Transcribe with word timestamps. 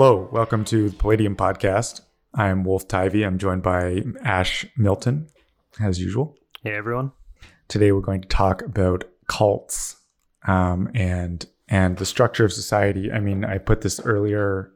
Hello, 0.00 0.28
welcome 0.30 0.64
to 0.66 0.90
the 0.90 0.96
Palladium 0.96 1.34
Podcast. 1.34 2.02
I'm 2.32 2.62
Wolf 2.62 2.86
Tivy. 2.86 3.26
I'm 3.26 3.36
joined 3.36 3.64
by 3.64 4.04
Ash 4.22 4.64
Milton, 4.76 5.26
as 5.80 6.00
usual. 6.00 6.36
Hey, 6.62 6.74
everyone. 6.74 7.10
Today 7.66 7.90
we're 7.90 8.00
going 8.00 8.20
to 8.20 8.28
talk 8.28 8.62
about 8.62 9.02
cults 9.26 9.96
um, 10.46 10.88
and 10.94 11.44
and 11.66 11.96
the 11.96 12.06
structure 12.06 12.44
of 12.44 12.52
society. 12.52 13.10
I 13.10 13.18
mean, 13.18 13.44
I 13.44 13.58
put 13.58 13.80
this 13.80 13.98
earlier 13.98 14.70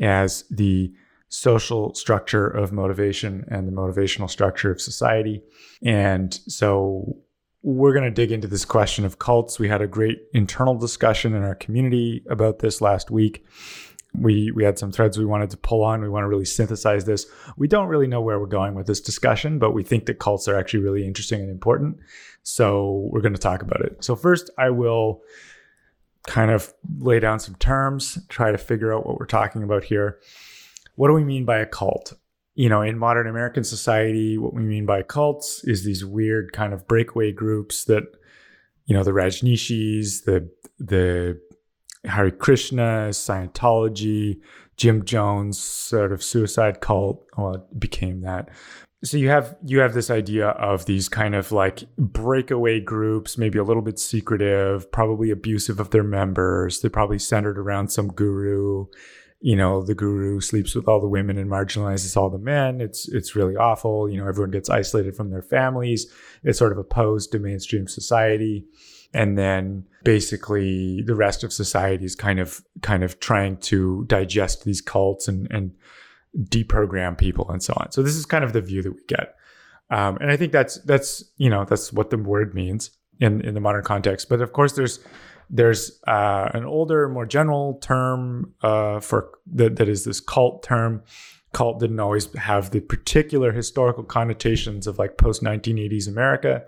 as 0.00 0.44
the 0.50 0.94
social 1.28 1.94
structure 1.94 2.48
of 2.48 2.72
motivation 2.72 3.44
and 3.48 3.68
the 3.68 3.72
motivational 3.72 4.30
structure 4.30 4.72
of 4.72 4.80
society. 4.80 5.42
And 5.84 6.32
so 6.48 7.18
we're 7.60 7.92
going 7.92 8.06
to 8.06 8.10
dig 8.10 8.32
into 8.32 8.48
this 8.48 8.64
question 8.64 9.04
of 9.04 9.18
cults. 9.18 9.58
We 9.58 9.68
had 9.68 9.82
a 9.82 9.86
great 9.86 10.20
internal 10.32 10.74
discussion 10.74 11.34
in 11.34 11.42
our 11.42 11.54
community 11.54 12.24
about 12.30 12.60
this 12.60 12.80
last 12.80 13.10
week. 13.10 13.44
We 14.16 14.52
we 14.52 14.64
had 14.64 14.78
some 14.78 14.92
threads 14.92 15.18
we 15.18 15.24
wanted 15.24 15.50
to 15.50 15.56
pull 15.56 15.82
on. 15.82 16.00
We 16.00 16.08
want 16.08 16.24
to 16.24 16.28
really 16.28 16.44
synthesize 16.44 17.04
this. 17.04 17.26
We 17.56 17.66
don't 17.66 17.88
really 17.88 18.06
know 18.06 18.20
where 18.20 18.38
we're 18.38 18.46
going 18.46 18.74
with 18.74 18.86
this 18.86 19.00
discussion, 19.00 19.58
but 19.58 19.72
we 19.72 19.82
think 19.82 20.06
that 20.06 20.18
cults 20.18 20.46
are 20.46 20.56
actually 20.56 20.84
really 20.84 21.06
interesting 21.06 21.40
and 21.40 21.50
important. 21.50 21.98
So 22.42 23.08
we're 23.10 23.22
going 23.22 23.34
to 23.34 23.40
talk 23.40 23.62
about 23.62 23.80
it. 23.80 24.04
So 24.04 24.14
first, 24.14 24.50
I 24.58 24.70
will 24.70 25.22
kind 26.26 26.50
of 26.50 26.72
lay 26.98 27.20
down 27.20 27.38
some 27.38 27.54
terms, 27.56 28.18
try 28.28 28.52
to 28.52 28.58
figure 28.58 28.94
out 28.94 29.06
what 29.06 29.18
we're 29.18 29.26
talking 29.26 29.62
about 29.62 29.84
here. 29.84 30.20
What 30.96 31.08
do 31.08 31.14
we 31.14 31.24
mean 31.24 31.44
by 31.44 31.58
a 31.58 31.66
cult? 31.66 32.14
You 32.54 32.68
know, 32.68 32.82
in 32.82 32.98
modern 32.98 33.26
American 33.26 33.64
society, 33.64 34.38
what 34.38 34.54
we 34.54 34.62
mean 34.62 34.86
by 34.86 35.02
cults 35.02 35.64
is 35.64 35.84
these 35.84 36.04
weird 36.04 36.52
kind 36.52 36.72
of 36.72 36.86
breakaway 36.86 37.32
groups 37.32 37.84
that, 37.86 38.04
you 38.86 38.94
know, 38.94 39.02
the 39.02 39.10
Rajneeshis, 39.10 40.24
the 40.24 40.48
the 40.78 41.40
Hare 42.04 42.30
Krishna, 42.30 43.08
Scientology, 43.10 44.40
Jim 44.76 45.04
Jones 45.04 45.58
sort 45.58 46.12
of 46.12 46.22
suicide 46.22 46.80
cult. 46.80 47.24
Well, 47.36 47.66
became 47.78 48.22
that. 48.22 48.48
So 49.04 49.18
you 49.18 49.28
have 49.28 49.56
you 49.64 49.80
have 49.80 49.92
this 49.92 50.10
idea 50.10 50.48
of 50.48 50.86
these 50.86 51.08
kind 51.10 51.34
of 51.34 51.52
like 51.52 51.84
breakaway 51.96 52.80
groups, 52.80 53.36
maybe 53.36 53.58
a 53.58 53.64
little 53.64 53.82
bit 53.82 53.98
secretive, 53.98 54.90
probably 54.90 55.30
abusive 55.30 55.78
of 55.78 55.90
their 55.90 56.02
members. 56.02 56.80
They're 56.80 56.90
probably 56.90 57.18
centered 57.18 57.58
around 57.58 57.88
some 57.88 58.08
guru. 58.08 58.86
You 59.40 59.56
know, 59.56 59.82
the 59.82 59.94
guru 59.94 60.40
sleeps 60.40 60.74
with 60.74 60.88
all 60.88 61.02
the 61.02 61.08
women 61.08 61.36
and 61.36 61.50
marginalizes 61.50 62.16
all 62.16 62.30
the 62.30 62.38
men. 62.38 62.80
It's 62.80 63.06
it's 63.12 63.36
really 63.36 63.56
awful. 63.56 64.08
You 64.08 64.18
know, 64.18 64.26
everyone 64.26 64.52
gets 64.52 64.70
isolated 64.70 65.14
from 65.14 65.30
their 65.30 65.42
families. 65.42 66.10
It's 66.42 66.58
sort 66.58 66.72
of 66.72 66.78
opposed 66.78 67.30
to 67.32 67.38
mainstream 67.38 67.86
society 67.86 68.64
and 69.14 69.38
then 69.38 69.86
basically 70.02 71.02
the 71.02 71.14
rest 71.14 71.44
of 71.44 71.52
society 71.52 72.04
is 72.04 72.14
kind 72.14 72.38
of 72.40 72.62
kind 72.82 73.02
of 73.02 73.20
trying 73.20 73.56
to 73.58 74.04
digest 74.06 74.64
these 74.64 74.80
cults 74.80 75.28
and 75.28 75.50
and 75.50 75.72
deprogram 76.48 77.16
people 77.16 77.48
and 77.50 77.62
so 77.62 77.72
on. 77.76 77.92
So 77.92 78.02
this 78.02 78.16
is 78.16 78.26
kind 78.26 78.44
of 78.44 78.52
the 78.52 78.60
view 78.60 78.82
that 78.82 78.92
we 78.92 79.00
get, 79.06 79.36
um, 79.90 80.16
and 80.20 80.30
I 80.30 80.36
think 80.36 80.52
that's 80.52 80.80
that's 80.82 81.24
you 81.36 81.48
know 81.48 81.64
that's 81.64 81.92
what 81.92 82.10
the 82.10 82.18
word 82.18 82.54
means 82.54 82.90
in 83.20 83.40
in 83.42 83.54
the 83.54 83.60
modern 83.60 83.84
context. 83.84 84.28
But 84.28 84.40
of 84.40 84.52
course, 84.52 84.72
there's 84.72 84.98
there's 85.50 86.00
uh, 86.06 86.50
an 86.54 86.64
older, 86.64 87.08
more 87.08 87.26
general 87.26 87.78
term 87.80 88.52
uh, 88.62 89.00
for 89.00 89.30
that 89.54 89.76
that 89.76 89.88
is 89.88 90.04
this 90.04 90.20
cult 90.20 90.62
term. 90.62 91.02
Cult 91.52 91.78
didn't 91.78 92.00
always 92.00 92.32
have 92.34 92.70
the 92.70 92.80
particular 92.80 93.52
historical 93.52 94.02
connotations 94.02 94.88
of 94.88 94.98
like 94.98 95.16
post 95.18 95.42
1980s 95.42 96.08
America. 96.08 96.64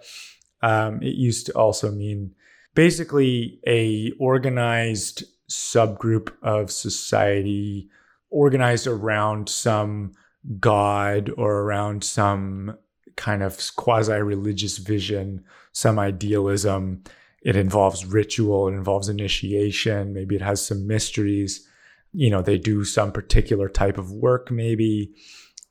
Um, 0.63 1.03
it 1.03 1.17
used 1.17 1.47
to 1.47 1.53
also 1.53 1.91
mean 1.91 2.36
basically 2.77 3.59
a 3.67 4.13
organized 4.21 5.25
subgroup 5.51 6.33
of 6.43 6.71
society 6.71 7.89
organized 8.31 8.87
around 8.87 9.49
some 9.49 10.13
god 10.61 11.31
or 11.37 11.63
around 11.63 12.05
some 12.05 12.77
kind 13.17 13.43
of 13.43 13.59
quasi 13.77 14.13
religious 14.13 14.77
vision, 14.77 15.43
some 15.73 15.99
idealism. 15.99 17.03
It 17.43 17.57
involves 17.57 18.05
ritual, 18.05 18.69
it 18.69 18.73
involves 18.73 19.09
initiation, 19.09 20.13
maybe 20.13 20.37
it 20.37 20.43
has 20.43 20.65
some 20.65 20.87
mysteries. 20.87 21.67
You 22.13 22.31
know, 22.31 22.43
they 22.43 22.59
do 22.59 22.85
some 22.85 23.11
particular 23.11 23.69
type 23.69 23.99
of 23.99 24.13
work, 24.13 24.51
maybe. 24.51 25.15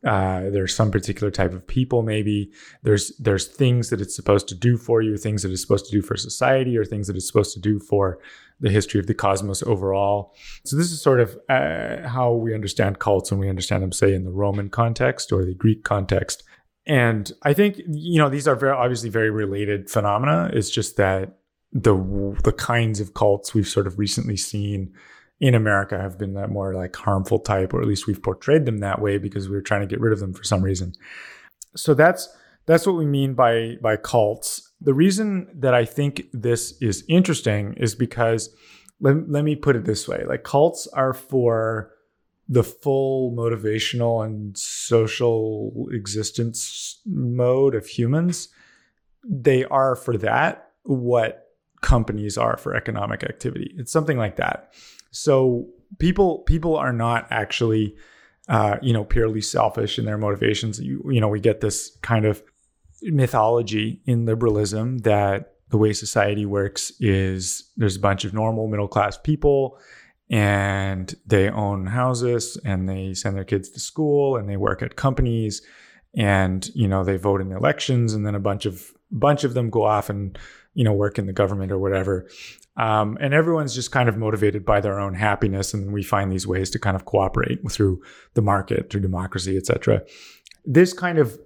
Uh, 0.05 0.51
there's 0.51 0.75
some 0.75 0.91
particular 0.91 1.31
type 1.31 1.53
of 1.53 1.65
people 1.65 2.03
maybe. 2.03 2.51
There's 2.83 3.15
there's 3.17 3.47
things 3.47 3.89
that 3.89 3.99
it's 3.99 4.15
supposed 4.15 4.47
to 4.49 4.55
do 4.55 4.77
for 4.77 5.01
you 5.01 5.17
things 5.17 5.41
that 5.41 5.51
it's 5.51 5.61
supposed 5.61 5.85
to 5.85 5.91
do 5.91 6.01
for 6.01 6.15
society 6.15 6.77
or 6.77 6.85
things 6.85 7.07
that 7.07 7.15
it's 7.15 7.27
supposed 7.27 7.53
to 7.55 7.59
do 7.59 7.79
for 7.79 8.19
the 8.59 8.69
history 8.69 8.99
of 8.99 9.07
the 9.07 9.13
cosmos 9.13 9.63
overall. 9.63 10.33
So 10.63 10.77
this 10.77 10.91
is 10.91 11.01
sort 11.01 11.19
of 11.19 11.37
uh, 11.49 12.07
how 12.07 12.33
we 12.33 12.53
understand 12.53 12.99
cults 12.99 13.31
and 13.31 13.39
we 13.39 13.49
understand 13.49 13.83
them 13.83 13.91
say 13.91 14.13
in 14.13 14.23
the 14.23 14.31
roman 14.31 14.69
context 14.69 15.31
or 15.31 15.43
the 15.43 15.55
greek 15.55 15.83
context. 15.83 16.43
And 16.85 17.31
i 17.41 17.53
think 17.53 17.81
you 17.87 18.19
know 18.19 18.29
these 18.29 18.47
are 18.47 18.55
very 18.55 18.73
obviously 18.73 19.09
very 19.09 19.31
related 19.31 19.89
phenomena. 19.89 20.51
It's 20.53 20.69
just 20.69 20.97
that 20.97 21.39
the 21.73 21.95
the 22.43 22.53
kinds 22.53 22.99
of 22.99 23.15
cults 23.15 23.53
we've 23.53 23.67
sort 23.67 23.87
of 23.87 23.97
recently 23.97 24.37
seen 24.37 24.93
in 25.39 25.53
America 25.53 25.97
have 25.97 26.17
been 26.17 26.33
that 26.33 26.49
more 26.49 26.73
like 26.73 26.95
harmful 26.95 27.39
type, 27.39 27.73
or 27.73 27.81
at 27.81 27.87
least 27.87 28.07
we've 28.07 28.23
portrayed 28.23 28.65
them 28.65 28.79
that 28.79 29.01
way 29.01 29.17
because 29.17 29.49
we 29.49 29.55
were 29.55 29.61
trying 29.61 29.81
to 29.81 29.87
get 29.87 29.99
rid 29.99 30.13
of 30.13 30.19
them 30.19 30.33
for 30.33 30.43
some 30.43 30.61
reason. 30.61 30.93
So 31.75 31.93
that's 31.93 32.29
that's 32.65 32.87
what 32.87 32.95
we 32.95 33.05
mean 33.05 33.33
by 33.33 33.75
by 33.81 33.97
cults. 33.97 34.71
The 34.81 34.93
reason 34.93 35.47
that 35.53 35.73
I 35.73 35.85
think 35.85 36.27
this 36.31 36.77
is 36.81 37.03
interesting 37.09 37.73
is 37.77 37.95
because 37.95 38.55
let, 39.01 39.29
let 39.29 39.43
me 39.43 39.55
put 39.55 39.75
it 39.75 39.85
this 39.85 40.07
way: 40.07 40.23
like 40.25 40.43
cults 40.43 40.87
are 40.87 41.13
for 41.13 41.91
the 42.47 42.63
full 42.63 43.31
motivational 43.31 44.23
and 44.25 44.57
social 44.57 45.87
existence 45.91 47.01
mode 47.05 47.75
of 47.75 47.87
humans. 47.87 48.49
They 49.27 49.65
are 49.65 49.95
for 49.95 50.17
that 50.17 50.69
what 50.83 51.45
companies 51.81 52.37
are 52.37 52.57
for 52.57 52.75
economic 52.75 53.23
activity. 53.23 53.73
It's 53.77 53.91
something 53.91 54.17
like 54.17 54.37
that. 54.37 54.73
So 55.15 55.67
people 55.99 56.39
people 56.39 56.75
are 56.75 56.93
not 56.93 57.27
actually 57.31 57.95
uh, 58.47 58.77
you 58.81 58.93
know 58.93 59.03
purely 59.03 59.41
selfish 59.41 59.97
in 59.97 60.05
their 60.05 60.17
motivations. 60.17 60.79
You 60.79 61.03
you 61.11 61.21
know 61.21 61.27
we 61.29 61.39
get 61.39 61.61
this 61.61 61.97
kind 62.01 62.25
of 62.25 62.43
mythology 63.01 64.01
in 64.05 64.25
liberalism 64.25 64.99
that 64.99 65.53
the 65.69 65.77
way 65.77 65.93
society 65.93 66.45
works 66.45 66.91
is 66.99 67.71
there's 67.77 67.95
a 67.95 67.99
bunch 67.99 68.23
of 68.25 68.33
normal 68.33 68.67
middle 68.67 68.87
class 68.87 69.17
people 69.17 69.77
and 70.29 71.15
they 71.25 71.49
own 71.49 71.85
houses 71.85 72.57
and 72.65 72.89
they 72.89 73.13
send 73.13 73.35
their 73.35 73.43
kids 73.43 73.69
to 73.69 73.79
school 73.79 74.37
and 74.37 74.49
they 74.49 74.57
work 74.57 74.81
at 74.81 74.95
companies 74.95 75.61
and 76.15 76.69
you 76.73 76.87
know 76.87 77.03
they 77.03 77.17
vote 77.17 77.41
in 77.41 77.51
elections 77.51 78.13
and 78.13 78.25
then 78.25 78.35
a 78.35 78.39
bunch 78.39 78.65
of 78.65 78.91
bunch 79.11 79.43
of 79.43 79.53
them 79.53 79.69
go 79.69 79.83
off 79.83 80.09
and 80.09 80.37
you 80.75 80.83
know 80.83 80.93
work 80.93 81.17
in 81.17 81.25
the 81.25 81.33
government 81.33 81.71
or 81.71 81.79
whatever. 81.79 82.29
Um, 82.77 83.17
and 83.21 83.33
everyone's 83.33 83.73
just 83.73 83.91
kind 83.91 84.09
of 84.09 84.17
motivated 84.17 84.65
by 84.65 84.81
their 84.81 84.99
own 84.99 85.13
happiness 85.13 85.73
and 85.73 85.93
we 85.93 86.03
find 86.03 86.29
these 86.29 86.45
ways 86.45 86.69
to 86.71 86.79
kind 86.79 86.95
of 86.95 87.05
cooperate 87.05 87.59
through 87.71 88.01
the 88.33 88.41
market 88.41 88.89
through 88.89 88.99
democracy 88.99 89.55
etc 89.55 90.01
this 90.65 90.91
kind 90.91 91.17
of 91.17 91.39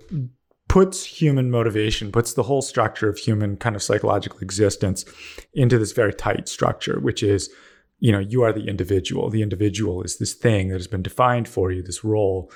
puts 0.67 1.05
human 1.05 1.51
motivation 1.51 2.11
puts 2.11 2.33
the 2.33 2.41
whole 2.41 2.63
structure 2.63 3.07
of 3.07 3.19
human 3.19 3.57
kind 3.57 3.75
of 3.75 3.83
psychological 3.83 4.39
existence 4.39 5.05
into 5.53 5.77
this 5.77 5.91
very 5.91 6.15
tight 6.15 6.49
structure 6.49 6.99
which 6.99 7.21
is 7.21 7.51
you 7.99 8.11
know 8.11 8.19
you 8.19 8.43
are 8.43 8.53
the 8.53 8.67
individual. 8.67 9.29
The 9.29 9.41
individual 9.41 10.01
is 10.03 10.17
this 10.17 10.33
thing 10.33 10.69
that 10.69 10.75
has 10.75 10.87
been 10.87 11.03
defined 11.03 11.47
for 11.47 11.71
you 11.71 11.81
this 11.81 12.03
role. 12.03 12.51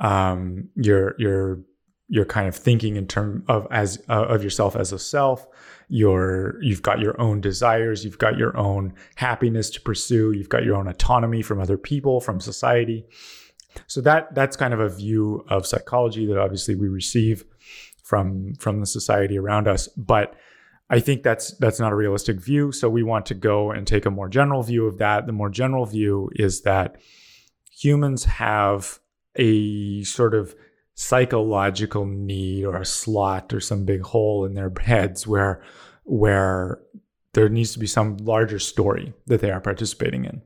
Um, 0.00 0.68
you're 0.76 1.14
you're 1.18 1.60
you're 2.08 2.24
kind 2.24 2.48
of 2.48 2.54
thinking 2.54 2.96
in 2.96 3.06
terms 3.06 3.44
of 3.48 3.66
as 3.70 4.02
uh, 4.08 4.24
of 4.24 4.44
yourself 4.44 4.76
as 4.76 4.92
a 4.92 4.98
self 4.98 5.46
you're 5.88 6.62
you've 6.62 6.82
got 6.82 7.00
your 7.00 7.20
own 7.20 7.40
desires 7.40 8.04
you've 8.04 8.18
got 8.18 8.36
your 8.36 8.56
own 8.56 8.94
happiness 9.16 9.70
to 9.70 9.80
pursue 9.80 10.32
you've 10.32 10.48
got 10.48 10.64
your 10.64 10.76
own 10.76 10.88
autonomy 10.88 11.42
from 11.42 11.60
other 11.60 11.78
people 11.78 12.20
from 12.20 12.40
society. 12.40 13.04
So 13.86 14.00
that 14.02 14.34
that's 14.34 14.56
kind 14.56 14.74
of 14.74 14.80
a 14.80 14.88
view 14.88 15.44
of 15.48 15.66
psychology 15.66 16.26
that 16.26 16.38
obviously 16.38 16.74
we 16.74 16.88
receive 16.88 17.44
from 18.02 18.54
from 18.56 18.80
the 18.80 18.86
society 18.86 19.38
around 19.38 19.66
us 19.68 19.88
but 19.96 20.34
i 20.90 21.00
think 21.00 21.22
that's 21.22 21.56
that's 21.58 21.80
not 21.80 21.92
a 21.92 21.96
realistic 21.96 22.40
view. 22.40 22.72
So 22.72 22.88
we 22.88 23.02
want 23.02 23.26
to 23.26 23.34
go 23.34 23.70
and 23.70 23.86
take 23.86 24.06
a 24.06 24.10
more 24.10 24.28
general 24.28 24.62
view 24.62 24.86
of 24.86 24.98
that. 24.98 25.26
The 25.26 25.32
more 25.32 25.50
general 25.50 25.86
view 25.86 26.30
is 26.34 26.62
that 26.62 26.96
humans 27.70 28.24
have 28.24 28.98
a 29.36 30.02
sort 30.04 30.34
of 30.34 30.54
psychological 30.94 32.04
need 32.06 32.64
or 32.64 32.76
a 32.76 32.84
slot 32.84 33.52
or 33.52 33.60
some 33.60 33.84
big 33.84 34.02
hole 34.02 34.44
in 34.44 34.54
their 34.54 34.72
heads 34.80 35.26
where 35.26 35.62
where 36.04 36.78
there 37.34 37.48
needs 37.48 37.72
to 37.72 37.78
be 37.78 37.86
some 37.86 38.16
larger 38.18 38.58
story 38.58 39.14
that 39.26 39.40
they 39.40 39.50
are 39.50 39.60
participating 39.60 40.24
in 40.24 40.42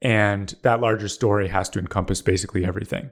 and 0.00 0.54
that 0.62 0.80
larger 0.80 1.08
story 1.08 1.48
has 1.48 1.68
to 1.68 1.78
encompass 1.78 2.22
basically 2.22 2.64
everything 2.64 3.10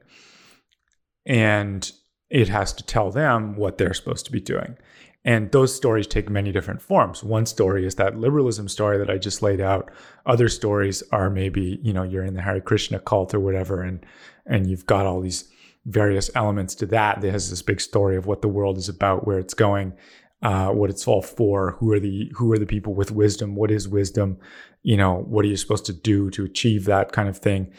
and 1.26 1.92
it 2.30 2.48
has 2.48 2.72
to 2.72 2.84
tell 2.84 3.10
them 3.10 3.56
what 3.56 3.78
they're 3.78 3.94
supposed 3.94 4.24
to 4.26 4.32
be 4.32 4.40
doing 4.40 4.76
And 5.24 5.50
those 5.52 5.74
stories 5.74 6.06
take 6.06 6.28
many 6.28 6.52
different 6.52 6.82
forms. 6.82 7.24
One 7.24 7.46
story 7.46 7.86
is 7.86 7.94
that 7.94 8.18
liberalism 8.18 8.68
story 8.68 8.98
that 8.98 9.08
I 9.08 9.16
just 9.16 9.40
laid 9.42 9.60
out. 9.60 9.90
Other 10.26 10.50
stories 10.50 11.02
are 11.12 11.30
maybe, 11.30 11.80
you 11.82 11.94
know, 11.94 12.02
you're 12.02 12.24
in 12.24 12.34
the 12.34 12.42
Hare 12.42 12.60
Krishna 12.60 12.98
cult 12.98 13.32
or 13.32 13.40
whatever, 13.40 13.82
and 13.82 14.04
and 14.46 14.68
you've 14.68 14.84
got 14.84 15.06
all 15.06 15.22
these 15.22 15.48
various 15.86 16.30
elements 16.34 16.74
to 16.76 16.86
that. 16.86 17.20
That 17.20 17.32
has 17.32 17.50
this 17.50 17.62
big 17.62 17.80
story 17.80 18.16
of 18.16 18.26
what 18.26 18.42
the 18.42 18.48
world 18.48 18.78
is 18.78 18.88
about, 18.88 19.26
where 19.26 19.38
it's 19.38 19.54
going, 19.54 19.92
uh, 20.42 20.70
what 20.70 20.90
it's 20.90 21.06
all 21.06 21.22
for, 21.22 21.72
who 21.72 21.92
are 21.92 22.00
the 22.00 22.32
who 22.34 22.52
are 22.52 22.58
the 22.58 22.66
people 22.66 22.94
with 22.94 23.10
wisdom, 23.10 23.54
what 23.54 23.70
is 23.70 23.88
wisdom, 23.88 24.38
you 24.82 24.96
know, 24.96 25.24
what 25.26 25.44
are 25.44 25.48
you 25.48 25.56
supposed 25.56 25.86
to 25.86 25.92
do 25.92 26.30
to 26.30 26.44
achieve 26.44 26.84
that 26.84 27.12
kind 27.12 27.28
of 27.28 27.38
thing. 27.38 27.72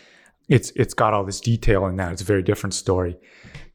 It's 0.50 0.72
it's 0.72 0.94
got 0.94 1.14
all 1.14 1.24
this 1.24 1.42
detail 1.42 1.86
in 1.88 1.96
that. 1.98 2.12
It's 2.12 2.22
a 2.22 2.26
very 2.26 2.44
different 2.44 2.74
story. 2.74 3.18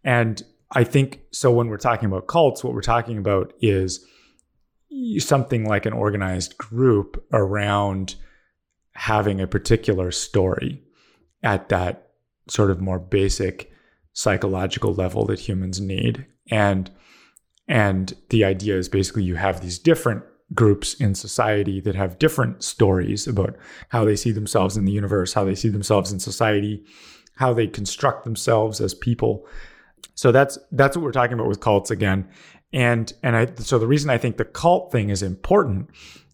And 0.04 0.42
I 0.72 0.84
think 0.84 1.20
so. 1.32 1.50
When 1.52 1.68
we're 1.68 1.76
talking 1.76 2.06
about 2.06 2.28
cults, 2.28 2.62
what 2.62 2.74
we're 2.74 2.80
talking 2.82 3.18
about 3.18 3.52
is 3.60 4.04
something 5.18 5.66
like 5.66 5.86
an 5.86 5.92
organized 5.92 6.58
group 6.58 7.24
around 7.32 8.16
having 8.94 9.40
a 9.40 9.46
particular 9.46 10.10
story 10.10 10.82
at 11.42 11.68
that 11.68 12.10
sort 12.48 12.70
of 12.70 12.80
more 12.80 12.98
basic 12.98 13.72
psychological 14.12 14.94
level 14.94 15.24
that 15.26 15.40
humans 15.40 15.80
need. 15.80 16.26
And 16.50 16.90
and 17.68 18.14
the 18.30 18.44
idea 18.44 18.76
is 18.76 18.88
basically 18.88 19.22
you 19.22 19.36
have 19.36 19.60
these 19.60 19.78
different 19.78 20.24
groups 20.52 20.94
in 20.94 21.14
society 21.14 21.80
that 21.80 21.94
have 21.94 22.18
different 22.18 22.64
stories 22.64 23.28
about 23.28 23.56
how 23.90 24.04
they 24.04 24.16
see 24.16 24.32
themselves 24.32 24.76
in 24.76 24.84
the 24.84 24.92
universe, 24.92 25.34
how 25.34 25.44
they 25.44 25.54
see 25.54 25.68
themselves 25.68 26.10
in 26.10 26.18
society, 26.18 26.84
how 27.36 27.52
they 27.52 27.68
construct 27.68 28.24
themselves 28.24 28.80
as 28.80 28.92
people 28.92 29.46
so 30.20 30.32
that's 30.32 30.58
that's 30.72 30.98
what 30.98 31.02
we're 31.02 31.12
talking 31.12 31.32
about 31.32 31.48
with 31.48 31.60
cults 31.60 31.90
again. 31.90 32.28
And 32.74 33.10
and 33.22 33.36
I 33.36 33.46
so 33.56 33.78
the 33.78 33.86
reason 33.86 34.10
I 34.10 34.18
think 34.18 34.36
the 34.36 34.44
cult 34.44 34.92
thing 34.92 35.08
is 35.08 35.22
important 35.22 35.88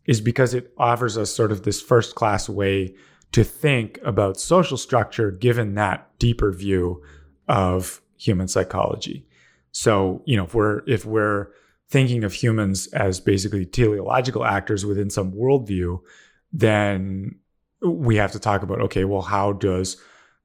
is 0.07 0.21
because 0.21 0.55
it 0.55 0.73
offers 0.77 1.17
us 1.17 1.31
sort 1.31 1.53
of 1.53 1.63
this 1.63 1.81
first 1.81 2.17
class 2.17 2.49
way 2.49 2.97
to 3.31 3.45
think 3.45 4.01
about 4.05 4.41
social 4.41 4.77
structure 4.77 5.31
given 5.31 5.75
that 5.75 6.09
deeper 6.19 6.53
view 6.53 7.01
of 7.49 8.01
human 8.17 8.49
psychology. 8.49 9.27
So, 9.73 10.23
you 10.25 10.37
know, 10.37 10.45
if 10.45 10.55
we're 10.55 10.83
if 10.87 11.05
we're 11.05 11.49
thinking 11.89 12.25
of 12.25 12.33
humans 12.33 12.87
as 12.89 13.21
basically 13.21 13.67
teleological 13.67 14.45
actors 14.45 14.85
within 14.85 15.11
some 15.11 15.33
worldview, 15.33 16.01
then 16.53 17.37
we 17.83 18.17
have 18.17 18.33
to 18.33 18.39
talk 18.39 18.63
about 18.63 18.81
okay, 18.81 19.05
well, 19.05 19.23
how 19.23 19.53
does 19.53 19.97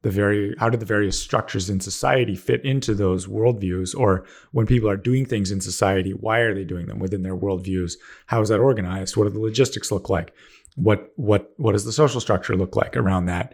the 0.01 0.12
very 0.12 0.56
how 0.57 0.69
do 0.69 0.77
the 0.77 0.86
various 0.86 1.19
structures 1.19 1.69
in 1.69 1.80
society 1.80 2.36
fit 2.36 2.63
into 2.65 2.94
those 2.94 3.27
worldviews? 3.27 3.95
Or 3.98 4.25
when 4.51 4.65
people 4.65 4.89
are 4.89 4.98
doing 4.98 5.25
things 5.25 5.51
in 5.51 5.62
society 5.62 6.12
why 6.12 6.39
are 6.39 6.53
they 6.53 6.63
doing 6.63 6.88
them 6.88 7.00
within 7.00 7.24
their 7.24 7.38
worldviews? 7.38 7.94
How 8.25 8.42
is 8.42 8.50
that 8.50 8.59
organized? 8.59 9.15
What 9.15 9.25
do 9.25 9.30
the 9.30 9.39
logistics 9.39 9.92
look 9.92 10.09
like? 10.09 10.33
What 10.75 11.12
what 11.15 11.53
what 11.57 11.74
does 11.74 11.86
the 11.86 11.92
social 11.92 12.19
structure 12.19 12.56
look 12.56 12.75
like 12.75 12.98
around 12.98 13.27
that? 13.27 13.53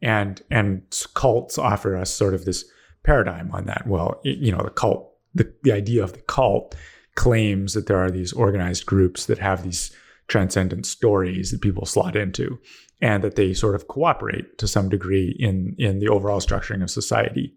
And 0.00 0.40
and 0.50 0.82
cults 1.14 1.58
offer 1.58 1.96
us 1.96 2.14
sort 2.14 2.34
of 2.34 2.44
this 2.44 2.64
paradigm 3.04 3.50
on 3.52 3.64
that 3.66 3.86
well 3.86 4.20
you 4.24 4.52
know 4.52 4.62
the 4.62 4.70
cult 4.70 5.14
the, 5.34 5.52
the 5.62 5.72
idea 5.72 6.02
of 6.02 6.12
the 6.12 6.20
cult 6.22 6.74
claims 7.14 7.74
that 7.74 7.86
there 7.86 7.98
are 7.98 8.10
these 8.10 8.32
organized 8.32 8.86
groups 8.86 9.26
that 9.26 9.38
have 9.38 9.62
these 9.62 9.90
transcendent 10.28 10.86
stories 10.86 11.50
that 11.50 11.60
people 11.60 11.84
slot 11.84 12.14
into 12.14 12.58
and 13.00 13.24
that 13.24 13.36
they 13.36 13.54
sort 13.54 13.74
of 13.74 13.88
cooperate 13.88 14.58
to 14.58 14.68
some 14.68 14.88
degree 14.88 15.34
in 15.38 15.74
in 15.78 15.98
the 15.98 16.08
overall 16.08 16.40
structuring 16.40 16.82
of 16.82 16.90
society. 16.90 17.54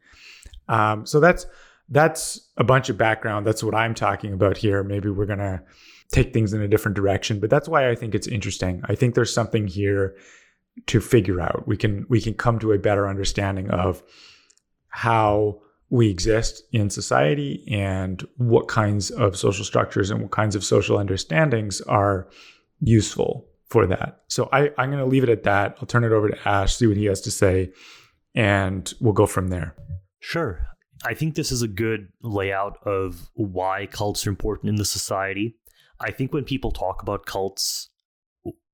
Um, 0.67 1.05
so 1.05 1.19
that's 1.19 1.45
that's 1.89 2.49
a 2.57 2.63
bunch 2.63 2.89
of 2.89 2.97
background. 2.97 3.45
That's 3.45 3.63
what 3.63 3.75
I'm 3.75 3.93
talking 3.93 4.33
about 4.33 4.57
here. 4.57 4.83
Maybe 4.83 5.09
we're 5.09 5.25
gonna 5.25 5.61
take 6.11 6.33
things 6.33 6.53
in 6.53 6.61
a 6.61 6.67
different 6.67 6.95
direction, 6.95 7.39
but 7.39 7.49
that's 7.49 7.67
why 7.67 7.89
I 7.89 7.95
think 7.95 8.15
it's 8.15 8.27
interesting. 8.27 8.81
I 8.85 8.95
think 8.95 9.15
there's 9.15 9.33
something 9.33 9.67
here 9.67 10.15
to 10.87 11.01
figure 11.01 11.41
out. 11.41 11.67
We 11.67 11.77
can 11.77 12.05
we 12.09 12.21
can 12.21 12.33
come 12.33 12.59
to 12.59 12.71
a 12.71 12.79
better 12.79 13.07
understanding 13.07 13.69
of 13.69 14.01
how 14.91 15.59
we 15.89 16.09
exist 16.09 16.63
in 16.71 16.89
society 16.89 17.65
and 17.69 18.25
what 18.37 18.67
kinds 18.69 19.09
of 19.11 19.35
social 19.35 19.65
structures 19.65 20.09
and 20.09 20.21
what 20.21 20.31
kinds 20.31 20.55
of 20.55 20.63
social 20.63 20.97
understandings 20.97 21.81
are 21.81 22.29
useful 22.79 23.45
for 23.69 23.85
that. 23.87 24.21
So 24.27 24.49
I, 24.53 24.71
I'm 24.77 24.89
going 24.89 25.03
to 25.03 25.05
leave 25.05 25.23
it 25.23 25.29
at 25.29 25.43
that. 25.43 25.77
I'll 25.79 25.87
turn 25.87 26.03
it 26.03 26.11
over 26.11 26.29
to 26.29 26.47
Ash, 26.47 26.75
see 26.75 26.87
what 26.87 26.97
he 26.97 27.05
has 27.05 27.21
to 27.21 27.31
say, 27.31 27.71
and 28.35 28.93
we'll 28.99 29.13
go 29.13 29.25
from 29.25 29.49
there. 29.49 29.75
Sure. 30.19 30.65
I 31.03 31.13
think 31.13 31.35
this 31.35 31.51
is 31.51 31.61
a 31.61 31.67
good 31.67 32.09
layout 32.21 32.77
of 32.85 33.29
why 33.33 33.87
cults 33.87 34.25
are 34.27 34.29
important 34.29 34.69
in 34.69 34.75
the 34.75 34.85
society. 34.85 35.55
I 35.99 36.11
think 36.11 36.33
when 36.33 36.43
people 36.43 36.71
talk 36.71 37.01
about 37.01 37.25
cults, 37.25 37.89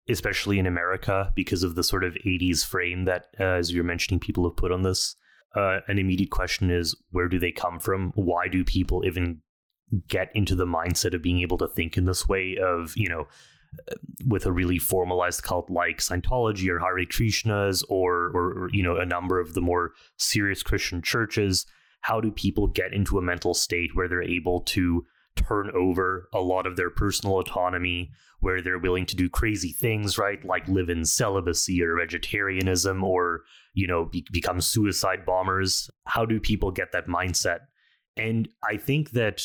especially 0.10 0.60
in 0.60 0.66
America, 0.66 1.32
because 1.36 1.64
of 1.64 1.76
the 1.76 1.84
sort 1.84 2.04
of 2.04 2.14
80s 2.14 2.66
frame 2.66 3.06
that, 3.06 3.28
uh, 3.40 3.44
as 3.44 3.72
you're 3.72 3.84
mentioning, 3.84 4.20
people 4.20 4.48
have 4.48 4.58
put 4.58 4.72
on 4.72 4.84
this, 4.84 5.16
uh, 5.58 5.80
an 5.88 5.98
immediate 5.98 6.30
question 6.30 6.70
is 6.70 6.96
where 7.12 7.28
do 7.28 7.40
they 7.40 7.52
come 7.52 7.80
from? 7.80 8.12
Why 8.16 8.48
do 8.48 8.64
people 8.64 9.06
even 9.06 9.42
get 10.08 10.30
into 10.36 10.56
the 10.56 10.66
mindset 10.66 11.14
of 11.14 11.22
being 11.22 11.42
able 11.42 11.58
to 11.58 11.68
think 11.68 11.98
in 11.98 12.06
this 12.06 12.28
way 12.28 12.58
of, 12.62 12.94
you 12.96 13.10
know, 13.10 13.28
with 14.26 14.46
a 14.46 14.52
really 14.52 14.80
formalized 14.80 15.44
cult 15.44 15.70
like 15.70 15.98
Scientology 15.98 16.70
or 16.70 16.80
Hare 16.80 17.06
Krishnas 17.06 17.84
or, 17.90 18.32
or, 18.34 18.64
or 18.64 18.70
you 18.72 18.84
know 18.84 18.98
a 18.98 19.06
number 19.06 19.40
of 19.40 19.54
the 19.54 19.62
more 19.62 19.94
serious 20.18 20.64
Christian 20.64 21.02
churches, 21.02 21.66
how 22.02 22.22
do 22.22 22.32
people 22.32 22.68
get 22.68 22.94
into 22.94 23.18
a 23.18 23.22
mental 23.22 23.54
state 23.54 23.92
where 23.94 24.08
they're 24.08 24.24
able 24.24 24.62
to 24.62 25.06
turn 25.36 25.70
over 25.76 26.28
a 26.34 26.40
lot 26.40 26.66
of 26.66 26.76
their 26.76 26.90
personal 26.90 27.40
autonomy, 27.40 28.12
where 28.40 28.62
they're 28.62 28.80
willing 28.80 29.06
to 29.06 29.16
do 29.16 29.30
crazy 29.30 29.72
things, 29.72 30.18
right? 30.18 30.44
Like 30.44 30.68
live 30.68 30.90
in 30.90 31.06
celibacy 31.06 31.82
or 31.84 31.98
vegetarianism 31.98 33.04
or, 33.04 33.44
you 33.78 33.86
know, 33.86 34.06
be- 34.06 34.26
become 34.32 34.60
suicide 34.60 35.24
bombers. 35.24 35.88
How 36.08 36.26
do 36.26 36.40
people 36.40 36.72
get 36.72 36.92
that 36.94 37.06
mindset? 37.06 37.60
And 38.18 38.50
I 38.68 38.76
think 38.76 39.12
that 39.12 39.44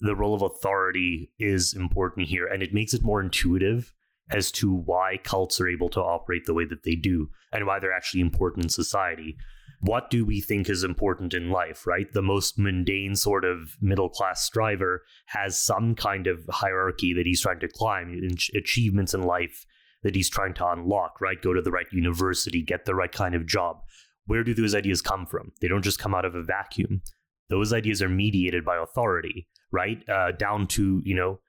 the 0.00 0.14
role 0.14 0.34
of 0.34 0.42
authority 0.42 1.32
is 1.38 1.72
important 1.72 2.28
here, 2.28 2.46
and 2.46 2.62
it 2.62 2.74
makes 2.74 2.92
it 2.92 3.02
more 3.02 3.22
intuitive 3.22 3.94
as 4.30 4.52
to 4.52 4.70
why 4.70 5.18
cults 5.24 5.62
are 5.62 5.68
able 5.68 5.88
to 5.88 6.00
operate 6.00 6.44
the 6.44 6.52
way 6.52 6.66
that 6.66 6.82
they 6.82 6.94
do 6.94 7.30
and 7.52 7.66
why 7.66 7.78
they're 7.78 7.96
actually 7.96 8.20
important 8.20 8.66
in 8.66 8.68
society. 8.68 9.34
What 9.80 10.10
do 10.10 10.26
we 10.26 10.42
think 10.42 10.68
is 10.68 10.84
important 10.84 11.32
in 11.32 11.50
life, 11.50 11.86
right? 11.86 12.12
The 12.12 12.20
most 12.20 12.58
mundane 12.58 13.16
sort 13.16 13.46
of 13.46 13.78
middle 13.80 14.10
class 14.10 14.44
striver 14.44 15.04
has 15.24 15.58
some 15.58 15.94
kind 15.94 16.26
of 16.26 16.44
hierarchy 16.50 17.14
that 17.14 17.24
he's 17.24 17.40
trying 17.40 17.60
to 17.60 17.68
climb, 17.68 18.28
achievements 18.54 19.14
in 19.14 19.22
life 19.22 19.64
that 20.02 20.14
he's 20.14 20.30
trying 20.30 20.54
to 20.54 20.68
unlock, 20.68 21.20
right? 21.20 21.40
Go 21.40 21.52
to 21.52 21.62
the 21.62 21.70
right 21.70 21.86
university, 21.92 22.62
get 22.62 22.86
the 22.86 22.94
right 22.94 23.12
kind 23.12 23.34
of 23.34 23.46
job. 23.46 23.78
Where 24.26 24.44
do 24.44 24.54
those 24.54 24.74
ideas 24.74 25.02
come 25.02 25.26
from? 25.26 25.52
They 25.60 25.68
don't 25.68 25.82
just 25.82 25.98
come 25.98 26.14
out 26.14 26.24
of 26.24 26.34
a 26.34 26.42
vacuum. 26.42 27.02
Those 27.48 27.72
ideas 27.72 28.00
are 28.00 28.08
mediated 28.08 28.64
by 28.64 28.76
authority 28.76 29.48
right? 29.70 30.06
Uh, 30.08 30.32
down 30.32 30.66
to 30.68 31.00
you 31.04 31.14
know 31.14 31.40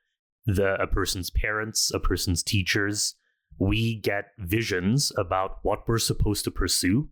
the 0.45 0.81
a 0.81 0.87
person's 0.87 1.29
parents, 1.29 1.91
a 1.93 1.99
person's 1.99 2.43
teachers. 2.43 3.15
We 3.57 3.99
get 3.99 4.25
visions 4.39 5.11
about 5.17 5.59
what 5.61 5.87
we're 5.87 5.99
supposed 5.99 6.45
to 6.45 6.51
pursue, 6.51 7.09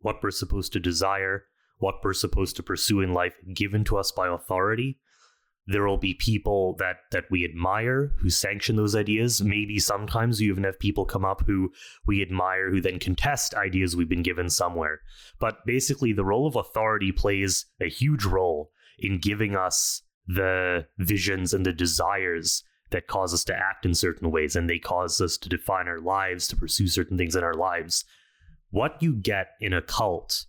what 0.00 0.22
we're 0.22 0.30
supposed 0.30 0.72
to 0.74 0.80
desire, 0.80 1.44
what 1.78 1.96
we're 2.04 2.12
supposed 2.12 2.56
to 2.56 2.62
pursue 2.62 3.00
in 3.00 3.12
life, 3.12 3.34
given 3.54 3.84
to 3.84 3.96
us 3.96 4.12
by 4.12 4.28
authority. 4.28 5.00
There 5.66 5.86
will 5.86 5.98
be 5.98 6.14
people 6.14 6.74
that 6.78 6.96
that 7.12 7.30
we 7.30 7.44
admire 7.44 8.12
who 8.18 8.30
sanction 8.30 8.76
those 8.76 8.96
ideas. 8.96 9.42
Maybe 9.42 9.78
sometimes 9.78 10.40
you 10.40 10.50
even 10.50 10.64
have 10.64 10.78
people 10.78 11.04
come 11.04 11.24
up 11.24 11.42
who 11.46 11.70
we 12.06 12.22
admire 12.22 12.70
who 12.70 12.80
then 12.80 12.98
contest 12.98 13.54
ideas 13.54 13.94
we've 13.94 14.08
been 14.08 14.22
given 14.22 14.50
somewhere. 14.50 15.00
But 15.38 15.64
basically, 15.66 16.12
the 16.12 16.24
role 16.24 16.46
of 16.46 16.56
authority 16.56 17.12
plays 17.12 17.66
a 17.80 17.88
huge 17.88 18.24
role 18.24 18.72
in 18.98 19.18
giving 19.18 19.54
us 19.54 20.02
the 20.26 20.86
visions 20.98 21.52
and 21.54 21.64
the 21.66 21.72
desires 21.72 22.64
that 22.90 23.06
cause 23.06 23.32
us 23.32 23.44
to 23.44 23.56
act 23.56 23.86
in 23.86 23.94
certain 23.94 24.30
ways 24.30 24.56
and 24.56 24.68
they 24.68 24.78
cause 24.78 25.20
us 25.20 25.36
to 25.38 25.48
define 25.48 25.88
our 25.88 26.00
lives, 26.00 26.48
to 26.48 26.56
pursue 26.56 26.86
certain 26.86 27.16
things 27.16 27.36
in 27.36 27.44
our 27.44 27.54
lives. 27.54 28.04
What 28.70 29.02
you 29.02 29.14
get 29.14 29.48
in 29.60 29.72
a 29.72 29.82
cult, 29.82 30.46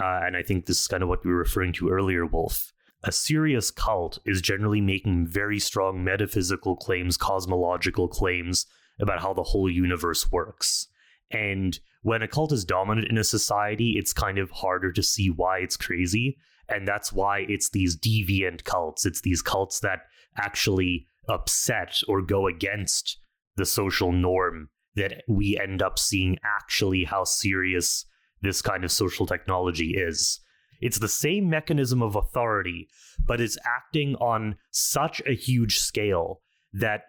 uh, 0.00 0.20
and 0.24 0.36
I 0.36 0.42
think 0.42 0.66
this 0.66 0.80
is 0.80 0.88
kind 0.88 1.02
of 1.02 1.08
what 1.08 1.24
you 1.24 1.30
were 1.30 1.36
referring 1.36 1.72
to 1.74 1.88
earlier, 1.88 2.26
Wolf. 2.26 2.72
A 3.06 3.12
serious 3.12 3.70
cult 3.70 4.18
is 4.26 4.42
generally 4.42 4.80
making 4.80 5.28
very 5.28 5.60
strong 5.60 6.02
metaphysical 6.02 6.74
claims, 6.74 7.16
cosmological 7.16 8.08
claims 8.08 8.66
about 9.00 9.20
how 9.20 9.32
the 9.32 9.44
whole 9.44 9.70
universe 9.70 10.32
works. 10.32 10.88
And 11.30 11.78
when 12.02 12.22
a 12.22 12.28
cult 12.28 12.50
is 12.50 12.64
dominant 12.64 13.08
in 13.08 13.16
a 13.16 13.22
society, 13.22 13.92
it's 13.96 14.12
kind 14.12 14.38
of 14.38 14.50
harder 14.50 14.90
to 14.90 15.04
see 15.04 15.30
why 15.30 15.58
it's 15.58 15.76
crazy 15.76 16.36
and 16.68 16.86
that's 16.86 17.12
why 17.12 17.46
it's 17.48 17.70
these 17.70 17.96
deviant 17.96 18.64
cults. 18.64 19.06
It's 19.06 19.20
these 19.20 19.40
cults 19.40 19.78
that 19.80 20.00
actually 20.36 21.06
upset 21.28 22.00
or 22.08 22.22
go 22.22 22.48
against 22.48 23.18
the 23.54 23.66
social 23.66 24.10
norm 24.10 24.68
that 24.96 25.22
we 25.28 25.56
end 25.56 25.80
up 25.80 25.96
seeing 25.98 26.38
actually 26.44 27.04
how 27.04 27.22
serious 27.22 28.04
this 28.42 28.60
kind 28.62 28.84
of 28.84 28.90
social 28.90 29.26
technology 29.26 29.94
is. 29.96 30.40
It's 30.80 30.98
the 30.98 31.08
same 31.08 31.48
mechanism 31.48 32.02
of 32.02 32.16
authority, 32.16 32.88
but 33.26 33.40
it's 33.40 33.58
acting 33.64 34.14
on 34.16 34.56
such 34.70 35.22
a 35.26 35.34
huge 35.34 35.78
scale 35.78 36.40
that 36.72 37.02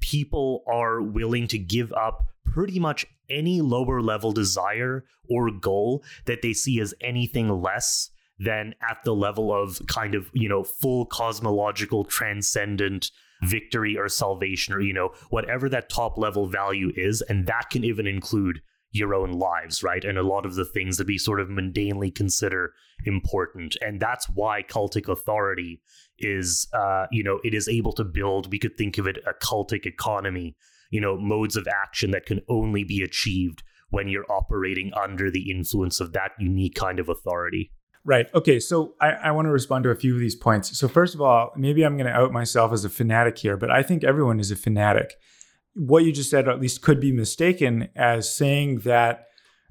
people 0.00 0.62
are 0.66 1.00
willing 1.00 1.46
to 1.48 1.58
give 1.58 1.92
up 1.92 2.26
pretty 2.44 2.78
much 2.78 3.06
any 3.28 3.60
lower 3.60 4.00
level 4.00 4.32
desire 4.32 5.04
or 5.28 5.50
goal 5.50 6.04
that 6.26 6.42
they 6.42 6.52
see 6.52 6.80
as 6.80 6.94
anything 7.00 7.48
less 7.48 8.10
than 8.38 8.74
at 8.88 8.98
the 9.04 9.14
level 9.14 9.52
of 9.52 9.80
kind 9.86 10.14
of, 10.14 10.30
you 10.32 10.48
know, 10.48 10.62
full 10.62 11.06
cosmological 11.06 12.04
transcendent 12.04 13.10
victory 13.42 13.96
or 13.96 14.08
salvation 14.08 14.74
or, 14.74 14.80
you 14.80 14.92
know, 14.92 15.10
whatever 15.30 15.68
that 15.68 15.88
top 15.88 16.18
level 16.18 16.46
value 16.46 16.92
is. 16.96 17.22
And 17.22 17.46
that 17.46 17.70
can 17.70 17.84
even 17.84 18.06
include 18.06 18.60
your 18.96 19.14
own 19.14 19.32
lives, 19.32 19.82
right? 19.82 20.04
And 20.04 20.18
a 20.18 20.22
lot 20.22 20.46
of 20.46 20.54
the 20.54 20.64
things 20.64 20.96
that 20.96 21.06
we 21.06 21.18
sort 21.18 21.40
of 21.40 21.48
mundanely 21.48 22.14
consider 22.14 22.72
important. 23.04 23.76
And 23.80 24.00
that's 24.00 24.28
why 24.28 24.62
cultic 24.62 25.08
authority 25.08 25.80
is, 26.18 26.66
uh, 26.72 27.06
you 27.10 27.22
know, 27.22 27.40
it 27.44 27.54
is 27.54 27.68
able 27.68 27.92
to 27.94 28.04
build, 28.04 28.50
we 28.50 28.58
could 28.58 28.76
think 28.76 28.98
of 28.98 29.06
it 29.06 29.18
a 29.26 29.34
cultic 29.44 29.86
economy, 29.86 30.56
you 30.90 31.00
know, 31.00 31.16
modes 31.16 31.56
of 31.56 31.66
action 31.68 32.10
that 32.12 32.26
can 32.26 32.40
only 32.48 32.84
be 32.84 33.02
achieved 33.02 33.62
when 33.90 34.08
you're 34.08 34.30
operating 34.30 34.92
under 34.94 35.30
the 35.30 35.50
influence 35.50 36.00
of 36.00 36.12
that 36.12 36.32
unique 36.38 36.74
kind 36.74 36.98
of 36.98 37.08
authority. 37.08 37.70
Right. 38.04 38.32
Okay. 38.34 38.60
So 38.60 38.94
I, 39.00 39.10
I 39.10 39.30
want 39.32 39.46
to 39.46 39.50
respond 39.50 39.82
to 39.84 39.90
a 39.90 39.96
few 39.96 40.14
of 40.14 40.20
these 40.20 40.36
points. 40.36 40.78
So, 40.78 40.86
first 40.86 41.14
of 41.14 41.20
all, 41.20 41.50
maybe 41.56 41.84
I'm 41.84 41.96
going 41.96 42.06
to 42.06 42.12
out 42.12 42.32
myself 42.32 42.72
as 42.72 42.84
a 42.84 42.88
fanatic 42.88 43.36
here, 43.38 43.56
but 43.56 43.68
I 43.68 43.82
think 43.82 44.04
everyone 44.04 44.38
is 44.38 44.52
a 44.52 44.56
fanatic. 44.56 45.14
What 45.76 46.04
you 46.04 46.12
just 46.12 46.30
said, 46.30 46.48
at 46.48 46.60
least, 46.60 46.82
could 46.82 47.00
be 47.00 47.12
mistaken 47.12 47.88
as 47.94 48.34
saying 48.34 48.80
that 48.80 49.26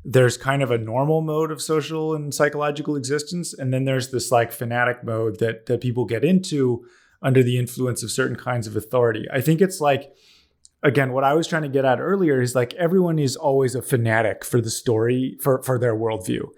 there's 0.06 0.38
kind 0.38 0.62
of 0.62 0.70
a 0.70 0.78
normal 0.78 1.22
mode 1.22 1.52
of 1.52 1.62
social 1.62 2.14
and 2.14 2.34
psychological 2.34 2.96
existence. 2.96 3.54
And 3.54 3.74
then 3.74 3.86
there's 3.86 4.12
this 4.12 4.32
like 4.32 4.52
fanatic 4.52 5.04
mode 5.04 5.40
that, 5.40 5.66
that 5.66 5.82
people 5.82 6.06
get 6.06 6.24
into 6.24 6.86
under 7.24 7.42
the 7.42 7.58
influence 7.58 8.04
of 8.04 8.12
certain 8.12 8.36
kinds 8.36 8.68
of 8.68 8.76
authority. 8.76 9.26
I 9.34 9.42
think 9.42 9.62
it's 9.62 9.82
like, 9.82 10.14
again, 10.84 11.12
what 11.12 11.24
I 11.24 11.34
was 11.34 11.48
trying 11.48 11.64
to 11.64 11.70
get 11.70 11.86
at 11.86 12.00
earlier 12.00 12.40
is 12.40 12.54
like 12.54 12.76
everyone 12.76 13.18
is 13.18 13.36
always 13.36 13.74
a 13.74 13.82
fanatic 13.82 14.46
for 14.46 14.62
the 14.62 14.70
story, 14.70 15.38
for, 15.42 15.64
for 15.64 15.80
their 15.80 15.96
worldview. 15.96 16.50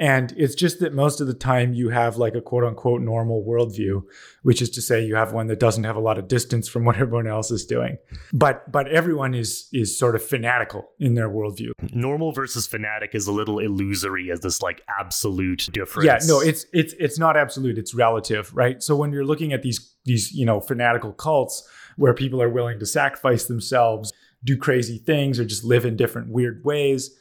And 0.00 0.32
it's 0.38 0.54
just 0.54 0.80
that 0.80 0.94
most 0.94 1.20
of 1.20 1.26
the 1.26 1.34
time 1.34 1.74
you 1.74 1.90
have 1.90 2.16
like 2.16 2.34
a 2.34 2.40
quote 2.40 2.64
unquote 2.64 3.02
normal 3.02 3.44
worldview, 3.44 4.02
which 4.42 4.62
is 4.62 4.70
to 4.70 4.80
say 4.80 5.04
you 5.04 5.14
have 5.14 5.34
one 5.34 5.46
that 5.48 5.60
doesn't 5.60 5.84
have 5.84 5.94
a 5.94 6.00
lot 6.00 6.16
of 6.18 6.26
distance 6.26 6.68
from 6.70 6.84
what 6.86 6.96
everyone 6.96 7.26
else 7.26 7.50
is 7.50 7.66
doing. 7.66 7.98
But 8.32 8.72
but 8.72 8.88
everyone 8.88 9.34
is 9.34 9.68
is 9.74 9.96
sort 9.96 10.14
of 10.14 10.24
fanatical 10.24 10.88
in 10.98 11.14
their 11.14 11.28
worldview. 11.28 11.72
Normal 11.92 12.32
versus 12.32 12.66
fanatic 12.66 13.14
is 13.14 13.26
a 13.26 13.32
little 13.32 13.58
illusory 13.58 14.30
as 14.30 14.40
this 14.40 14.62
like 14.62 14.80
absolute 14.98 15.68
difference. 15.70 16.06
Yeah, 16.06 16.18
no, 16.26 16.40
it's 16.40 16.64
it's 16.72 16.94
it's 16.98 17.18
not 17.18 17.36
absolute, 17.36 17.76
it's 17.76 17.94
relative, 17.94 18.50
right? 18.56 18.82
So 18.82 18.96
when 18.96 19.12
you're 19.12 19.26
looking 19.26 19.52
at 19.52 19.62
these 19.62 19.94
these, 20.06 20.32
you 20.32 20.46
know, 20.46 20.60
fanatical 20.60 21.12
cults 21.12 21.68
where 21.96 22.14
people 22.14 22.40
are 22.40 22.48
willing 22.48 22.78
to 22.78 22.86
sacrifice 22.86 23.44
themselves, 23.44 24.14
do 24.42 24.56
crazy 24.56 24.96
things, 24.96 25.38
or 25.38 25.44
just 25.44 25.62
live 25.62 25.84
in 25.84 25.94
different 25.94 26.30
weird 26.30 26.64
ways 26.64 27.14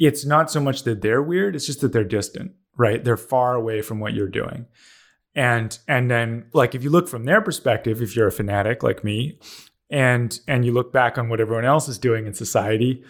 it's 0.00 0.24
not 0.24 0.50
so 0.50 0.60
much 0.60 0.84
that 0.84 1.02
they're 1.02 1.22
weird, 1.22 1.54
it's 1.54 1.66
just 1.66 1.82
that 1.82 1.92
they're 1.92 2.02
distant, 2.02 2.52
right? 2.76 3.04
They're 3.04 3.18
far 3.18 3.54
away 3.54 3.82
from 3.82 4.00
what 4.00 4.14
you're 4.14 4.28
doing. 4.28 4.66
And 5.36 5.78
and 5.86 6.10
then 6.10 6.46
like 6.54 6.74
if 6.74 6.82
you 6.82 6.90
look 6.90 7.06
from 7.06 7.26
their 7.26 7.42
perspective, 7.42 8.02
if 8.02 8.16
you're 8.16 8.26
a 8.26 8.32
fanatic 8.32 8.82
like 8.82 9.04
me, 9.04 9.38
and 9.90 10.40
and 10.48 10.64
you 10.64 10.72
look 10.72 10.92
back 10.92 11.18
on 11.18 11.28
what 11.28 11.40
everyone 11.40 11.66
else 11.66 11.86
is 11.86 11.98
doing 11.98 12.26
in 12.26 12.32
society, 12.32 13.04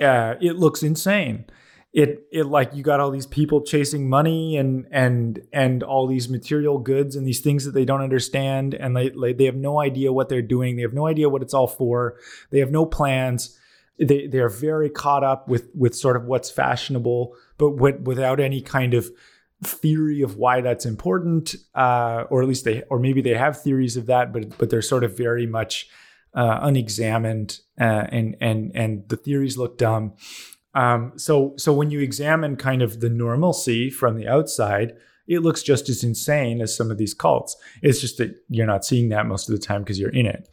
uh, 0.00 0.36
it 0.40 0.56
looks 0.56 0.82
insane. 0.82 1.44
It 1.92 2.22
it 2.30 2.44
like 2.46 2.72
you 2.72 2.84
got 2.84 3.00
all 3.00 3.10
these 3.10 3.26
people 3.26 3.60
chasing 3.60 4.08
money 4.08 4.56
and 4.56 4.86
and 4.92 5.42
and 5.52 5.82
all 5.82 6.06
these 6.06 6.28
material 6.28 6.78
goods 6.78 7.16
and 7.16 7.26
these 7.26 7.40
things 7.40 7.64
that 7.64 7.72
they 7.72 7.84
don't 7.84 8.00
understand 8.00 8.74
and 8.74 8.96
they 8.96 9.10
they 9.10 9.44
have 9.44 9.56
no 9.56 9.80
idea 9.80 10.12
what 10.12 10.28
they're 10.28 10.40
doing. 10.40 10.76
They 10.76 10.82
have 10.82 10.94
no 10.94 11.08
idea 11.08 11.28
what 11.28 11.42
it's 11.42 11.52
all 11.52 11.66
for. 11.66 12.16
They 12.50 12.60
have 12.60 12.70
no 12.70 12.86
plans 12.86 13.58
they 13.98 14.26
they're 14.26 14.48
very 14.48 14.90
caught 14.90 15.24
up 15.24 15.48
with 15.48 15.68
with 15.74 15.94
sort 15.94 16.16
of 16.16 16.24
what's 16.24 16.50
fashionable, 16.50 17.34
but 17.58 17.70
with, 17.70 18.00
without 18.02 18.40
any 18.40 18.60
kind 18.60 18.94
of 18.94 19.10
theory 19.64 20.22
of 20.22 20.36
why 20.36 20.60
that's 20.60 20.84
important, 20.84 21.54
uh, 21.74 22.24
or 22.30 22.42
at 22.42 22.48
least 22.48 22.64
they, 22.64 22.82
or 22.90 22.98
maybe 22.98 23.20
they 23.20 23.34
have 23.34 23.62
theories 23.62 23.96
of 23.96 24.06
that, 24.06 24.32
but 24.32 24.56
but 24.58 24.70
they're 24.70 24.82
sort 24.82 25.04
of 25.04 25.16
very 25.16 25.46
much 25.46 25.88
uh, 26.34 26.58
unexamined, 26.62 27.60
uh, 27.80 28.06
and 28.08 28.36
and 28.40 28.72
and 28.74 29.08
the 29.08 29.16
theories 29.16 29.58
look 29.58 29.78
dumb. 29.78 30.14
Um, 30.74 31.12
so 31.16 31.54
so 31.56 31.72
when 31.72 31.90
you 31.90 32.00
examine 32.00 32.56
kind 32.56 32.82
of 32.82 33.00
the 33.00 33.10
normalcy 33.10 33.90
from 33.90 34.16
the 34.16 34.26
outside, 34.26 34.94
it 35.26 35.40
looks 35.40 35.62
just 35.62 35.88
as 35.88 36.02
insane 36.02 36.60
as 36.60 36.74
some 36.74 36.90
of 36.90 36.98
these 36.98 37.14
cults. 37.14 37.56
It's 37.82 38.00
just 38.00 38.16
that 38.18 38.34
you're 38.48 38.66
not 38.66 38.84
seeing 38.84 39.10
that 39.10 39.26
most 39.26 39.48
of 39.48 39.54
the 39.54 39.64
time 39.64 39.82
because 39.82 40.00
you're 40.00 40.10
in 40.10 40.26
it 40.26 40.48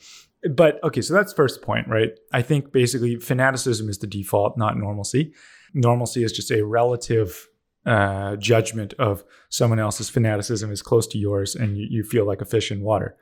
but 0.55 0.83
okay, 0.83 1.01
so 1.01 1.13
that's 1.13 1.33
first 1.33 1.61
point, 1.61 1.87
right? 1.87 2.11
I 2.31 2.41
think 2.41 2.71
basically 2.71 3.17
fanaticism 3.17 3.89
is 3.89 3.97
the 3.97 4.07
default, 4.07 4.57
not 4.57 4.77
normalcy. 4.77 5.33
Normalcy 5.73 6.23
is 6.23 6.31
just 6.31 6.51
a 6.51 6.65
relative 6.65 7.47
uh, 7.85 8.35
judgment 8.35 8.93
of 8.99 9.23
someone 9.49 9.79
else's 9.79 10.09
fanaticism 10.09 10.71
is 10.71 10.81
close 10.81 11.07
to 11.07 11.17
yours, 11.17 11.55
and 11.55 11.77
you, 11.77 11.87
you 11.89 12.03
feel 12.03 12.25
like 12.25 12.41
a 12.41 12.45
fish 12.45 12.71
in 12.71 12.81
water. 12.81 13.17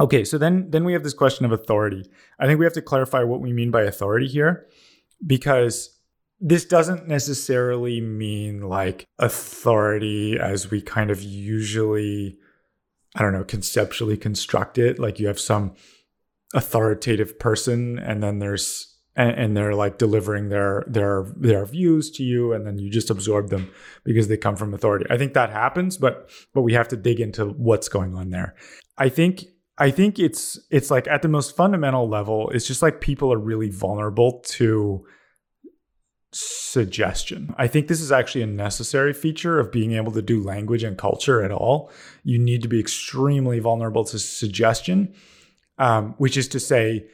Okay, 0.00 0.24
so 0.24 0.38
then 0.38 0.70
then 0.70 0.84
we 0.84 0.92
have 0.92 1.02
this 1.02 1.14
question 1.14 1.44
of 1.44 1.52
authority. 1.52 2.10
I 2.38 2.46
think 2.46 2.58
we 2.58 2.66
have 2.66 2.74
to 2.74 2.82
clarify 2.82 3.22
what 3.22 3.40
we 3.40 3.52
mean 3.52 3.70
by 3.70 3.82
authority 3.82 4.26
here, 4.26 4.66
because 5.24 5.98
this 6.40 6.64
doesn't 6.64 7.06
necessarily 7.06 8.00
mean 8.00 8.62
like 8.62 9.06
authority 9.18 10.38
as 10.40 10.70
we 10.70 10.82
kind 10.82 11.10
of 11.10 11.22
usually, 11.22 12.36
I 13.14 13.22
don't 13.22 13.32
know, 13.32 13.44
conceptually 13.44 14.16
construct 14.16 14.76
it. 14.76 14.98
Like 14.98 15.20
you 15.20 15.28
have 15.28 15.38
some 15.38 15.74
authoritative 16.54 17.38
person 17.38 17.98
and 17.98 18.22
then 18.22 18.38
there's 18.38 18.88
and, 19.14 19.30
and, 19.32 19.56
they're 19.56 19.74
like 19.74 19.98
delivering 19.98 20.48
their 20.48 20.84
their 20.86 21.32
their 21.36 21.66
views 21.66 22.10
to 22.12 22.22
you 22.22 22.54
and 22.54 22.66
then 22.66 22.78
you 22.78 22.90
just 22.90 23.10
absorb 23.10 23.50
them 23.50 23.70
because 24.04 24.28
they 24.28 24.38
come 24.38 24.56
from 24.56 24.72
authority. 24.72 25.04
I 25.10 25.18
think 25.18 25.34
that 25.34 25.50
happens 25.50 25.98
but 25.98 26.30
but 26.54 26.62
we 26.62 26.72
have 26.72 26.88
to 26.88 26.96
dig 26.96 27.20
into 27.20 27.46
what's 27.46 27.88
going 27.88 28.14
on 28.14 28.30
there. 28.30 28.54
I 28.98 29.08
think 29.08 29.44
i 29.78 29.90
think 29.90 30.18
it's 30.18 30.58
it's 30.70 30.90
like 30.90 31.08
at 31.08 31.22
the 31.22 31.28
most 31.28 31.56
fundamental 31.56 32.06
level 32.06 32.50
it's 32.50 32.66
just 32.66 32.82
like 32.82 33.00
people 33.00 33.32
are 33.32 33.38
really 33.38 33.70
vulnerable 33.70 34.42
to 34.44 35.02
suggestion. 36.32 37.54
I 37.58 37.66
think 37.68 37.88
this 37.88 38.00
is 38.00 38.10
actually 38.10 38.42
a 38.42 38.46
necessary 38.46 39.12
feature 39.12 39.60
of 39.60 39.70
being 39.70 39.92
able 39.92 40.12
to 40.12 40.22
do 40.22 40.42
language 40.42 40.82
and 40.82 40.96
culture 40.96 41.42
at 41.42 41.52
all. 41.52 41.90
You 42.24 42.38
need 42.38 42.62
to 42.62 42.68
be 42.68 42.80
extremely 42.80 43.58
vulnerable 43.58 44.04
to 44.06 44.18
suggestion 44.18 45.14
um, 45.82 46.14
which 46.18 46.36
is 46.36 46.46
to 46.46 46.60
say, 46.60 47.04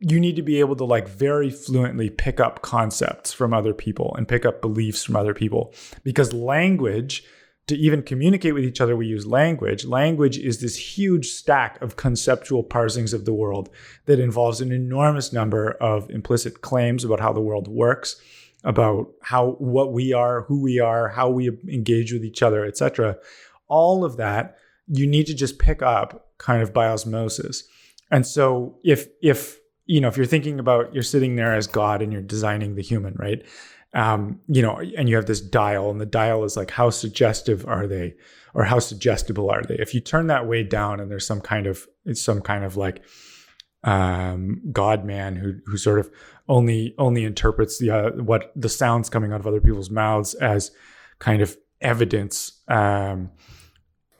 you 0.00 0.18
need 0.18 0.34
to 0.34 0.42
be 0.42 0.58
able 0.58 0.74
to 0.74 0.84
like 0.84 1.08
very 1.08 1.48
fluently 1.48 2.10
pick 2.10 2.40
up 2.40 2.60
concepts 2.60 3.32
from 3.32 3.54
other 3.54 3.72
people 3.72 4.14
and 4.16 4.26
pick 4.26 4.44
up 4.44 4.60
beliefs 4.60 5.04
from 5.04 5.14
other 5.14 5.32
people. 5.32 5.72
Because 6.02 6.32
language 6.32 7.22
to 7.68 7.76
even 7.76 8.02
communicate 8.02 8.52
with 8.52 8.64
each 8.64 8.80
other 8.80 8.96
we 8.96 9.06
use 9.06 9.26
language. 9.26 9.84
Language 9.84 10.38
is 10.38 10.60
this 10.60 10.74
huge 10.74 11.28
stack 11.28 11.80
of 11.80 11.94
conceptual 11.94 12.64
parsings 12.64 13.14
of 13.14 13.26
the 13.26 13.32
world 13.32 13.68
that 14.06 14.18
involves 14.18 14.60
an 14.60 14.72
enormous 14.72 15.32
number 15.32 15.72
of 15.80 16.10
implicit 16.10 16.62
claims 16.62 17.04
about 17.04 17.20
how 17.20 17.32
the 17.32 17.40
world 17.40 17.68
works 17.68 18.20
about 18.62 19.08
how 19.22 19.52
what 19.52 19.90
we 19.90 20.12
are 20.12 20.42
who 20.42 20.60
we 20.60 20.78
are 20.78 21.08
how 21.08 21.30
we 21.30 21.48
engage 21.66 22.12
with 22.12 22.22
each 22.22 22.42
other 22.42 22.66
etc 22.66 23.16
all 23.68 24.04
of 24.04 24.18
that 24.18 24.58
you 24.86 25.06
need 25.06 25.24
to 25.24 25.32
just 25.32 25.58
pick 25.58 25.80
up 25.80 26.28
kind 26.36 26.62
of 26.62 26.70
by 26.70 26.86
osmosis 26.86 27.64
and 28.10 28.26
so 28.26 28.78
if 28.84 29.08
if 29.22 29.58
you 29.86 30.00
know 30.00 30.08
if 30.08 30.16
you're 30.16 30.26
thinking 30.26 30.58
about 30.58 30.92
you're 30.94 31.02
sitting 31.02 31.36
there 31.36 31.54
as 31.54 31.66
God 31.66 32.02
and 32.02 32.12
you're 32.12 32.22
designing 32.22 32.74
the 32.74 32.82
human, 32.82 33.14
right? 33.14 33.44
Um, 33.92 34.40
you 34.46 34.62
know, 34.62 34.80
and 34.96 35.08
you 35.08 35.16
have 35.16 35.26
this 35.26 35.40
dial, 35.40 35.90
and 35.90 36.00
the 36.00 36.06
dial 36.06 36.44
is 36.44 36.56
like 36.56 36.70
how 36.70 36.90
suggestive 36.90 37.66
are 37.66 37.86
they, 37.86 38.14
or 38.54 38.64
how 38.64 38.78
suggestible 38.78 39.50
are 39.50 39.62
they? 39.62 39.74
If 39.76 39.94
you 39.94 40.00
turn 40.00 40.28
that 40.28 40.46
way 40.46 40.62
down, 40.62 41.00
and 41.00 41.10
there's 41.10 41.26
some 41.26 41.40
kind 41.40 41.66
of 41.66 41.86
it's 42.04 42.22
some 42.22 42.40
kind 42.40 42.64
of 42.64 42.76
like 42.76 43.02
um, 43.82 44.60
God 44.72 45.04
man 45.04 45.36
who 45.36 45.54
who 45.66 45.76
sort 45.76 45.98
of 45.98 46.10
only 46.48 46.94
only 46.98 47.24
interprets 47.24 47.78
the 47.78 47.90
uh, 47.90 48.10
what 48.12 48.52
the 48.54 48.68
sounds 48.68 49.10
coming 49.10 49.32
out 49.32 49.40
of 49.40 49.46
other 49.46 49.60
people's 49.60 49.90
mouths 49.90 50.34
as 50.34 50.70
kind 51.18 51.42
of 51.42 51.56
evidence 51.80 52.60
um, 52.68 53.30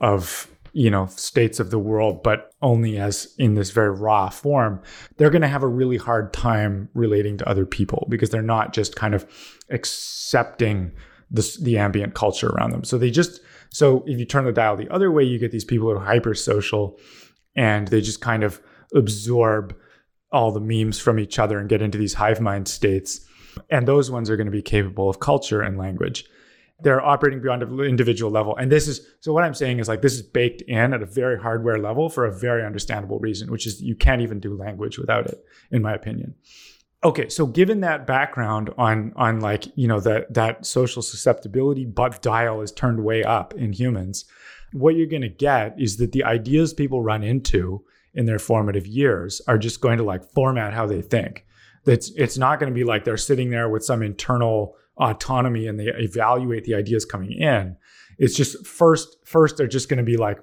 of 0.01 0.50
you 0.73 0.89
know 0.89 1.05
states 1.07 1.59
of 1.59 1.69
the 1.69 1.79
world 1.79 2.23
but 2.23 2.53
only 2.61 2.97
as 2.97 3.33
in 3.37 3.55
this 3.55 3.71
very 3.71 3.91
raw 3.91 4.29
form 4.29 4.81
they're 5.17 5.29
going 5.29 5.41
to 5.41 5.47
have 5.47 5.63
a 5.63 5.67
really 5.67 5.97
hard 5.97 6.31
time 6.31 6.87
relating 6.93 7.37
to 7.37 7.47
other 7.49 7.65
people 7.65 8.07
because 8.09 8.29
they're 8.29 8.41
not 8.41 8.73
just 8.73 8.95
kind 8.95 9.13
of 9.13 9.25
accepting 9.69 10.91
the, 11.31 11.57
the 11.61 11.77
ambient 11.77 12.13
culture 12.13 12.49
around 12.49 12.71
them. 12.71 12.83
So 12.83 12.97
they 12.97 13.09
just 13.09 13.39
so 13.69 14.03
if 14.05 14.19
you 14.19 14.25
turn 14.25 14.45
the 14.45 14.51
dial 14.51 14.75
the 14.75 14.89
other 14.89 15.11
way 15.11 15.23
you 15.23 15.39
get 15.39 15.51
these 15.51 15.65
people 15.65 15.89
who 15.89 15.95
are 15.95 16.03
hyper 16.03 16.33
social 16.33 16.99
and 17.55 17.87
they 17.87 18.01
just 18.01 18.21
kind 18.21 18.43
of 18.43 18.61
absorb 18.93 19.75
all 20.31 20.51
the 20.51 20.59
memes 20.59 20.99
from 20.99 21.19
each 21.19 21.39
other 21.39 21.57
and 21.57 21.69
get 21.69 21.81
into 21.81 21.97
these 21.97 22.13
hive 22.13 22.41
mind 22.41 22.67
states. 22.67 23.25
And 23.69 23.87
those 23.87 24.11
ones 24.11 24.29
are 24.29 24.37
going 24.37 24.45
to 24.45 24.51
be 24.51 24.61
capable 24.61 25.09
of 25.09 25.19
culture 25.19 25.61
and 25.61 25.77
language 25.77 26.25
they're 26.81 27.03
operating 27.03 27.41
beyond 27.41 27.63
an 27.63 27.79
individual 27.81 28.31
level. 28.31 28.55
And 28.55 28.71
this 28.71 28.87
is 28.87 29.01
so 29.19 29.33
what 29.33 29.43
I'm 29.43 29.53
saying 29.53 29.79
is 29.79 29.87
like 29.87 30.01
this 30.01 30.13
is 30.13 30.21
baked 30.21 30.61
in 30.63 30.93
at 30.93 31.01
a 31.01 31.05
very 31.05 31.39
hardware 31.39 31.77
level 31.77 32.09
for 32.09 32.25
a 32.25 32.33
very 32.33 32.65
understandable 32.65 33.19
reason, 33.19 33.51
which 33.51 33.67
is 33.67 33.81
you 33.81 33.95
can't 33.95 34.21
even 34.21 34.39
do 34.39 34.55
language 34.55 34.97
without 34.97 35.27
it, 35.27 35.43
in 35.71 35.81
my 35.81 35.93
opinion. 35.93 36.35
Okay, 37.03 37.29
so 37.29 37.47
given 37.47 37.81
that 37.81 38.05
background 38.05 38.69
on 38.77 39.13
on 39.15 39.39
like, 39.39 39.65
you 39.75 39.87
know, 39.87 39.99
that 39.99 40.33
that 40.33 40.65
social 40.65 41.01
susceptibility 41.01 41.85
but 41.85 42.21
dial 42.21 42.61
is 42.61 42.71
turned 42.71 43.03
way 43.03 43.23
up 43.23 43.53
in 43.55 43.73
humans, 43.73 44.25
what 44.73 44.95
you're 44.95 45.07
gonna 45.07 45.29
get 45.29 45.75
is 45.79 45.97
that 45.97 46.11
the 46.11 46.23
ideas 46.23 46.73
people 46.73 47.01
run 47.01 47.23
into 47.23 47.83
in 48.13 48.25
their 48.25 48.39
formative 48.39 48.87
years 48.87 49.41
are 49.47 49.57
just 49.57 49.81
going 49.81 49.97
to 49.97 50.03
like 50.03 50.31
format 50.33 50.73
how 50.73 50.85
they 50.85 51.01
think. 51.01 51.45
That's 51.85 52.11
it's 52.11 52.37
not 52.37 52.59
going 52.59 52.71
to 52.71 52.75
be 52.75 52.83
like 52.83 53.03
they're 53.03 53.17
sitting 53.17 53.49
there 53.49 53.69
with 53.69 53.83
some 53.83 54.03
internal 54.03 54.75
autonomy 55.01 55.67
and 55.67 55.79
they 55.79 55.87
evaluate 55.87 56.63
the 56.63 56.75
ideas 56.75 57.03
coming 57.03 57.31
in. 57.33 57.75
It's 58.17 58.35
just 58.35 58.65
first, 58.65 59.17
first 59.25 59.57
they're 59.57 59.67
just 59.67 59.89
going 59.89 59.97
to 59.97 60.03
be 60.03 60.17
like 60.17 60.37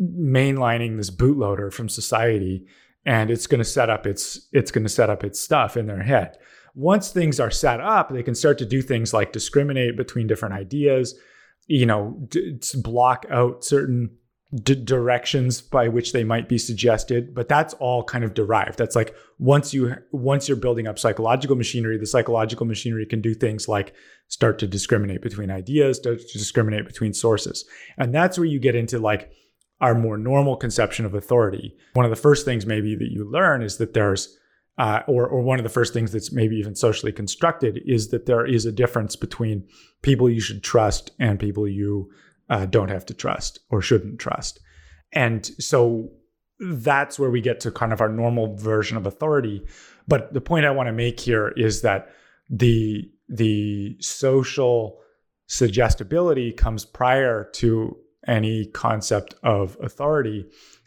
mainlining 0.00 0.96
this 0.96 1.10
bootloader 1.10 1.72
from 1.72 1.88
society, 1.88 2.64
and 3.04 3.30
it's 3.30 3.46
going 3.46 3.58
to 3.58 3.64
set 3.64 3.90
up 3.90 4.06
its 4.06 4.48
it's 4.52 4.70
going 4.70 4.84
to 4.84 4.88
set 4.88 5.10
up 5.10 5.24
its 5.24 5.40
stuff 5.40 5.76
in 5.76 5.86
their 5.86 6.02
head. 6.02 6.36
Once 6.74 7.10
things 7.10 7.38
are 7.38 7.50
set 7.50 7.80
up, 7.80 8.10
they 8.10 8.22
can 8.22 8.34
start 8.34 8.56
to 8.58 8.64
do 8.64 8.80
things 8.80 9.12
like 9.12 9.32
discriminate 9.32 9.96
between 9.96 10.26
different 10.26 10.54
ideas, 10.54 11.14
you 11.66 11.84
know, 11.84 12.16
d- 12.28 12.58
block 12.76 13.26
out 13.30 13.64
certain 13.64 14.10
d- 14.54 14.74
directions 14.74 15.60
by 15.60 15.88
which 15.88 16.12
they 16.12 16.24
might 16.24 16.48
be 16.48 16.58
suggested 16.58 17.34
but 17.34 17.48
that's 17.48 17.74
all 17.74 18.04
kind 18.04 18.24
of 18.24 18.34
derived. 18.34 18.78
That's 18.78 18.96
like 18.96 19.14
once 19.38 19.72
you 19.72 19.96
once 20.10 20.48
you're 20.48 20.56
building 20.56 20.86
up 20.86 20.98
psychological 20.98 21.56
machinery 21.56 21.98
the 21.98 22.06
psychological 22.06 22.66
machinery 22.66 23.06
can 23.06 23.20
do 23.20 23.34
things 23.34 23.68
like 23.68 23.94
start 24.28 24.58
to 24.58 24.66
discriminate 24.66 25.22
between 25.22 25.50
ideas 25.50 25.98
start 25.98 26.20
to 26.20 26.38
discriminate 26.38 26.86
between 26.86 27.14
sources. 27.14 27.64
And 27.96 28.14
that's 28.14 28.38
where 28.38 28.46
you 28.46 28.58
get 28.58 28.74
into 28.74 28.98
like 28.98 29.32
our 29.80 29.94
more 29.94 30.16
normal 30.16 30.56
conception 30.56 31.04
of 31.04 31.14
authority. 31.14 31.76
One 31.94 32.04
of 32.04 32.10
the 32.10 32.16
first 32.16 32.44
things 32.44 32.64
maybe 32.64 32.94
that 32.94 33.10
you 33.10 33.28
learn 33.28 33.62
is 33.62 33.78
that 33.78 33.94
there's 33.94 34.38
uh, 34.78 35.00
or, 35.06 35.26
or 35.26 35.42
one 35.42 35.58
of 35.58 35.64
the 35.64 35.70
first 35.70 35.92
things 35.92 36.12
that's 36.12 36.32
maybe 36.32 36.56
even 36.56 36.74
socially 36.74 37.12
constructed 37.12 37.80
is 37.84 38.08
that 38.08 38.26
there 38.26 38.46
is 38.46 38.64
a 38.64 38.72
difference 38.72 39.16
between 39.16 39.66
people 40.00 40.30
you 40.30 40.40
should 40.40 40.62
trust 40.62 41.10
and 41.18 41.38
people 41.38 41.68
you 41.68 42.10
uh, 42.52 42.66
don't 42.66 42.90
have 42.90 43.06
to 43.06 43.14
trust 43.14 43.60
or 43.70 43.80
shouldn't 43.80 44.20
trust. 44.20 44.60
And 45.12 45.44
so 45.58 46.10
that's 46.60 47.18
where 47.18 47.30
we 47.30 47.40
get 47.40 47.60
to 47.60 47.70
kind 47.70 47.94
of 47.94 48.00
our 48.02 48.10
normal 48.10 48.56
version 48.56 48.98
of 48.98 49.06
authority. 49.06 49.66
But 50.06 50.34
the 50.34 50.40
point 50.42 50.66
I 50.66 50.70
want 50.70 50.86
to 50.88 50.92
make 50.92 51.18
here 51.18 51.48
is 51.56 51.80
that 51.80 52.10
the 52.50 53.10
the 53.28 53.96
social 54.00 55.00
suggestibility 55.46 56.52
comes 56.52 56.84
prior 56.84 57.48
to 57.54 57.96
any 58.28 58.66
concept 58.66 59.34
of 59.42 59.78
authority 59.80 60.46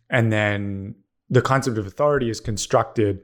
and 0.10 0.32
then 0.32 0.96
the 1.30 1.42
concept 1.42 1.78
of 1.78 1.88
authority 1.88 2.30
is 2.30 2.40
constructed 2.40 3.20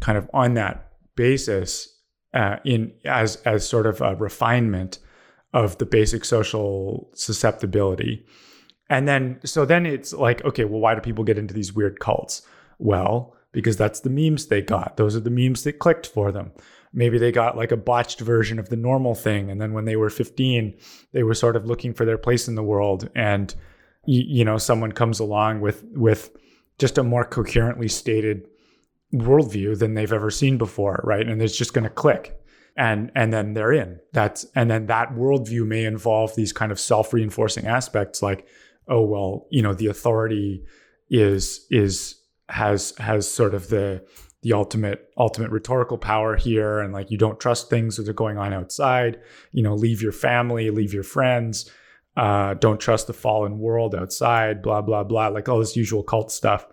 kind 0.00 0.18
of 0.18 0.28
on 0.34 0.54
that 0.54 0.90
basis 1.14 1.88
uh, 2.34 2.56
in 2.64 2.92
as 3.04 3.36
as 3.46 3.66
sort 3.66 3.86
of 3.86 4.00
a 4.00 4.16
refinement 4.16 4.98
of 5.52 5.78
the 5.78 5.86
basic 5.86 6.24
social 6.24 7.10
susceptibility. 7.14 8.24
And 8.90 9.06
then, 9.06 9.40
so 9.44 9.64
then 9.64 9.86
it's 9.86 10.12
like, 10.12 10.44
okay, 10.44 10.64
well, 10.64 10.80
why 10.80 10.94
do 10.94 11.00
people 11.00 11.24
get 11.24 11.38
into 11.38 11.54
these 11.54 11.72
weird 11.72 12.00
cults? 12.00 12.42
Well, 12.78 13.34
because 13.52 13.76
that's 13.76 14.00
the 14.00 14.10
memes 14.10 14.46
they 14.46 14.62
got. 14.62 14.96
Those 14.96 15.16
are 15.16 15.20
the 15.20 15.30
memes 15.30 15.64
that 15.64 15.78
clicked 15.78 16.06
for 16.06 16.32
them. 16.32 16.52
Maybe 16.92 17.18
they 17.18 17.32
got 17.32 17.56
like 17.56 17.72
a 17.72 17.76
botched 17.76 18.20
version 18.20 18.58
of 18.58 18.68
the 18.68 18.76
normal 18.76 19.14
thing. 19.14 19.50
And 19.50 19.60
then 19.60 19.72
when 19.72 19.84
they 19.84 19.96
were 19.96 20.10
15, 20.10 20.74
they 21.12 21.22
were 21.22 21.34
sort 21.34 21.56
of 21.56 21.66
looking 21.66 21.92
for 21.92 22.04
their 22.04 22.18
place 22.18 22.48
in 22.48 22.54
the 22.54 22.62
world. 22.62 23.08
And, 23.14 23.54
you, 24.06 24.44
know, 24.44 24.56
someone 24.56 24.92
comes 24.92 25.18
along 25.20 25.60
with, 25.60 25.84
with 25.92 26.30
just 26.78 26.96
a 26.96 27.02
more 27.02 27.24
coherently 27.24 27.88
stated 27.88 28.46
worldview 29.12 29.78
than 29.78 29.94
they've 29.94 30.12
ever 30.12 30.30
seen 30.30 30.56
before, 30.56 31.00
right? 31.04 31.26
And 31.26 31.42
it's 31.42 31.56
just 31.56 31.74
going 31.74 31.84
to 31.84 31.90
click 31.90 32.38
and 32.78 33.10
and 33.16 33.32
then 33.32 33.52
they're 33.52 33.72
in. 33.72 33.98
That's 34.12 34.46
and 34.54 34.70
then 34.70 34.86
that 34.86 35.10
worldview 35.10 35.66
may 35.66 35.84
involve 35.84 36.34
these 36.36 36.52
kind 36.52 36.72
of 36.72 36.78
self-reinforcing 36.80 37.66
aspects 37.66 38.22
like 38.22 38.46
oh 38.86 39.02
well 39.02 39.46
you 39.50 39.60
know 39.60 39.74
the 39.74 39.88
authority 39.88 40.64
is 41.10 41.66
is 41.70 42.14
has 42.48 42.94
has 42.98 43.30
sort 43.30 43.54
of 43.54 43.68
the 43.68 44.04
the 44.42 44.52
ultimate 44.52 45.10
ultimate 45.18 45.50
rhetorical 45.50 45.98
power 45.98 46.36
here 46.36 46.78
and 46.78 46.92
like 46.92 47.10
you 47.10 47.18
don't 47.18 47.40
trust 47.40 47.68
things 47.68 47.96
that 47.96 48.08
are 48.08 48.14
going 48.14 48.38
on 48.38 48.54
outside. 48.54 49.18
You 49.50 49.64
know 49.64 49.74
leave 49.74 50.00
your 50.00 50.12
family 50.12 50.70
leave 50.70 50.94
your 50.94 51.02
friends. 51.02 51.70
Uh, 52.16 52.54
don't 52.54 52.80
trust 52.80 53.06
the 53.06 53.12
fallen 53.12 53.60
world 53.60 53.94
outside 53.94 54.60
blah 54.62 54.82
blah 54.82 55.04
blah 55.04 55.28
like 55.28 55.48
all 55.48 55.58
this 55.60 55.76
usual 55.76 56.02
cult 56.02 56.32
stuff 56.32 56.66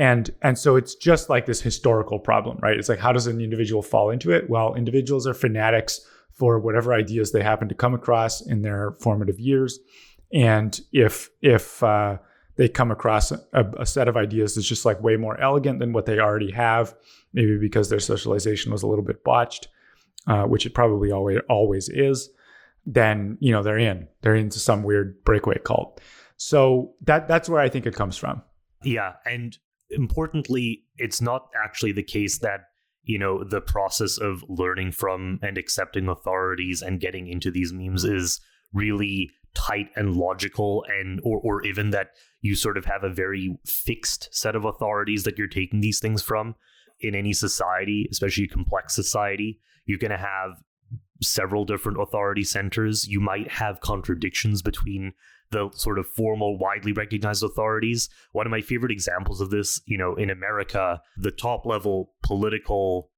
and 0.00 0.30
and 0.40 0.58
so 0.58 0.76
it's 0.76 0.94
just 0.94 1.28
like 1.28 1.44
this 1.44 1.60
historical 1.60 2.18
problem 2.18 2.58
right? 2.62 2.78
It's 2.78 2.88
like 2.88 2.98
how 2.98 3.12
does 3.12 3.26
an 3.26 3.40
individual 3.40 3.82
fall 3.82 4.10
into 4.10 4.32
it? 4.32 4.48
Well 4.48 4.74
individuals 4.74 5.26
are 5.26 5.34
fanatics 5.34 6.00
for 6.32 6.58
whatever 6.58 6.94
ideas 6.94 7.32
they 7.32 7.42
happen 7.42 7.68
to 7.68 7.74
come 7.74 7.92
across 7.94 8.40
in 8.40 8.62
their 8.62 8.92
formative 9.00 9.38
years. 9.38 9.78
And 10.32 10.80
if 10.92 11.28
if 11.42 11.82
uh, 11.82 12.16
they 12.56 12.68
come 12.68 12.90
across 12.90 13.30
a, 13.30 13.40
a, 13.78 13.84
set 13.84 14.08
of 14.08 14.16
ideas 14.16 14.54
that's 14.54 14.66
just 14.66 14.84
like 14.84 15.02
way 15.02 15.16
more 15.16 15.38
elegant 15.40 15.78
than 15.80 15.92
what 15.92 16.06
they 16.06 16.18
already 16.18 16.50
have 16.50 16.94
maybe 17.32 17.58
because 17.58 17.90
their 17.90 18.00
socialization 18.00 18.72
was 18.72 18.82
a 18.82 18.86
little 18.86 19.04
bit 19.04 19.22
botched 19.22 19.68
uh, 20.26 20.44
which 20.44 20.66
it 20.66 20.74
probably 20.74 21.10
always 21.10 21.38
always 21.48 21.88
is 21.88 22.30
then 22.86 23.36
you 23.40 23.52
know 23.52 23.62
they're 23.62 23.78
in. 23.78 24.08
They're 24.22 24.34
into 24.34 24.58
some 24.58 24.82
weird 24.82 25.22
breakaway 25.24 25.58
cult. 25.62 26.00
So 26.38 26.94
that 27.02 27.28
that's 27.28 27.50
where 27.50 27.60
i 27.60 27.68
think 27.68 27.84
it 27.84 27.94
comes 27.94 28.16
from. 28.16 28.42
Yeah 28.82 29.12
and 29.26 29.58
importantly, 29.90 30.84
it's 30.96 31.20
not 31.20 31.48
actually 31.64 31.92
the 31.92 32.02
case 32.02 32.38
that 32.38 32.60
you 33.04 33.18
know 33.18 33.44
the 33.44 33.60
process 33.60 34.18
of 34.18 34.44
learning 34.48 34.92
from 34.92 35.38
and 35.42 35.56
accepting 35.56 36.08
authorities 36.08 36.82
and 36.82 37.00
getting 37.00 37.26
into 37.26 37.50
these 37.50 37.72
memes 37.72 38.04
is 38.04 38.40
really 38.72 39.30
tight 39.54 39.88
and 39.96 40.16
logical 40.16 40.84
and 41.00 41.20
or 41.24 41.40
or 41.40 41.64
even 41.64 41.90
that 41.90 42.10
you 42.40 42.54
sort 42.54 42.76
of 42.76 42.84
have 42.84 43.02
a 43.02 43.12
very 43.12 43.56
fixed 43.66 44.28
set 44.32 44.54
of 44.54 44.64
authorities 44.64 45.24
that 45.24 45.38
you're 45.38 45.48
taking 45.48 45.80
these 45.80 45.98
things 45.98 46.22
from. 46.22 46.54
In 47.02 47.14
any 47.14 47.32
society 47.32 48.06
especially 48.10 48.44
a 48.44 48.48
complex 48.48 48.94
society 48.94 49.58
you're 49.86 49.98
going 49.98 50.10
to 50.10 50.18
have 50.18 50.62
several 51.22 51.64
different 51.64 52.00
authority 52.00 52.44
centers. 52.44 53.06
You 53.06 53.20
might 53.20 53.50
have 53.50 53.80
contradictions 53.80 54.62
between 54.62 55.12
the 55.50 55.70
sort 55.74 55.98
of 55.98 56.06
formal, 56.06 56.58
widely 56.58 56.92
recognized 56.92 57.42
authorities. 57.42 58.08
One 58.32 58.46
of 58.46 58.50
my 58.50 58.60
favorite 58.60 58.92
examples 58.92 59.40
of 59.40 59.50
this, 59.50 59.80
you 59.86 59.98
know, 59.98 60.14
in 60.14 60.30
America, 60.30 61.00
the 61.16 61.30
top 61.30 61.66
level 61.66 62.12
political 62.22 63.10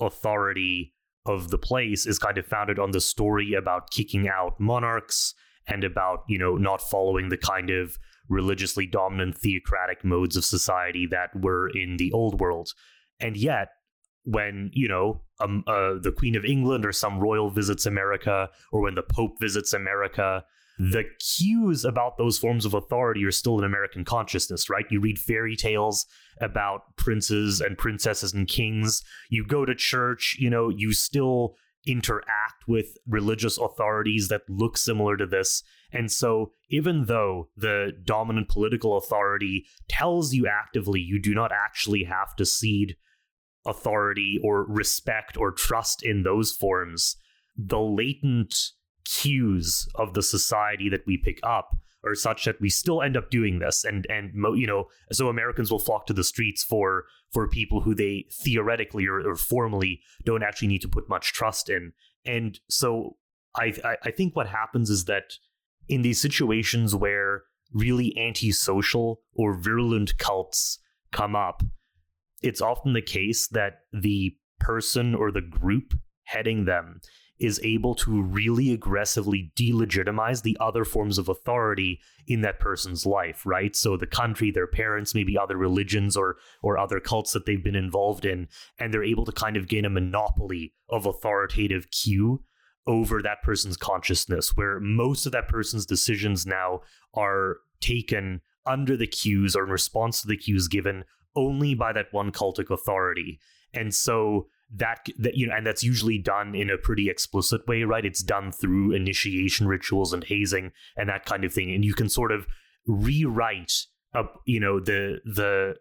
authority 0.00 0.94
of 1.26 1.50
the 1.50 1.58
place 1.58 2.06
is 2.06 2.18
kind 2.18 2.38
of 2.38 2.46
founded 2.46 2.78
on 2.78 2.92
the 2.92 3.00
story 3.00 3.54
about 3.54 3.90
kicking 3.90 4.28
out 4.28 4.58
monarchs 4.58 5.34
and 5.66 5.84
about, 5.84 6.24
you 6.28 6.38
know, 6.38 6.56
not 6.56 6.80
following 6.80 7.28
the 7.28 7.36
kind 7.36 7.70
of 7.70 7.98
religiously 8.28 8.86
dominant 8.86 9.36
theocratic 9.36 10.04
modes 10.04 10.36
of 10.36 10.44
society 10.44 11.06
that 11.10 11.30
were 11.34 11.68
in 11.68 11.96
the 11.96 12.12
old 12.12 12.40
world. 12.40 12.70
And 13.18 13.36
yet, 13.36 13.68
when 14.24 14.70
you 14.74 14.86
know 14.86 15.22
um, 15.40 15.64
uh, 15.66 15.94
the 16.00 16.12
Queen 16.16 16.36
of 16.36 16.44
England 16.44 16.84
or 16.84 16.92
some 16.92 17.18
royal 17.18 17.50
visits 17.50 17.86
America, 17.86 18.48
or 18.70 18.80
when 18.80 18.94
the 18.94 19.02
Pope 19.02 19.40
visits 19.40 19.72
America, 19.72 20.44
the 20.82 21.04
cues 21.18 21.84
about 21.84 22.16
those 22.16 22.38
forms 22.38 22.64
of 22.64 22.72
authority 22.72 23.22
are 23.22 23.30
still 23.30 23.58
in 23.58 23.64
American 23.66 24.02
consciousness, 24.02 24.70
right? 24.70 24.86
You 24.88 24.98
read 24.98 25.18
fairy 25.18 25.54
tales 25.54 26.06
about 26.40 26.96
princes 26.96 27.60
and 27.60 27.76
princesses 27.76 28.32
and 28.32 28.48
kings. 28.48 29.02
You 29.28 29.46
go 29.46 29.66
to 29.66 29.74
church, 29.74 30.36
you 30.38 30.48
know, 30.48 30.70
you 30.70 30.94
still 30.94 31.54
interact 31.86 32.66
with 32.66 32.96
religious 33.06 33.58
authorities 33.58 34.28
that 34.28 34.48
look 34.48 34.78
similar 34.78 35.18
to 35.18 35.26
this. 35.26 35.62
And 35.92 36.10
so, 36.10 36.52
even 36.70 37.04
though 37.04 37.50
the 37.54 37.92
dominant 38.02 38.48
political 38.48 38.96
authority 38.96 39.66
tells 39.86 40.32
you 40.32 40.46
actively 40.46 41.00
you 41.00 41.20
do 41.20 41.34
not 41.34 41.52
actually 41.52 42.04
have 42.04 42.34
to 42.36 42.46
cede 42.46 42.96
authority 43.66 44.40
or 44.42 44.64
respect 44.64 45.36
or 45.36 45.52
trust 45.52 46.02
in 46.02 46.22
those 46.22 46.52
forms, 46.52 47.16
the 47.54 47.80
latent 47.80 48.56
cues 49.18 49.88
of 49.94 50.14
the 50.14 50.22
society 50.22 50.88
that 50.88 51.06
we 51.06 51.16
pick 51.16 51.40
up 51.42 51.76
are 52.04 52.14
such 52.14 52.44
that 52.44 52.60
we 52.60 52.70
still 52.70 53.02
end 53.02 53.16
up 53.16 53.30
doing 53.30 53.58
this. 53.58 53.84
And 53.84 54.06
and 54.08 54.32
you 54.58 54.66
know 54.66 54.88
so 55.12 55.28
americans 55.28 55.70
will 55.70 55.78
flock 55.78 56.06
to 56.06 56.12
the 56.12 56.24
streets 56.24 56.62
for 56.62 57.04
for 57.32 57.48
people 57.48 57.80
who 57.80 57.94
they 57.94 58.26
theoretically 58.32 59.06
or, 59.06 59.20
or 59.28 59.36
formally 59.36 60.00
don't 60.24 60.42
actually 60.42 60.68
need 60.68 60.82
to 60.82 60.88
put 60.88 61.08
much 61.08 61.32
trust 61.32 61.68
in. 61.68 61.92
And 62.24 62.58
so 62.68 63.16
I, 63.56 63.74
I 63.84 63.96
i 64.04 64.10
think 64.10 64.36
what 64.36 64.48
happens 64.48 64.90
is 64.90 65.04
that 65.06 65.34
in 65.88 66.02
these 66.02 66.20
situations 66.20 66.94
where 66.94 67.42
really 67.72 68.16
antisocial 68.18 69.22
or 69.34 69.54
virulent 69.54 70.18
cults 70.18 70.78
come 71.12 71.34
up 71.34 71.62
it's 72.42 72.60
often 72.60 72.92
the 72.92 73.02
case 73.02 73.48
that 73.48 73.80
the 73.92 74.36
person 74.58 75.14
or 75.14 75.30
the 75.30 75.40
group 75.40 75.94
heading 76.24 76.64
them 76.64 77.00
is 77.40 77.58
able 77.64 77.94
to 77.94 78.22
really 78.22 78.72
aggressively 78.72 79.50
delegitimize 79.56 80.42
the 80.42 80.56
other 80.60 80.84
forms 80.84 81.16
of 81.16 81.28
authority 81.28 81.98
in 82.26 82.42
that 82.42 82.60
person's 82.60 83.06
life, 83.06 83.46
right? 83.46 83.74
So 83.74 83.96
the 83.96 84.06
country, 84.06 84.50
their 84.50 84.66
parents, 84.66 85.14
maybe 85.14 85.38
other 85.38 85.56
religions 85.56 86.16
or 86.16 86.36
or 86.62 86.78
other 86.78 87.00
cults 87.00 87.32
that 87.32 87.46
they've 87.46 87.64
been 87.64 87.74
involved 87.74 88.26
in, 88.26 88.46
and 88.78 88.92
they're 88.92 89.02
able 89.02 89.24
to 89.24 89.32
kind 89.32 89.56
of 89.56 89.68
gain 89.68 89.86
a 89.86 89.90
monopoly 89.90 90.74
of 90.90 91.06
authoritative 91.06 91.90
cue 91.90 92.42
over 92.86 93.22
that 93.22 93.42
person's 93.42 93.76
consciousness, 93.76 94.56
where 94.56 94.78
most 94.80 95.24
of 95.24 95.32
that 95.32 95.48
person's 95.48 95.86
decisions 95.86 96.46
now 96.46 96.80
are 97.14 97.56
taken 97.80 98.42
under 98.66 98.96
the 98.96 99.06
cues 99.06 99.56
or 99.56 99.64
in 99.64 99.70
response 99.70 100.20
to 100.20 100.28
the 100.28 100.36
cues 100.36 100.68
given 100.68 101.04
only 101.34 101.74
by 101.74 101.92
that 101.92 102.06
one 102.10 102.30
cultic 102.30 102.70
authority. 102.70 103.40
And 103.72 103.94
so 103.94 104.48
that 104.74 105.06
that 105.18 105.36
you 105.36 105.46
know 105.46 105.54
and 105.54 105.66
that's 105.66 105.82
usually 105.82 106.18
done 106.18 106.54
in 106.54 106.70
a 106.70 106.78
pretty 106.78 107.08
explicit 107.08 107.66
way 107.66 107.82
right? 107.84 108.04
It's 108.04 108.22
done 108.22 108.52
through 108.52 108.92
initiation 108.92 109.66
rituals 109.66 110.12
and 110.12 110.24
hazing 110.24 110.72
and 110.96 111.08
that 111.08 111.26
kind 111.26 111.44
of 111.44 111.52
thing. 111.52 111.72
And 111.72 111.84
you 111.84 111.94
can 111.94 112.08
sort 112.08 112.32
of 112.32 112.46
rewrite 112.86 113.86
up 114.14 114.40
you 114.46 114.60
know 114.60 114.80
the 114.80 115.20
the 115.24 115.76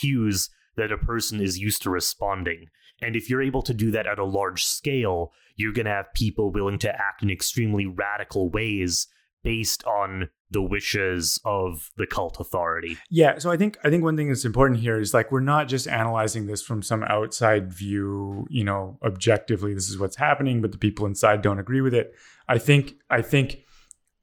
cues 0.00 0.50
that 0.76 0.92
a 0.92 0.98
person 0.98 1.40
is 1.40 1.58
used 1.58 1.82
to 1.82 1.90
responding. 1.90 2.66
And 3.02 3.16
if 3.16 3.30
you're 3.30 3.42
able 3.42 3.62
to 3.62 3.72
do 3.72 3.90
that 3.92 4.06
at 4.06 4.18
a 4.18 4.24
large 4.24 4.64
scale 4.64 5.32
you're 5.60 5.72
going 5.72 5.86
to 5.86 5.92
have 5.92 6.12
people 6.14 6.50
willing 6.50 6.78
to 6.78 6.90
act 6.90 7.22
in 7.22 7.30
extremely 7.30 7.86
radical 7.86 8.48
ways 8.48 9.06
based 9.42 9.84
on 9.84 10.30
the 10.50 10.62
wishes 10.62 11.40
of 11.44 11.90
the 11.96 12.06
cult 12.06 12.40
authority. 12.40 12.98
Yeah, 13.08 13.38
so 13.38 13.50
I 13.50 13.56
think 13.56 13.78
I 13.84 13.90
think 13.90 14.02
one 14.02 14.16
thing 14.16 14.28
that's 14.28 14.44
important 14.44 14.80
here 14.80 14.98
is 14.98 15.14
like 15.14 15.30
we're 15.30 15.40
not 15.40 15.68
just 15.68 15.86
analyzing 15.86 16.46
this 16.46 16.62
from 16.62 16.82
some 16.82 17.04
outside 17.04 17.72
view, 17.72 18.46
you 18.50 18.64
know, 18.64 18.98
objectively 19.04 19.74
this 19.74 19.88
is 19.88 19.98
what's 19.98 20.16
happening 20.16 20.60
but 20.60 20.72
the 20.72 20.78
people 20.78 21.06
inside 21.06 21.42
don't 21.42 21.58
agree 21.58 21.80
with 21.80 21.94
it. 21.94 22.14
I 22.48 22.58
think 22.58 22.94
I 23.08 23.22
think 23.22 23.60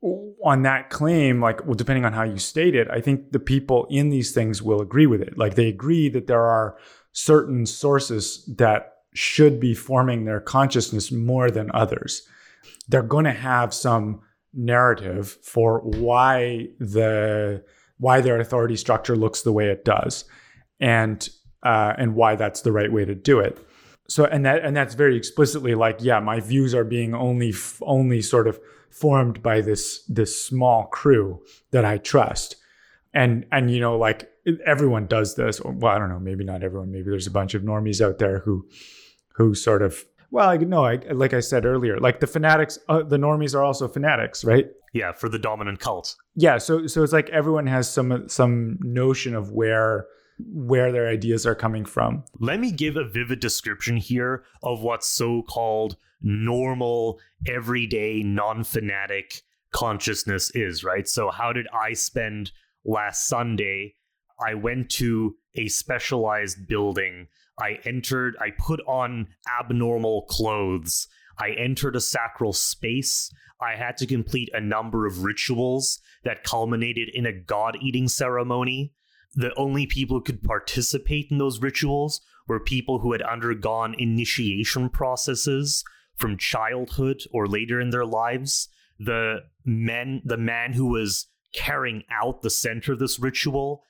on 0.02 0.62
that 0.62 0.90
claim 0.90 1.42
like 1.42 1.66
well 1.66 1.74
depending 1.76 2.06
on 2.06 2.14
how 2.14 2.24
you 2.24 2.38
state 2.38 2.76
it, 2.76 2.90
I 2.92 3.02
think 3.02 3.32
the 3.32 3.40
people 3.40 3.88
in 3.90 4.10
these 4.10 4.34
things 4.34 4.62
will 4.62 4.82
agree 4.82 5.08
with 5.08 5.22
it. 5.22 5.38
Like 5.38 5.56
they 5.56 5.70
agree 5.70 6.10
that 6.10 6.28
there 6.28 6.46
are 6.46 6.78
certain 7.14 7.66
sources 7.66 8.46
that 8.58 8.94
should 9.14 9.60
be 9.60 9.74
forming 9.74 10.26
their 10.26 10.40
consciousness 10.40 11.12
more 11.12 11.50
than 11.50 11.72
others. 11.74 12.28
They're 12.88 13.02
going 13.02 13.26
to 13.26 13.32
have 13.32 13.74
some 13.74 14.22
narrative 14.54 15.38
for 15.44 15.80
why 15.80 16.68
the 16.80 17.64
why 18.00 18.22
their 18.22 18.40
authority 18.40 18.76
structure 18.76 19.16
looks 19.16 19.42
the 19.42 19.52
way 19.52 19.70
it 19.70 19.84
does, 19.84 20.26
and 20.80 21.30
uh, 21.64 21.94
and 21.98 22.16
why 22.16 22.36
that's 22.36 22.62
the 22.62 22.72
right 22.72 22.92
way 22.92 23.06
to 23.06 23.16
do 23.16 23.40
it. 23.40 23.66
So 24.10 24.26
and 24.26 24.46
that 24.46 24.64
and 24.64 24.76
that's 24.76 24.94
very 24.94 25.18
explicitly 25.18 25.76
like 25.76 25.98
yeah, 26.00 26.20
my 26.20 26.40
views 26.40 26.74
are 26.74 26.84
being 26.84 27.14
only 27.14 27.54
only 27.82 28.22
sort 28.22 28.48
of 28.48 28.60
formed 28.90 29.44
by 29.44 29.62
this 29.62 30.04
this 30.08 30.42
small 30.42 30.86
crew 30.86 31.42
that 31.72 31.86
I 31.86 31.98
trust, 31.98 32.56
and 33.14 33.46
and 33.52 33.70
you 33.70 33.80
know 33.80 33.98
like 33.98 34.30
everyone 34.66 35.08
does 35.08 35.36
this. 35.36 35.62
Well, 35.62 35.94
I 35.94 36.00
don't 36.00 36.10
know, 36.10 36.20
maybe 36.20 36.44
not 36.44 36.64
everyone. 36.64 36.92
Maybe 36.92 37.10
there's 37.10 37.28
a 37.28 37.32
bunch 37.32 37.54
of 37.54 37.64
normies 37.64 38.02
out 38.02 38.20
there 38.20 38.40
who 38.40 38.68
who 39.36 39.54
sort 39.54 39.82
of 39.82 40.06
well, 40.32 40.50
I 40.50 40.58
know, 40.58 40.86
I, 40.86 40.96
like 41.12 41.34
I 41.34 41.40
said 41.40 41.66
earlier, 41.66 42.00
like 42.00 42.20
the 42.20 42.28
fanatics, 42.28 42.78
uh, 42.90 43.04
the 43.04 43.18
normies 43.18 43.56
are 43.56 43.64
also 43.64 43.88
fanatics, 43.88 44.44
right? 44.44 44.68
Yeah, 44.94 45.14
for 45.14 45.30
the 45.30 45.40
dominant 45.40 45.80
cult. 45.80 46.16
Yeah, 46.36 46.58
so 46.58 46.88
so 46.88 47.04
it's 47.04 47.14
like 47.14 47.30
everyone 47.30 47.68
has 47.68 47.90
some 47.90 48.28
some 48.28 48.80
notion 48.82 49.36
of 49.36 49.52
where 49.52 50.08
where 50.40 50.92
their 50.92 51.08
ideas 51.08 51.46
are 51.46 51.56
coming 51.56 51.86
from. 51.86 52.24
Let 52.40 52.60
me 52.60 52.72
give 52.72 52.96
a 52.96 53.08
vivid 53.08 53.40
description 53.40 53.98
here 53.98 54.44
of 54.62 54.82
what 54.82 55.04
so-called 55.04 55.98
normal, 56.22 57.20
everyday, 57.48 58.22
non-fanatic 58.24 59.42
consciousness 59.72 60.52
is, 60.52 60.84
right? 60.84 61.08
So 61.08 61.32
how 61.32 61.54
did 61.54 61.68
I 61.74 61.94
spend 61.94 62.52
last 62.86 63.28
Sunday? 63.28 63.96
I 64.40 64.54
went 64.54 64.90
to 64.92 65.36
a 65.56 65.68
specialized 65.68 66.68
building 66.68 67.28
I 67.60 67.80
entered, 67.86 68.36
I 68.40 68.52
put 68.52 68.82
on 68.88 69.28
abnormal 69.60 70.24
clothes. 70.30 71.08
I 71.40 71.52
entered 71.52 71.96
a 71.96 72.02
sacral 72.02 72.54
space. 72.54 73.32
I 73.62 73.76
had 73.76 73.98
to 73.98 74.06
complete 74.08 74.50
a 74.54 74.62
number 74.62 75.06
of 75.06 75.24
rituals 75.24 76.00
that 76.24 76.44
culminated 76.44 77.10
in 77.14 77.26
a 77.26 77.34
god 77.34 77.78
eating 77.82 78.08
ceremony. 78.08 78.94
The 79.34 79.54
only 79.56 79.86
people 79.86 80.18
who 80.18 80.24
could 80.24 80.44
participate 80.44 81.28
in 81.32 81.38
those 81.38 81.62
rituals 81.62 82.22
were 82.48 82.60
people 82.60 83.00
who 83.00 83.12
had 83.12 83.22
undergone 83.22 83.96
initiation 83.98 84.90
processes 84.90 85.84
from 86.16 86.38
childhood 86.38 87.22
or 87.32 87.48
later 87.48 87.80
in 87.80 87.90
their 87.90 88.06
lives. 88.06 88.70
The 89.00 89.42
men, 89.66 90.22
the 90.26 90.38
man 90.38 90.74
who 90.74 90.88
was 90.88 91.28
carrying 91.54 92.04
out 92.12 92.42
the 92.42 92.50
center 92.50 92.94
of 92.94 93.00
this 93.00 93.20
ritual 93.20 93.84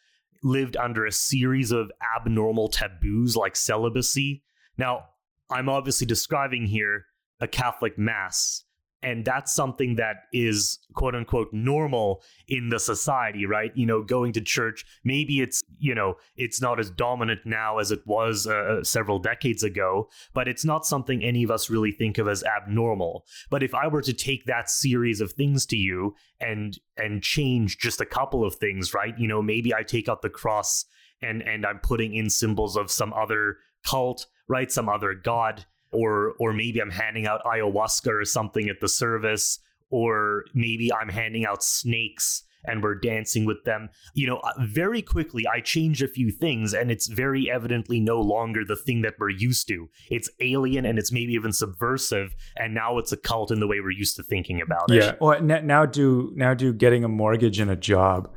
lived 0.47 0.77
under 0.77 1.05
a 1.05 1.11
series 1.11 1.71
of 1.71 1.91
abnormal 2.15 2.69
taboos 2.69 3.35
like 3.35 3.55
celibacy. 3.55 4.43
Now, 4.77 5.09
I'm 5.49 5.69
obviously 5.69 6.07
describing 6.07 6.65
here 6.65 7.05
a 7.39 7.47
Catholic 7.47 7.97
Mass, 7.97 8.63
and 9.03 9.23
that's 9.25 9.53
something 9.53 9.95
that 9.95 10.23
is 10.33 10.79
quote 10.93 11.15
unquote 11.15 11.49
normal 11.51 12.23
in 12.47 12.69
the 12.69 12.79
society 12.79 13.45
right? 13.45 13.71
You 13.75 13.85
know 13.85 14.03
going 14.03 14.33
to 14.33 14.41
church 14.41 14.85
maybe 15.03 15.41
it's 15.41 15.61
you 15.79 15.93
know 15.93 16.15
it's 16.35 16.61
not 16.61 16.79
as 16.79 16.89
dominant 16.89 17.41
now 17.45 17.77
as 17.77 17.91
it 17.91 18.01
was 18.05 18.47
uh, 18.47 18.83
several 18.83 19.19
decades 19.19 19.63
ago 19.63 20.09
but 20.33 20.47
it's 20.47 20.65
not 20.65 20.85
something 20.85 21.23
any 21.23 21.43
of 21.43 21.51
us 21.51 21.69
really 21.69 21.91
think 21.91 22.17
of 22.17 22.27
as 22.27 22.43
abnormal. 22.43 23.25
But 23.49 23.63
if 23.63 23.73
i 23.75 23.87
were 23.87 24.01
to 24.01 24.13
take 24.13 24.45
that 24.45 24.69
series 24.69 25.21
of 25.21 25.33
things 25.33 25.65
to 25.67 25.77
you 25.77 26.15
and 26.39 26.77
and 26.97 27.21
change 27.21 27.77
just 27.77 28.01
a 28.01 28.05
couple 28.05 28.43
of 28.43 28.55
things 28.55 28.93
right? 28.93 29.17
You 29.17 29.27
know 29.27 29.41
maybe 29.41 29.73
i 29.73 29.83
take 29.83 30.09
out 30.09 30.21
the 30.21 30.29
cross 30.29 30.85
and 31.21 31.41
and 31.41 31.65
i'm 31.65 31.79
putting 31.79 32.13
in 32.13 32.29
symbols 32.29 32.75
of 32.75 32.91
some 32.91 33.13
other 33.13 33.57
cult 33.83 34.27
right? 34.47 34.71
Some 34.71 34.89
other 34.89 35.13
god 35.13 35.65
or 35.91 36.33
or 36.39 36.53
maybe 36.53 36.81
I'm 36.81 36.91
handing 36.91 37.27
out 37.27 37.43
ayahuasca 37.43 38.21
or 38.21 38.25
something 38.25 38.69
at 38.69 38.79
the 38.81 38.89
service, 38.89 39.59
or 39.89 40.45
maybe 40.53 40.91
I'm 40.93 41.09
handing 41.09 41.45
out 41.45 41.63
snakes 41.63 42.43
and 42.67 42.83
we're 42.83 42.95
dancing 42.95 43.45
with 43.45 43.63
them. 43.63 43.89
You 44.13 44.27
know, 44.27 44.37
uh, 44.37 44.53
very 44.59 45.01
quickly 45.01 45.45
I 45.47 45.61
change 45.61 46.03
a 46.03 46.07
few 46.07 46.31
things 46.31 46.73
and 46.73 46.91
it's 46.91 47.07
very 47.07 47.49
evidently 47.49 47.99
no 47.99 48.19
longer 48.19 48.63
the 48.65 48.75
thing 48.75 49.01
that 49.03 49.15
we're 49.17 49.29
used 49.29 49.67
to. 49.69 49.89
It's 50.11 50.29
alien 50.39 50.85
and 50.85 50.99
it's 50.99 51.11
maybe 51.11 51.33
even 51.33 51.53
subversive 51.53 52.35
and 52.57 52.73
now 52.73 52.97
it's 52.97 53.11
a 53.11 53.17
cult 53.17 53.51
in 53.51 53.59
the 53.59 53.67
way 53.67 53.79
we're 53.79 53.91
used 53.91 54.15
to 54.17 54.23
thinking 54.23 54.61
about 54.61 54.91
it. 54.91 55.03
Yeah. 55.03 55.15
Well, 55.19 55.41
now 55.41 55.85
do 55.85 56.33
now 56.35 56.53
do 56.53 56.73
getting 56.73 57.03
a 57.03 57.09
mortgage 57.09 57.59
and 57.59 57.71
a 57.71 57.75
job. 57.75 58.29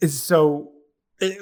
Is 0.00 0.22
so 0.22 0.72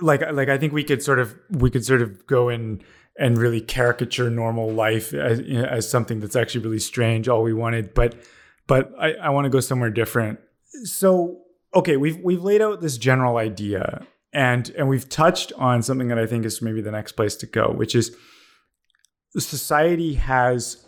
like 0.01 0.23
like 0.33 0.49
I 0.49 0.59
think 0.59 0.73
we 0.73 0.85
could 0.85 1.03
sort 1.03 1.19
of 1.19 1.37
we 1.51 1.71
could 1.71 1.85
sort 1.85 2.03
of 2.03 2.27
go 2.27 2.49
in 2.49 2.83
and 3.19 3.39
really 3.39 3.61
caricature 3.61 4.31
normal 4.31 4.71
life 4.71 5.13
as, 5.13 5.41
as 5.41 5.89
something 5.89 6.21
that's 6.21 6.37
actually 6.37 6.65
really 6.65 6.79
strange 6.79 7.29
all 7.29 7.43
we 7.43 7.53
wanted 7.53 7.95
but 7.95 8.15
but 8.67 8.93
i, 8.99 9.13
I 9.15 9.31
want 9.31 9.45
to 9.45 9.51
go 9.51 9.61
somewhere 9.61 9.91
different. 9.91 10.39
So 10.85 11.43
okay 11.75 11.97
we've 11.97 12.19
we've 12.19 12.43
laid 12.43 12.63
out 12.63 12.81
this 12.81 12.97
general 12.97 13.37
idea 13.37 14.07
and 14.33 14.71
and 14.71 14.89
we've 14.89 15.09
touched 15.09 15.53
on 15.55 15.83
something 15.83 16.09
that 16.09 16.19
i 16.19 16.27
think 16.27 16.45
is 16.45 16.63
maybe 16.63 16.81
the 16.81 16.91
next 16.91 17.13
place 17.13 17.35
to 17.37 17.47
go 17.47 17.73
which 17.75 17.95
is 17.95 18.17
society 19.37 20.15
has 20.15 20.87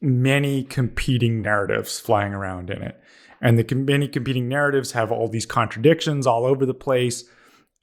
many 0.00 0.64
competing 0.64 1.40
narratives 1.40 2.00
flying 2.00 2.34
around 2.34 2.70
in 2.70 2.82
it. 2.82 3.00
And 3.40 3.58
the 3.58 3.74
many 3.74 4.08
competing 4.08 4.48
narratives 4.48 4.92
have 4.92 5.10
all 5.10 5.28
these 5.28 5.46
contradictions 5.46 6.26
all 6.26 6.44
over 6.44 6.66
the 6.66 6.74
place. 6.74 7.24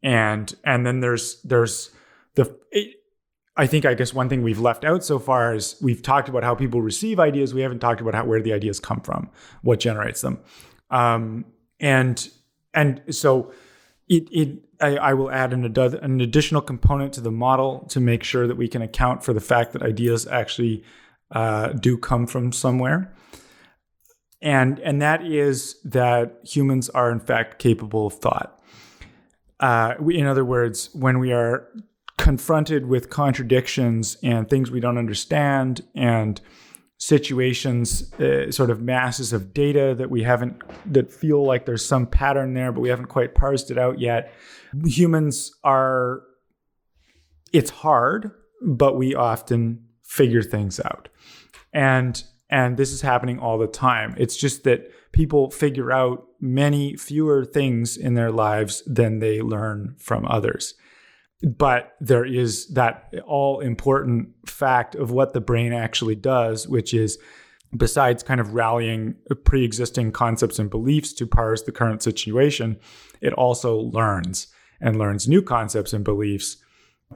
And 0.01 0.53
and 0.63 0.85
then 0.85 1.01
there's 1.01 1.41
there's 1.41 1.89
the 2.35 2.55
it, 2.71 2.95
I 3.59 3.67
think 3.67 3.85
I 3.85 3.93
guess 3.93 4.13
one 4.13 4.29
thing 4.29 4.41
we've 4.41 4.59
left 4.59 4.85
out 4.85 5.03
so 5.03 5.19
far 5.19 5.53
is 5.53 5.75
we've 5.81 6.01
talked 6.01 6.29
about 6.29 6.43
how 6.45 6.55
people 6.55 6.81
receive 6.81 7.19
ideas. 7.19 7.53
We 7.53 7.59
haven't 7.59 7.79
talked 7.79 7.99
about 7.99 8.15
how 8.15 8.23
where 8.23 8.41
the 8.41 8.53
ideas 8.53 8.79
come 8.79 9.01
from, 9.01 9.29
what 9.63 9.81
generates 9.81 10.21
them, 10.21 10.39
um, 10.89 11.43
and 11.77 12.29
and 12.73 13.01
so 13.09 13.51
it 14.07 14.29
it 14.31 14.59
I, 14.79 14.95
I 14.95 15.13
will 15.13 15.29
add 15.29 15.51
an, 15.51 15.65
an 15.65 16.21
additional 16.21 16.61
component 16.61 17.11
to 17.15 17.21
the 17.21 17.31
model 17.31 17.85
to 17.89 17.99
make 17.99 18.23
sure 18.23 18.47
that 18.47 18.55
we 18.55 18.69
can 18.69 18.81
account 18.81 19.25
for 19.25 19.33
the 19.33 19.41
fact 19.41 19.73
that 19.73 19.83
ideas 19.83 20.25
actually 20.25 20.85
uh, 21.31 21.73
do 21.73 21.97
come 21.97 22.27
from 22.27 22.53
somewhere, 22.53 23.13
and 24.41 24.79
and 24.79 25.01
that 25.01 25.25
is 25.25 25.81
that 25.83 26.39
humans 26.45 26.87
are 26.91 27.11
in 27.11 27.19
fact 27.19 27.59
capable 27.59 28.07
of 28.07 28.13
thought. 28.13 28.55
Uh, 29.59 29.95
we, 29.99 30.17
in 30.17 30.25
other 30.25 30.45
words, 30.45 30.89
when 30.93 31.19
we 31.19 31.33
are 31.33 31.67
confronted 32.19 32.85
with 32.85 33.09
contradictions 33.09 34.17
and 34.21 34.49
things 34.49 34.69
we 34.69 34.79
don't 34.79 34.97
understand 34.97 35.81
and 35.95 36.41
situations 36.97 38.13
uh, 38.15 38.51
sort 38.51 38.69
of 38.69 38.81
masses 38.81 39.31
of 39.31 39.53
data 39.53 39.95
that 39.97 40.09
we 40.09 40.21
haven't 40.21 40.61
that 40.85 41.09
feel 41.09 41.45
like 41.45 41.65
there's 41.65 41.85
some 41.85 42.05
pattern 42.05 42.53
there 42.53 42.73
but 42.73 42.81
we 42.81 42.89
haven't 42.89 43.07
quite 43.07 43.33
parsed 43.33 43.71
it 43.71 43.77
out 43.77 43.99
yet 43.99 44.33
humans 44.83 45.51
are 45.63 46.21
it's 47.53 47.69
hard 47.69 48.31
but 48.61 48.97
we 48.97 49.15
often 49.15 49.81
figure 50.03 50.43
things 50.43 50.79
out 50.81 51.07
and 51.73 52.23
And 52.49 52.77
this 52.77 52.91
is 52.91 53.01
happening 53.01 53.39
all 53.39 53.57
the 53.57 53.67
time. 53.67 54.15
It's 54.17 54.35
just 54.35 54.63
that 54.63 54.91
people 55.11 55.51
figure 55.51 55.91
out 55.91 56.25
many 56.41 56.95
fewer 56.95 57.45
things 57.45 57.95
in 57.95 58.15
their 58.15 58.31
lives 58.31 58.83
than 58.87 59.19
they 59.19 59.41
learn 59.41 59.95
from 59.99 60.25
others. 60.25 60.73
But 61.41 61.95
there 62.01 62.25
is 62.25 62.67
that 62.69 63.13
all 63.25 63.61
important 63.61 64.29
fact 64.45 64.95
of 64.95 65.11
what 65.11 65.33
the 65.33 65.39
brain 65.39 65.71
actually 65.71 66.15
does, 66.15 66.67
which 66.67 66.93
is 66.93 67.17
besides 67.75 68.23
kind 68.23 68.41
of 68.41 68.53
rallying 68.53 69.15
pre 69.45 69.63
existing 69.63 70.11
concepts 70.11 70.59
and 70.59 70.69
beliefs 70.69 71.13
to 71.13 71.27
parse 71.27 71.61
the 71.63 71.71
current 71.71 72.03
situation, 72.03 72.77
it 73.21 73.33
also 73.33 73.77
learns 73.77 74.47
and 74.81 74.97
learns 74.97 75.27
new 75.27 75.41
concepts 75.41 75.93
and 75.93 76.03
beliefs 76.03 76.57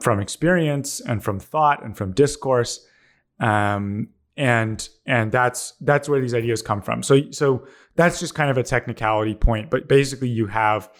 from 0.00 0.20
experience 0.20 1.00
and 1.00 1.22
from 1.22 1.38
thought 1.38 1.84
and 1.84 1.96
from 1.96 2.12
discourse. 2.12 2.86
Um, 3.40 4.08
and 4.36 4.88
and 5.06 5.30
that's 5.30 5.74
that's 5.80 6.08
where 6.08 6.20
these 6.20 6.34
ideas 6.34 6.62
come 6.62 6.82
from. 6.82 7.02
So 7.02 7.30
so 7.30 7.66
that's 7.94 8.18
just 8.18 8.34
kind 8.34 8.50
of 8.50 8.58
a 8.58 8.62
technicality 8.62 9.34
point. 9.34 9.70
But 9.70 9.88
basically, 9.88 10.28
you 10.28 10.46
have 10.46 10.90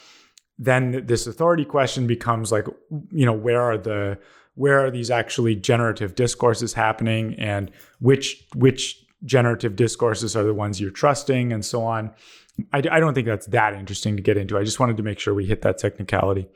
then 0.59 1.05
this 1.07 1.27
authority 1.27 1.65
question 1.65 2.07
becomes 2.07 2.53
like, 2.53 2.67
you 3.11 3.27
know, 3.27 3.33
where 3.33 3.61
are 3.61 3.79
the 3.79 4.19
where 4.55 4.85
are 4.85 4.91
these 4.91 5.11
actually 5.11 5.57
generative 5.57 6.15
discourses 6.15 6.73
happening, 6.73 7.35
and 7.39 7.71
which 8.01 8.47
which 8.55 9.05
generative 9.25 9.75
discourses 9.75 10.37
are 10.37 10.45
the 10.45 10.55
ones 10.55 10.81
you're 10.81 10.91
trusting, 10.91 11.53
and 11.53 11.65
so 11.65 11.83
on. 11.83 12.13
I, 12.73 12.79
I 12.79 13.01
don't 13.01 13.15
think 13.15 13.27
that's 13.27 13.47
that 13.49 13.75
interesting 13.75 14.17
to 14.17 14.23
get 14.23 14.37
into. 14.37 14.57
I 14.57 14.63
just 14.63 14.79
wanted 14.79 14.97
to 14.99 15.03
make 15.03 15.19
sure 15.19 15.35
we 15.35 15.47
hit 15.47 15.63
that 15.63 15.79
technicality. 15.79 16.47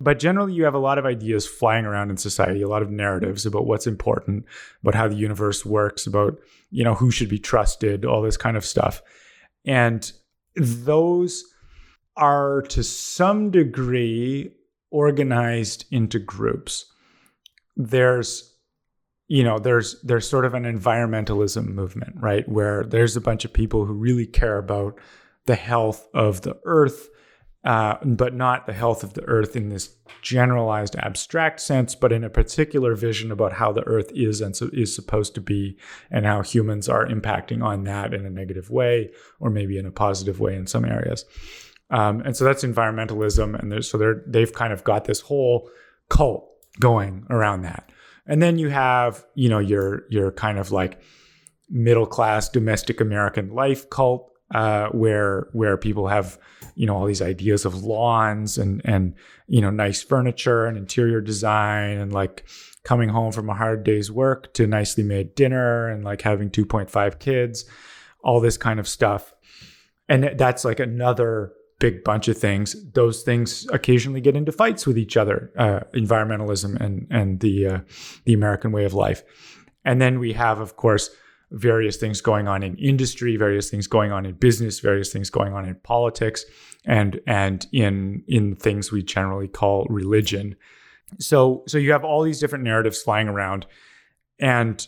But 0.00 0.18
generally, 0.18 0.52
you 0.52 0.64
have 0.64 0.74
a 0.74 0.78
lot 0.78 0.98
of 0.98 1.06
ideas 1.06 1.46
flying 1.46 1.84
around 1.84 2.10
in 2.10 2.16
society, 2.16 2.62
a 2.62 2.68
lot 2.68 2.82
of 2.82 2.90
narratives 2.90 3.46
about 3.46 3.66
what's 3.66 3.86
important, 3.86 4.44
about 4.82 4.94
how 4.94 5.08
the 5.08 5.16
universe 5.16 5.64
works, 5.64 6.06
about 6.06 6.38
you 6.70 6.82
know 6.82 6.94
who 6.94 7.12
should 7.12 7.28
be 7.28 7.38
trusted, 7.38 8.04
all 8.04 8.22
this 8.22 8.36
kind 8.36 8.56
of 8.56 8.64
stuff, 8.64 9.00
and 9.64 10.12
those 10.56 11.44
are 12.18 12.62
to 12.62 12.82
some 12.82 13.50
degree 13.50 14.52
organized 14.90 15.86
into 15.90 16.18
groups. 16.18 16.86
There's 17.76 18.54
you 19.28 19.44
know 19.44 19.58
there's 19.58 20.00
there's 20.02 20.28
sort 20.28 20.44
of 20.44 20.54
an 20.54 20.64
environmentalism 20.64 21.68
movement 21.68 22.16
right 22.18 22.48
where 22.48 22.84
there's 22.84 23.16
a 23.16 23.20
bunch 23.20 23.44
of 23.44 23.52
people 23.52 23.84
who 23.84 23.92
really 23.92 24.26
care 24.26 24.58
about 24.58 24.98
the 25.46 25.54
health 25.54 26.08
of 26.12 26.42
the 26.42 26.58
earth, 26.64 27.08
uh, 27.64 27.96
but 28.04 28.34
not 28.34 28.66
the 28.66 28.72
health 28.72 29.02
of 29.02 29.14
the 29.14 29.24
earth 29.24 29.56
in 29.56 29.68
this 29.68 29.94
generalized 30.22 30.96
abstract 30.96 31.60
sense, 31.60 31.94
but 31.94 32.12
in 32.12 32.24
a 32.24 32.30
particular 32.30 32.94
vision 32.94 33.30
about 33.30 33.54
how 33.54 33.72
the 33.72 33.84
earth 33.84 34.10
is 34.14 34.40
and 34.40 34.56
so 34.56 34.68
is 34.72 34.94
supposed 34.94 35.34
to 35.34 35.40
be, 35.40 35.76
and 36.10 36.26
how 36.26 36.42
humans 36.42 36.88
are 36.88 37.06
impacting 37.06 37.62
on 37.62 37.84
that 37.84 38.12
in 38.12 38.26
a 38.26 38.30
negative 38.30 38.70
way, 38.70 39.10
or 39.40 39.50
maybe 39.50 39.78
in 39.78 39.86
a 39.86 39.90
positive 39.90 40.40
way 40.40 40.54
in 40.54 40.66
some 40.66 40.84
areas. 40.84 41.24
Um, 41.90 42.20
and 42.20 42.36
so 42.36 42.44
that's 42.44 42.64
environmentalism, 42.64 43.58
and 43.58 43.84
so 43.84 43.96
they're 43.96 44.22
they've 44.26 44.52
kind 44.52 44.72
of 44.72 44.84
got 44.84 45.04
this 45.04 45.20
whole 45.20 45.70
cult 46.08 46.48
going 46.80 47.26
around 47.30 47.62
that. 47.62 47.90
And 48.26 48.42
then 48.42 48.58
you 48.58 48.68
have, 48.68 49.24
you 49.34 49.48
know, 49.48 49.58
your 49.58 50.02
your 50.10 50.30
kind 50.32 50.58
of 50.58 50.70
like 50.70 51.00
middle 51.70 52.06
class 52.06 52.48
domestic 52.48 53.00
American 53.00 53.54
life 53.54 53.88
cult 53.90 54.32
uh, 54.54 54.88
where 54.88 55.48
where 55.52 55.76
people 55.76 56.08
have 56.08 56.38
you 56.74 56.86
know 56.86 56.96
all 56.96 57.06
these 57.06 57.22
ideas 57.22 57.64
of 57.64 57.82
lawns 57.82 58.56
and 58.56 58.80
and 58.84 59.14
you 59.46 59.60
know 59.60 59.70
nice 59.70 60.02
furniture 60.02 60.66
and 60.66 60.78
interior 60.78 61.20
design 61.20 61.98
and 61.98 62.12
like 62.12 62.46
coming 62.84 63.08
home 63.10 63.32
from 63.32 63.50
a 63.50 63.54
hard 63.54 63.84
day's 63.84 64.10
work 64.10 64.52
to 64.54 64.66
nicely 64.66 65.04
made 65.04 65.34
dinner 65.34 65.88
and 65.88 66.04
like 66.04 66.22
having 66.22 66.48
2.5 66.48 67.18
kids 67.18 67.66
all 68.22 68.40
this 68.40 68.56
kind 68.56 68.80
of 68.80 68.88
stuff 68.88 69.34
and 70.08 70.30
that's 70.38 70.64
like 70.64 70.80
another 70.80 71.52
big 71.78 72.02
bunch 72.04 72.28
of 72.28 72.36
things 72.36 72.74
those 72.92 73.22
things 73.22 73.66
occasionally 73.72 74.20
get 74.20 74.34
into 74.34 74.50
fights 74.50 74.86
with 74.86 74.98
each 74.98 75.16
other 75.16 75.52
uh, 75.58 75.80
environmentalism 75.94 76.80
and 76.80 77.06
and 77.10 77.40
the 77.40 77.66
uh, 77.66 77.80
the 78.24 78.34
american 78.34 78.72
way 78.72 78.84
of 78.84 78.94
life 78.94 79.22
and 79.84 80.00
then 80.00 80.18
we 80.18 80.32
have 80.32 80.60
of 80.60 80.76
course 80.76 81.10
various 81.50 81.96
things 81.96 82.20
going 82.20 82.46
on 82.46 82.62
in 82.62 82.76
industry, 82.76 83.36
various 83.36 83.70
things 83.70 83.86
going 83.86 84.12
on 84.12 84.26
in 84.26 84.34
business, 84.34 84.80
various 84.80 85.12
things 85.12 85.30
going 85.30 85.52
on 85.52 85.64
in 85.64 85.74
politics, 85.76 86.44
and 86.84 87.20
and 87.26 87.66
in 87.72 88.22
in 88.28 88.56
things 88.56 88.92
we 88.92 89.02
generally 89.02 89.48
call 89.48 89.86
religion. 89.88 90.56
So 91.18 91.64
so 91.66 91.78
you 91.78 91.92
have 91.92 92.04
all 92.04 92.22
these 92.22 92.40
different 92.40 92.64
narratives 92.64 93.02
flying 93.02 93.28
around, 93.28 93.66
and 94.38 94.86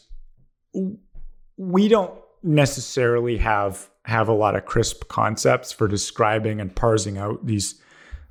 we 1.57 1.89
don't 1.89 2.15
necessarily 2.43 3.39
have 3.39 3.90
have 4.05 4.29
a 4.29 4.35
lot 4.35 4.57
of 4.57 4.65
crisp 4.65 5.09
concepts 5.09 5.73
for 5.73 5.87
describing 5.87 6.61
and 6.61 6.75
parsing 6.75 7.19
out 7.19 7.45
these 7.47 7.81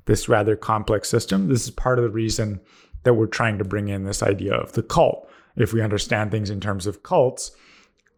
this 0.06 0.28
rather 0.28 0.56
complex 0.56 1.08
system. 1.08 1.48
This 1.48 1.64
is 1.64 1.70
part 1.70 1.98
of 1.98 2.02
the 2.02 2.10
reason 2.10 2.60
that 3.04 3.14
we're 3.14 3.26
trying 3.26 3.58
to 3.58 3.64
bring 3.64 3.88
in 3.88 4.04
this 4.04 4.22
idea 4.22 4.54
of 4.54 4.72
the 4.72 4.82
cult. 4.82 5.28
If 5.56 5.72
we 5.72 5.82
understand 5.82 6.30
things 6.30 6.50
in 6.50 6.60
terms 6.60 6.86
of 6.86 7.02
cults, 7.02 7.52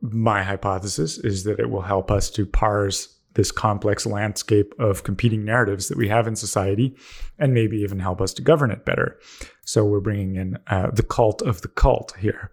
my 0.00 0.42
hypothesis 0.42 1.18
is 1.18 1.44
that 1.44 1.60
it 1.60 1.70
will 1.70 1.82
help 1.82 2.10
us 2.10 2.30
to 2.30 2.46
parse 2.46 3.18
this 3.34 3.50
complex 3.50 4.04
landscape 4.04 4.74
of 4.78 5.04
competing 5.04 5.44
narratives 5.44 5.88
that 5.88 5.96
we 5.96 6.08
have 6.08 6.26
in 6.26 6.36
society 6.36 6.96
and 7.38 7.54
maybe 7.54 7.78
even 7.78 7.98
help 7.98 8.20
us 8.20 8.34
to 8.34 8.42
govern 8.42 8.70
it 8.70 8.84
better. 8.84 9.18
So 9.64 9.84
we're 9.84 10.00
bringing 10.00 10.36
in 10.36 10.58
uh, 10.66 10.90
the 10.90 11.02
cult 11.02 11.40
of 11.42 11.62
the 11.62 11.68
cult 11.68 12.14
here. 12.18 12.50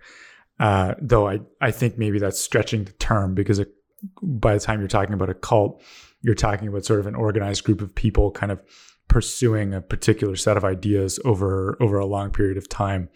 Uh, 0.60 0.96
though 1.02 1.28
I, 1.28 1.40
I 1.62 1.72
think 1.72 1.98
maybe 1.98 2.20
that's 2.20 2.40
stretching 2.40 2.84
the 2.84 2.92
term 2.94 3.34
because 3.34 3.60
it, 3.60 3.74
by 4.22 4.54
the 4.54 4.60
time 4.60 4.80
you're 4.80 4.88
talking 4.88 5.14
about 5.14 5.30
a 5.30 5.34
cult, 5.34 5.82
you're 6.22 6.36
talking 6.36 6.68
about 6.68 6.86
sort 6.86 7.00
of 7.00 7.08
an 7.08 7.16
organized 7.16 7.64
group 7.64 7.82
of 7.82 7.94
people 7.96 8.32
kind 8.32 8.52
of 8.52 8.62
pursuing 9.08 9.74
a 9.74 9.82
particular 9.82 10.36
set 10.36 10.58
of 10.58 10.64
ideas 10.64 11.20
over 11.26 11.78
over 11.82 11.98
a 11.98 12.06
long 12.06 12.32
period 12.32 12.58
of 12.58 12.70
time 12.70 13.10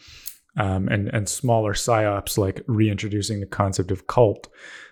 um, 0.57 0.87
and 0.87 1.09
and 1.13 1.29
smaller 1.29 1.73
psyops 1.73 2.37
like 2.37 2.63
reintroducing 2.67 3.39
the 3.39 3.45
concept 3.45 3.91
of 3.91 4.07
cult 4.07 4.47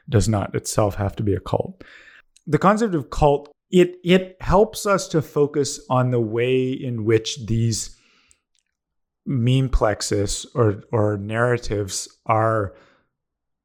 does 0.09 0.27
not 0.27 0.53
itself 0.55 0.95
have 0.95 1.15
to 1.15 1.23
be 1.23 1.33
a 1.33 1.39
cult. 1.39 1.83
The 2.47 2.57
concept 2.57 2.95
of 2.95 3.09
cult 3.09 3.51
it 3.69 3.95
it 4.03 4.37
helps 4.41 4.85
us 4.85 5.07
to 5.09 5.21
focus 5.21 5.79
on 5.89 6.11
the 6.11 6.21
way 6.21 6.71
in 6.71 7.05
which 7.05 7.45
these 7.45 7.97
memeplexes 9.27 10.45
or 10.55 10.83
or 10.91 11.17
narratives 11.17 12.07
are 12.25 12.73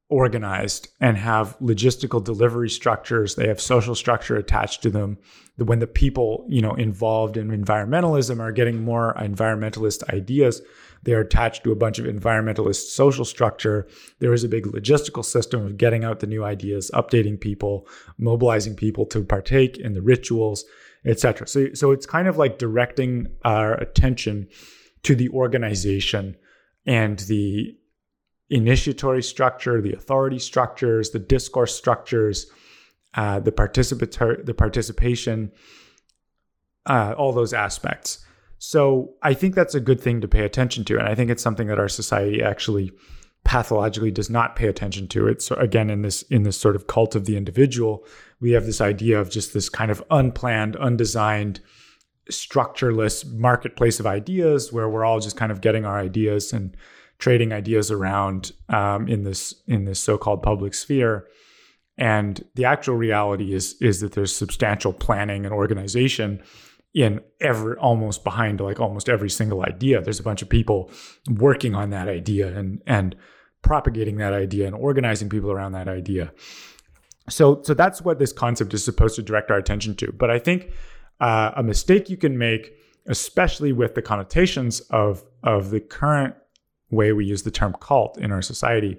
organized 0.09 0.87
and 1.01 1.17
have 1.17 1.57
logistical 1.59 2.23
delivery 2.23 2.69
structures 2.69 3.35
they 3.35 3.47
have 3.47 3.59
social 3.59 3.93
structure 3.93 4.37
attached 4.37 4.81
to 4.81 4.89
them 4.89 5.17
when 5.57 5.79
the 5.79 5.87
people 5.87 6.45
you 6.47 6.61
know 6.61 6.73
involved 6.75 7.35
in 7.35 7.49
environmentalism 7.49 8.39
are 8.39 8.51
getting 8.51 8.83
more 8.83 9.13
environmentalist 9.17 10.07
ideas 10.13 10.61
they're 11.03 11.21
attached 11.21 11.63
to 11.63 11.71
a 11.71 11.75
bunch 11.75 11.99
of 11.99 12.05
environmentalist 12.05 12.89
social 12.89 13.23
structure. 13.23 13.87
There 14.19 14.33
is 14.33 14.43
a 14.43 14.49
big 14.49 14.65
logistical 14.65 15.23
system 15.23 15.65
of 15.65 15.77
getting 15.77 16.03
out 16.03 16.19
the 16.19 16.27
new 16.27 16.43
ideas, 16.43 16.91
updating 16.93 17.39
people, 17.39 17.87
mobilizing 18.17 18.75
people 18.75 19.05
to 19.07 19.23
partake 19.23 19.77
in 19.77 19.93
the 19.93 20.01
rituals, 20.01 20.65
etc. 21.05 21.47
So, 21.47 21.73
so 21.73 21.91
it's 21.91 22.05
kind 22.05 22.27
of 22.27 22.37
like 22.37 22.57
directing 22.57 23.27
our 23.45 23.75
attention 23.75 24.49
to 25.03 25.15
the 25.15 25.29
organization 25.29 26.35
and 26.85 27.19
the 27.19 27.77
initiatory 28.49 29.23
structure, 29.23 29.81
the 29.81 29.93
authority 29.93 30.39
structures, 30.39 31.11
the 31.11 31.19
discourse 31.19 31.75
structures, 31.75 32.49
uh, 33.15 33.39
the 33.39 33.51
participatory, 33.51 34.45
the 34.45 34.53
participation, 34.53 35.51
uh, 36.85 37.13
all 37.17 37.33
those 37.33 37.53
aspects. 37.53 38.25
So 38.59 39.13
I 39.21 39.33
think 39.33 39.53
that's 39.53 39.75
a 39.75 39.79
good 39.79 39.99
thing 39.99 40.21
to 40.21 40.27
pay 40.27 40.43
attention 40.43 40.83
to. 40.85 40.97
And 40.97 41.07
I 41.07 41.15
think 41.15 41.29
it's 41.29 41.43
something 41.43 41.67
that 41.67 41.79
our 41.79 41.89
society 41.89 42.41
actually 42.41 42.91
pathologically 43.43 44.11
does 44.11 44.29
not 44.29 44.55
pay 44.55 44.67
attention 44.67 45.07
to. 45.07 45.27
It's 45.27 45.51
again 45.51 45.89
in 45.89 46.01
this 46.01 46.21
in 46.23 46.43
this 46.43 46.59
sort 46.59 46.75
of 46.75 46.87
cult 46.87 47.15
of 47.15 47.25
the 47.25 47.37
individual, 47.37 48.05
we 48.39 48.51
have 48.51 48.65
this 48.65 48.81
idea 48.81 49.19
of 49.19 49.29
just 49.29 49.53
this 49.53 49.69
kind 49.69 49.91
of 49.91 50.03
unplanned, 50.11 50.75
undesigned, 50.75 51.59
structureless 52.29 53.25
marketplace 53.25 53.99
of 53.99 54.07
ideas 54.07 54.73
where 54.73 54.89
we're 54.89 55.05
all 55.05 55.19
just 55.19 55.37
kind 55.37 55.51
of 55.51 55.61
getting 55.61 55.85
our 55.85 55.97
ideas 55.97 56.51
and 56.51 56.75
trading 57.19 57.51
ideas 57.51 57.91
around 57.91 58.51
um, 58.69 59.07
in 59.07 59.23
this 59.23 59.53
in 59.67 59.85
this 59.85 59.99
so-called 59.99 60.43
public 60.43 60.73
sphere. 60.73 61.27
And 61.97 62.43
the 62.55 62.65
actual 62.65 62.95
reality 62.95 63.53
is 63.53 63.75
is 63.81 64.01
that 64.01 64.13
there's 64.13 64.35
substantial 64.35 64.93
planning 64.93 65.45
and 65.45 65.53
organization 65.53 66.43
in 66.93 67.21
every 67.41 67.75
almost 67.77 68.23
behind 68.23 68.59
like 68.59 68.79
almost 68.79 69.09
every 69.09 69.29
single 69.29 69.63
idea. 69.63 70.01
There's 70.01 70.19
a 70.19 70.23
bunch 70.23 70.41
of 70.41 70.49
people 70.49 70.91
working 71.29 71.75
on 71.75 71.89
that 71.89 72.07
idea 72.07 72.55
and 72.55 72.81
and 72.85 73.15
propagating 73.61 74.17
that 74.17 74.33
idea 74.33 74.67
and 74.67 74.75
organizing 74.75 75.29
people 75.29 75.51
around 75.51 75.71
that 75.71 75.87
idea. 75.87 76.31
So 77.29 77.61
so 77.63 77.73
that's 77.73 78.01
what 78.01 78.19
this 78.19 78.31
concept 78.31 78.73
is 78.73 78.83
supposed 78.83 79.15
to 79.15 79.23
direct 79.23 79.51
our 79.51 79.57
attention 79.57 79.95
to. 79.95 80.11
But 80.11 80.29
I 80.29 80.39
think 80.39 80.71
uh, 81.19 81.51
a 81.55 81.63
mistake 81.63 82.09
you 82.09 82.17
can 82.17 82.37
make, 82.37 82.73
especially 83.07 83.73
with 83.73 83.95
the 83.95 84.01
connotations 84.01 84.81
of 84.91 85.23
of 85.43 85.71
the 85.71 85.79
current 85.79 86.35
way 86.89 87.11
we 87.11 87.25
use 87.25 87.43
the 87.43 87.51
term 87.51 87.75
cult 87.79 88.17
in 88.17 88.31
our 88.31 88.41
society, 88.41 88.97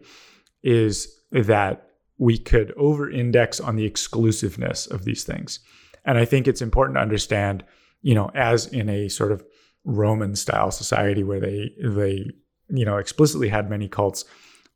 is 0.62 1.08
that 1.32 1.90
we 2.18 2.36
could 2.36 2.72
over 2.76 3.10
index 3.10 3.60
on 3.60 3.76
the 3.76 3.84
exclusiveness 3.84 4.86
of 4.86 5.04
these 5.04 5.24
things. 5.24 5.60
And 6.04 6.18
I 6.18 6.24
think 6.24 6.48
it's 6.48 6.62
important 6.62 6.96
to 6.96 7.02
understand, 7.02 7.64
you 8.02 8.14
know, 8.14 8.30
as 8.34 8.66
in 8.66 8.88
a 8.88 9.08
sort 9.08 9.32
of 9.32 9.44
Roman 9.84 10.34
style 10.36 10.70
society 10.70 11.22
where 11.22 11.40
they 11.40 11.70
they 11.82 12.26
you 12.68 12.84
know 12.84 12.96
explicitly 12.98 13.48
had 13.48 13.70
many 13.70 13.88
cults, 13.88 14.24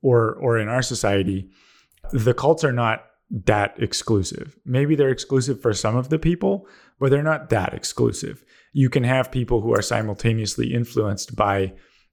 or 0.01 0.35
or 0.35 0.59
in 0.59 0.69
our 0.69 0.83
society, 0.83 1.51
the 2.13 2.35
cults 2.35 2.65
are 2.65 2.73
not 2.73 3.05
that 3.31 3.75
exclusive. 3.79 4.59
Maybe 4.65 4.95
they're 4.95 5.11
exclusive 5.11 5.61
for 5.61 5.73
some 5.73 5.97
of 5.97 6.11
the 6.11 6.19
people, 6.19 6.67
but 7.01 7.11
they're 7.11 7.23
not 7.23 7.49
that 7.51 7.75
exclusive. 7.75 8.45
You 8.73 8.91
can 8.91 9.05
have 9.05 9.33
people 9.33 9.61
who 9.61 9.75
are 9.75 9.83
simultaneously 9.83 10.73
influenced 10.73 11.35
by, 11.35 11.73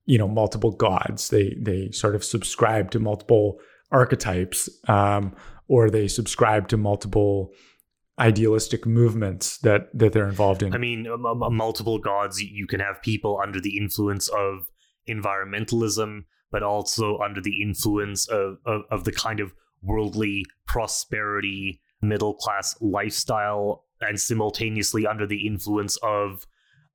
you 0.10 0.18
know, 0.18 0.28
multiple 0.28 0.72
gods. 0.72 1.30
They 1.30 1.56
they 1.62 1.92
sort 1.92 2.16
of 2.16 2.24
subscribe 2.24 2.90
to 2.92 3.00
multiple 3.00 3.60
archetypes, 3.92 4.68
um, 4.88 5.36
or 5.68 5.92
they 5.92 6.08
subscribe 6.08 6.68
to 6.70 6.78
multiple 6.78 7.54
idealistic 8.18 8.88
movements 8.88 9.60
that 9.60 9.82
that 9.94 10.14
they're 10.14 10.28
involved 10.28 10.64
in. 10.64 10.74
I 10.74 10.80
mean, 10.80 11.06
multiple 11.08 12.00
gods. 12.00 12.42
You 12.42 12.66
can 12.66 12.80
have 12.80 13.04
people 13.04 13.40
under 13.42 13.62
the 13.62 13.78
influence 13.78 14.28
of 14.30 14.68
environmentalism, 15.08 16.22
but 16.52 16.64
also 16.64 17.20
under 17.20 17.40
the 17.40 17.62
influence 17.62 18.28
of, 18.28 18.58
of, 18.66 18.82
of 18.90 19.04
the 19.04 19.12
kind 19.12 19.40
of 19.40 19.54
worldly 19.84 20.44
prosperity, 20.66 21.82
middle 22.02 22.34
class 22.34 22.76
lifestyle, 22.82 23.86
and 24.02 24.20
simultaneously 24.20 25.06
under 25.06 25.28
the 25.28 25.46
influence 25.46 25.98
of 26.02 26.48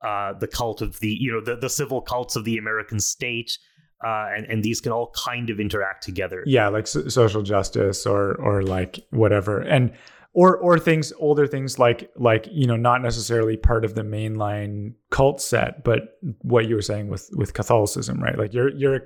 uh, 0.05 0.35
the 0.35 0.47
cult 0.47 0.83
of 0.83 1.01
the, 1.01 1.09
you 1.09 1.33
know, 1.33 1.41
the, 1.41 1.57
the 1.57 1.71
civil 1.71 2.01
cults 2.01 2.37
of 2.37 2.45
the 2.45 2.59
American 2.59 3.01
state. 3.01 3.59
Uh, 4.05 4.27
and, 4.37 4.45
and 4.47 4.63
these 4.63 4.83
can 4.83 4.93
all 4.93 5.13
kind 5.17 5.49
of 5.49 5.59
interact 5.59 6.05
together. 6.05 6.43
Yeah, 6.45 6.69
like 6.69 6.87
so- 6.87 7.09
social 7.09 7.43
justice 7.43 8.05
or 8.05 8.35
or 8.35 8.63
like 8.63 9.01
whatever. 9.11 9.61
And 9.63 9.93
or 10.35 10.57
or 10.59 10.79
things 10.79 11.13
older 11.19 11.47
things 11.47 11.79
like 11.79 12.11
like 12.17 12.47
you 12.51 12.67
know 12.67 12.77
not 12.77 13.01
necessarily 13.01 13.57
part 13.57 13.85
of 13.85 13.95
the 13.95 14.03
mainline 14.03 14.93
cult 15.11 15.41
set 15.41 15.83
but 15.85 16.19
what 16.43 16.67
you 16.67 16.75
were 16.75 16.83
saying 16.83 17.09
with 17.09 17.31
with 17.35 17.55
catholicism 17.55 18.23
right 18.23 18.37
like 18.37 18.53
you're 18.53 18.71
you're 18.71 19.01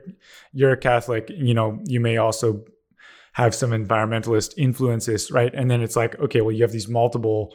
you're 0.53 0.73
a 0.73 0.77
catholic 0.77 1.31
you 1.31 1.55
know 1.55 1.79
you 1.85 2.01
may 2.01 2.17
also 2.17 2.65
have 3.35 3.55
some 3.55 3.71
environmentalist 3.71 4.55
influences 4.57 5.31
right 5.31 5.55
and 5.55 5.71
then 5.71 5.83
it's 5.83 5.97
like 5.97 6.19
okay 6.19 6.41
well 6.41 6.51
you 6.51 6.63
have 6.63 6.73
these 6.73 6.89
multiple 6.89 7.55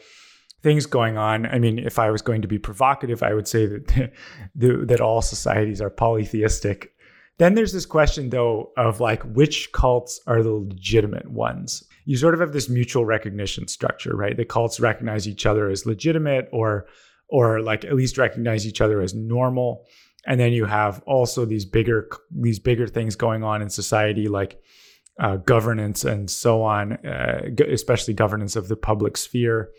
things 0.63 0.85
going 0.85 1.17
on 1.17 1.45
i 1.47 1.59
mean 1.59 1.77
if 1.77 1.99
i 1.99 2.09
was 2.09 2.21
going 2.21 2.41
to 2.41 2.47
be 2.47 2.57
provocative 2.57 3.21
i 3.21 3.33
would 3.33 3.47
say 3.47 3.65
that 4.55 4.87
that 4.87 5.01
all 5.01 5.21
societies 5.21 5.81
are 5.81 5.89
polytheistic 5.89 6.93
then 7.37 7.55
there's 7.55 7.73
this 7.73 7.85
question 7.85 8.29
though 8.29 8.71
of 8.77 8.99
like 8.99 9.21
which 9.23 9.71
cults 9.71 10.19
are 10.25 10.41
the 10.41 10.51
legitimate 10.51 11.29
ones 11.29 11.83
you 12.05 12.17
sort 12.17 12.33
of 12.33 12.39
have 12.39 12.53
this 12.53 12.69
mutual 12.69 13.05
recognition 13.05 13.67
structure, 13.67 14.15
right? 14.15 14.35
The 14.35 14.45
cults 14.45 14.79
recognize 14.79 15.27
each 15.27 15.45
other 15.45 15.69
as 15.69 15.85
legitimate 15.85 16.49
or 16.51 16.87
or 17.29 17.61
like 17.61 17.85
at 17.85 17.95
least 17.95 18.17
recognize 18.17 18.67
each 18.67 18.81
other 18.81 19.01
as 19.01 19.15
normal. 19.15 19.85
And 20.27 20.39
then 20.39 20.53
you 20.53 20.65
have 20.65 21.01
also 21.05 21.45
these 21.45 21.65
bigger 21.65 22.09
these 22.31 22.59
bigger 22.59 22.87
things 22.87 23.15
going 23.15 23.43
on 23.43 23.61
in 23.61 23.69
society 23.69 24.27
like 24.27 24.61
uh, 25.19 25.37
governance 25.37 26.03
and 26.03 26.29
so 26.29 26.63
on, 26.63 26.93
uh, 27.05 27.41
especially 27.67 28.13
governance 28.13 28.55
of 28.55 28.67
the 28.67 28.75
public 28.75 29.15
sphere, 29.15 29.69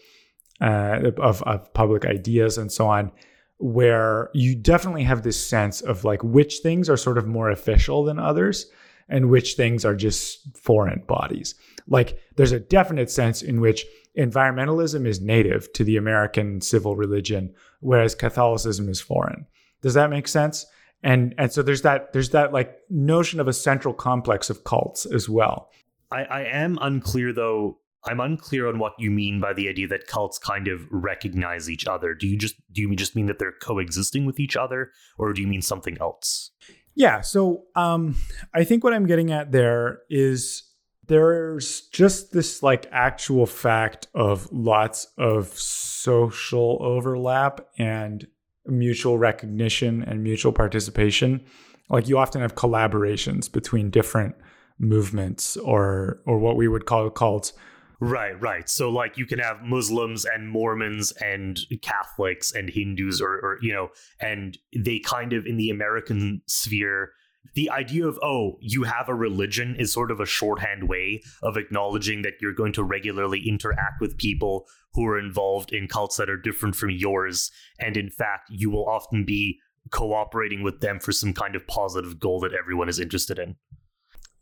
uh, 0.60 1.10
of, 1.18 1.42
of 1.42 1.72
public 1.74 2.04
ideas 2.04 2.58
and 2.58 2.70
so 2.70 2.86
on, 2.86 3.10
where 3.58 4.30
you 4.34 4.54
definitely 4.54 5.04
have 5.04 5.22
this 5.22 5.44
sense 5.44 5.80
of 5.80 6.04
like 6.04 6.22
which 6.22 6.58
things 6.58 6.90
are 6.90 6.96
sort 6.96 7.18
of 7.18 7.26
more 7.26 7.50
official 7.50 8.04
than 8.04 8.18
others 8.18 8.66
and 9.08 9.30
which 9.30 9.54
things 9.54 9.84
are 9.84 9.94
just 9.94 10.56
foreign 10.56 11.02
bodies. 11.06 11.54
Like 11.86 12.18
there's 12.36 12.52
a 12.52 12.60
definite 12.60 13.10
sense 13.10 13.42
in 13.42 13.60
which 13.60 13.84
environmentalism 14.16 15.06
is 15.06 15.20
native 15.20 15.72
to 15.74 15.84
the 15.84 15.96
American 15.96 16.60
civil 16.60 16.96
religion, 16.96 17.54
whereas 17.80 18.14
Catholicism 18.14 18.88
is 18.88 19.00
foreign. 19.00 19.46
Does 19.82 19.94
that 19.94 20.10
make 20.10 20.28
sense? 20.28 20.66
And 21.02 21.34
and 21.36 21.52
so 21.52 21.62
there's 21.62 21.82
that 21.82 22.12
there's 22.12 22.30
that 22.30 22.52
like 22.52 22.78
notion 22.88 23.38
of 23.38 23.48
a 23.48 23.52
central 23.52 23.92
complex 23.92 24.48
of 24.48 24.64
cults 24.64 25.04
as 25.04 25.28
well. 25.28 25.70
I, 26.10 26.24
I 26.24 26.40
am 26.44 26.78
unclear 26.80 27.32
though. 27.32 27.78
I'm 28.06 28.20
unclear 28.20 28.68
on 28.68 28.78
what 28.78 28.94
you 28.98 29.10
mean 29.10 29.40
by 29.40 29.52
the 29.52 29.68
idea 29.68 29.88
that 29.88 30.06
cults 30.06 30.38
kind 30.38 30.68
of 30.68 30.86
recognize 30.90 31.70
each 31.70 31.86
other. 31.86 32.14
Do 32.14 32.26
you 32.26 32.36
just 32.36 32.56
do 32.72 32.82
you 32.82 32.94
just 32.94 33.16
mean 33.16 33.26
that 33.26 33.38
they're 33.38 33.54
coexisting 33.60 34.26
with 34.26 34.38
each 34.38 34.56
other, 34.56 34.92
or 35.18 35.32
do 35.32 35.40
you 35.40 35.48
mean 35.48 35.62
something 35.62 35.96
else? 36.00 36.50
Yeah. 36.94 37.22
So 37.22 37.64
um, 37.74 38.16
I 38.54 38.64
think 38.64 38.84
what 38.84 38.94
I'm 38.94 39.06
getting 39.06 39.32
at 39.32 39.52
there 39.52 40.00
is 40.08 40.62
there's 41.06 41.82
just 41.88 42.32
this 42.32 42.62
like 42.62 42.86
actual 42.90 43.46
fact 43.46 44.08
of 44.14 44.50
lots 44.52 45.06
of 45.18 45.48
social 45.48 46.78
overlap 46.80 47.66
and 47.78 48.26
mutual 48.66 49.18
recognition 49.18 50.02
and 50.02 50.22
mutual 50.22 50.52
participation. 50.52 51.44
Like 51.90 52.08
you 52.08 52.18
often 52.18 52.40
have 52.40 52.54
collaborations 52.54 53.52
between 53.52 53.90
different 53.90 54.34
movements 54.78 55.56
or 55.58 56.20
or 56.26 56.38
what 56.38 56.56
we 56.56 56.68
would 56.68 56.86
call 56.86 57.08
cults. 57.10 57.52
Right, 58.00 58.40
right. 58.40 58.68
So 58.68 58.90
like 58.90 59.16
you 59.16 59.26
can 59.26 59.38
have 59.38 59.62
Muslims 59.62 60.24
and 60.24 60.48
Mormons 60.48 61.12
and 61.12 61.58
Catholics 61.80 62.52
and 62.52 62.68
Hindus 62.68 63.20
or, 63.20 63.34
or 63.34 63.58
you 63.62 63.72
know, 63.72 63.90
and 64.20 64.58
they 64.76 64.98
kind 64.98 65.32
of 65.32 65.46
in 65.46 65.56
the 65.56 65.70
American 65.70 66.42
sphere 66.46 67.12
the 67.54 67.70
idea 67.70 68.06
of 68.06 68.18
oh 68.22 68.56
you 68.60 68.84
have 68.84 69.08
a 69.08 69.14
religion 69.14 69.76
is 69.76 69.92
sort 69.92 70.10
of 70.10 70.20
a 70.20 70.26
shorthand 70.26 70.88
way 70.88 71.22
of 71.42 71.56
acknowledging 71.56 72.22
that 72.22 72.34
you're 72.40 72.54
going 72.54 72.72
to 72.72 72.82
regularly 72.82 73.46
interact 73.46 74.00
with 74.00 74.16
people 74.16 74.66
who 74.94 75.06
are 75.06 75.18
involved 75.18 75.72
in 75.72 75.86
cults 75.86 76.16
that 76.16 76.30
are 76.30 76.36
different 76.36 76.74
from 76.74 76.90
yours 76.90 77.50
and 77.78 77.96
in 77.96 78.10
fact 78.10 78.48
you 78.50 78.70
will 78.70 78.88
often 78.88 79.24
be 79.24 79.58
cooperating 79.90 80.62
with 80.62 80.80
them 80.80 80.98
for 80.98 81.12
some 81.12 81.32
kind 81.34 81.54
of 81.54 81.66
positive 81.66 82.18
goal 82.18 82.40
that 82.40 82.54
everyone 82.54 82.88
is 82.88 82.98
interested 82.98 83.38
in 83.38 83.54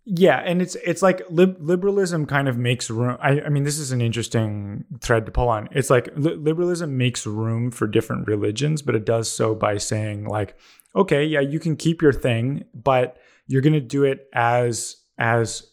yeah 0.05 0.43
and 0.45 0.61
it's 0.61 0.75
it's 0.85 1.03
like 1.03 1.23
lib- 1.31 1.59
liberalism 1.61 2.27
kind 2.27 2.49
of 2.49 2.59
makes 2.59 2.91
room 2.91 3.17
I, 3.21 3.41
I 3.43 3.49
mean 3.49 3.63
this 3.63 3.79
is 3.79 3.93
an 3.93 4.01
interesting 4.01 4.85
thread 5.01 5.27
to 5.27 5.33
pull 5.33 5.49
on 5.49 5.69
it's 5.71 5.91
like 5.91 6.09
li- 6.17 6.35
liberalism 6.35 6.97
makes 6.97 7.25
room 7.25 7.71
for 7.71 7.87
different 7.87 8.27
religions 8.27 8.83
but 8.83 8.97
it 8.97 9.05
does 9.05 9.31
so 9.31 9.55
by 9.55 9.79
saying 9.79 10.25
like 10.25 10.57
okay, 10.95 11.25
yeah, 11.25 11.41
you 11.41 11.59
can 11.59 11.77
keep 11.77 12.03
your 12.03 12.13
thing, 12.13 12.65
but 12.75 13.17
you're 13.47 13.63
going 13.63 13.73
to 13.73 13.81
do 13.81 14.05
it 14.05 14.29
as 14.35 14.97
as 15.19 15.67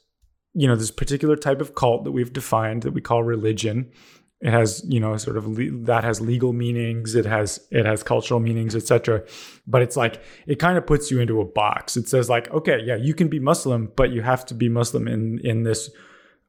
you 0.54 0.68
know 0.68 0.76
this 0.76 0.92
particular 0.92 1.36
type 1.36 1.62
of 1.62 1.76
cult 1.76 2.04
that 2.04 2.12
we've 2.12 2.34
defined 2.34 2.84
that 2.84 2.92
we 2.92 3.02
call 3.02 3.24
religion. 3.24 3.92
It 4.42 4.52
has 4.52 4.84
you 4.88 5.00
know 5.00 5.18
sort 5.18 5.36
of 5.38 5.48
le- 5.48 5.86
that 5.86 6.04
has 6.04 6.22
legal 6.22 6.54
meanings. 6.54 7.16
It 7.16 7.26
has 7.26 7.60
it 7.72 7.86
has 7.86 8.04
cultural 8.04 8.40
meanings, 8.40 8.76
etc. 8.76 9.24
But 9.68 9.82
it's 9.82 9.98
like 9.98 10.22
it 10.48 10.60
kind 10.60 10.78
of 10.78 10.88
puts 10.88 11.12
you 11.12 11.20
into 11.20 11.42
a 11.42 11.46
box. 11.46 11.98
It 11.98 12.08
says 12.08 12.30
like, 12.30 12.50
okay, 12.52 12.80
yeah, 12.84 12.96
you 12.96 13.14
can 13.14 13.28
be 13.28 13.40
Muslim, 13.40 13.92
but 13.96 14.12
you 14.12 14.22
have 14.22 14.46
to 14.48 14.54
be 14.54 14.70
Muslim 14.70 15.08
in 15.08 15.40
in 15.44 15.64
this 15.64 15.90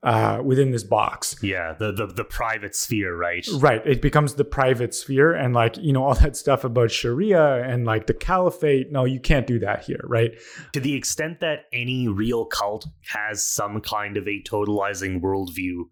uh, 0.03 0.41
within 0.43 0.71
this 0.71 0.85
box. 0.85 1.37
Yeah, 1.43 1.75
the, 1.79 1.93
the 1.93 2.07
the 2.07 2.25
private 2.25 2.75
sphere, 2.75 3.15
right? 3.15 3.47
Right. 3.55 3.85
It 3.87 4.01
becomes 4.01 4.35
the 4.35 4.45
private 4.45 4.95
sphere, 4.95 5.35
and 5.35 5.55
like 5.55 5.77
you 5.77 5.93
know 5.93 6.05
all 6.05 6.15
that 6.15 6.37
stuff 6.37 6.65
about 6.65 6.91
Sharia 6.91 7.63
and 7.65 7.85
like 7.85 8.07
the 8.07 8.15
caliphate. 8.15 8.91
No, 8.91 9.05
you 9.05 9.21
can't 9.21 9.47
do 9.47 9.59
that 9.61 9.85
here, 9.85 10.01
right? 10.05 10.33
To 10.73 10.81
the 10.81 10.95
extent 10.95 11.41
that 11.41 11.67
any 11.73 12.09
real 12.09 12.47
cult 12.47 12.87
has 13.13 13.45
some 13.45 13.81
kind 13.81 14.17
of 14.17 14.27
a 14.27 14.43
totalizing 14.43 15.21
worldview. 15.21 15.85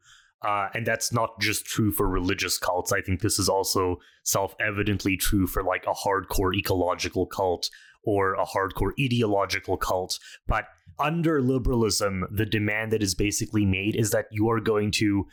Uh, 0.46 0.68
and 0.72 0.86
that's 0.86 1.12
not 1.12 1.40
just 1.40 1.66
true 1.66 1.90
for 1.90 2.08
religious 2.08 2.58
cults. 2.58 2.92
I 2.92 3.00
think 3.00 3.20
this 3.20 3.38
is 3.38 3.48
also 3.48 3.96
self 4.22 4.54
evidently 4.60 5.16
true 5.16 5.46
for 5.46 5.64
like 5.64 5.84
a 5.86 5.94
hardcore 5.94 6.54
ecological 6.54 7.26
cult 7.26 7.68
or 8.04 8.34
a 8.34 8.46
hardcore 8.46 8.92
ideological 9.00 9.76
cult. 9.76 10.18
But 10.46 10.64
under 10.98 11.42
liberalism, 11.42 12.24
the 12.30 12.46
demand 12.46 12.92
that 12.92 13.02
is 13.02 13.14
basically 13.14 13.64
made 13.64 13.96
is 13.96 14.10
that 14.10 14.26
you 14.30 14.48
are 14.48 14.60
going 14.60 14.92
to, 14.92 15.26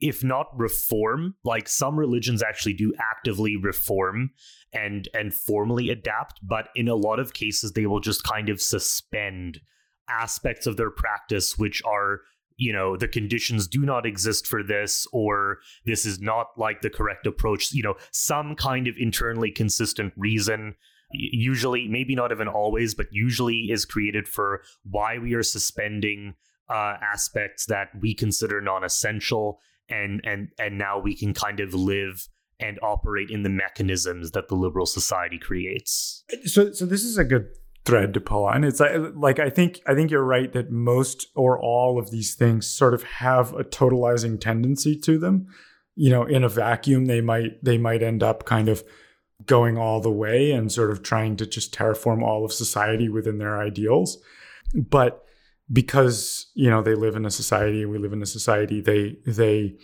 if 0.00 0.22
not 0.22 0.48
reform, 0.56 1.36
like 1.44 1.68
some 1.68 1.98
religions 1.98 2.42
actually 2.42 2.74
do 2.74 2.92
actively 3.00 3.56
reform 3.56 4.30
and 4.72 5.08
and 5.14 5.32
formally 5.32 5.88
adapt, 5.88 6.40
but 6.42 6.68
in 6.74 6.88
a 6.88 6.94
lot 6.94 7.18
of 7.18 7.32
cases 7.32 7.72
they 7.72 7.86
will 7.86 8.00
just 8.00 8.24
kind 8.24 8.48
of 8.48 8.60
suspend 8.60 9.60
aspects 10.08 10.66
of 10.66 10.76
their 10.76 10.90
practice 10.90 11.56
which 11.56 11.82
are 11.84 12.20
you 12.56 12.72
know 12.72 12.96
the 12.96 13.08
conditions 13.08 13.66
do 13.66 13.80
not 13.80 14.06
exist 14.06 14.46
for 14.46 14.62
this 14.62 15.06
or 15.12 15.58
this 15.84 16.04
is 16.04 16.20
not 16.20 16.48
like 16.56 16.80
the 16.82 16.90
correct 16.90 17.26
approach 17.26 17.72
you 17.72 17.82
know 17.82 17.94
some 18.10 18.54
kind 18.54 18.86
of 18.86 18.94
internally 18.98 19.50
consistent 19.50 20.12
reason 20.16 20.74
usually 21.12 21.86
maybe 21.88 22.14
not 22.14 22.32
even 22.32 22.48
always 22.48 22.94
but 22.94 23.06
usually 23.10 23.70
is 23.70 23.84
created 23.84 24.26
for 24.26 24.62
why 24.90 25.18
we 25.18 25.34
are 25.34 25.42
suspending 25.42 26.34
uh, 26.68 26.96
aspects 27.02 27.66
that 27.66 27.88
we 28.00 28.14
consider 28.14 28.60
non-essential 28.60 29.60
and 29.88 30.20
and 30.24 30.48
and 30.58 30.78
now 30.78 30.98
we 30.98 31.14
can 31.14 31.34
kind 31.34 31.60
of 31.60 31.74
live 31.74 32.28
and 32.60 32.78
operate 32.82 33.30
in 33.30 33.42
the 33.42 33.50
mechanisms 33.50 34.30
that 34.30 34.48
the 34.48 34.54
liberal 34.54 34.86
society 34.86 35.38
creates. 35.38 36.24
So 36.44 36.72
so 36.72 36.86
this 36.86 37.04
is 37.04 37.18
a 37.18 37.24
good 37.24 37.48
thread 37.84 38.14
to 38.14 38.20
pull 38.20 38.44
on. 38.46 38.64
It's 38.64 38.80
like, 38.80 38.92
like 39.14 39.38
I 39.38 39.50
think 39.50 39.80
I 39.86 39.94
think 39.94 40.10
you're 40.10 40.24
right 40.24 40.52
that 40.52 40.70
most 40.70 41.26
or 41.34 41.58
all 41.58 41.98
of 41.98 42.10
these 42.10 42.34
things 42.34 42.66
sort 42.66 42.94
of 42.94 43.02
have 43.04 43.52
a 43.52 43.64
totalizing 43.64 44.40
tendency 44.40 44.98
to 45.00 45.18
them. 45.18 45.46
You 45.94 46.10
know, 46.10 46.24
in 46.24 46.42
a 46.42 46.48
vacuum, 46.48 47.06
they 47.06 47.20
might 47.20 47.62
they 47.62 47.78
might 47.78 48.02
end 48.02 48.22
up 48.22 48.44
kind 48.44 48.68
of 48.68 48.84
going 49.46 49.76
all 49.76 50.00
the 50.00 50.10
way 50.10 50.52
and 50.52 50.72
sort 50.72 50.90
of 50.90 51.02
trying 51.02 51.36
to 51.36 51.46
just 51.46 51.74
terraform 51.74 52.22
all 52.22 52.44
of 52.44 52.52
society 52.52 53.08
within 53.08 53.38
their 53.38 53.60
ideals. 53.60 54.18
But 54.74 55.24
because 55.72 56.50
you 56.54 56.70
know 56.70 56.82
they 56.82 56.94
live 56.94 57.16
in 57.16 57.26
a 57.26 57.30
society 57.30 57.82
and 57.82 57.90
we 57.90 57.98
live 57.98 58.12
in 58.12 58.22
a 58.22 58.26
society, 58.26 58.80
they 58.80 59.16
they 59.26 59.76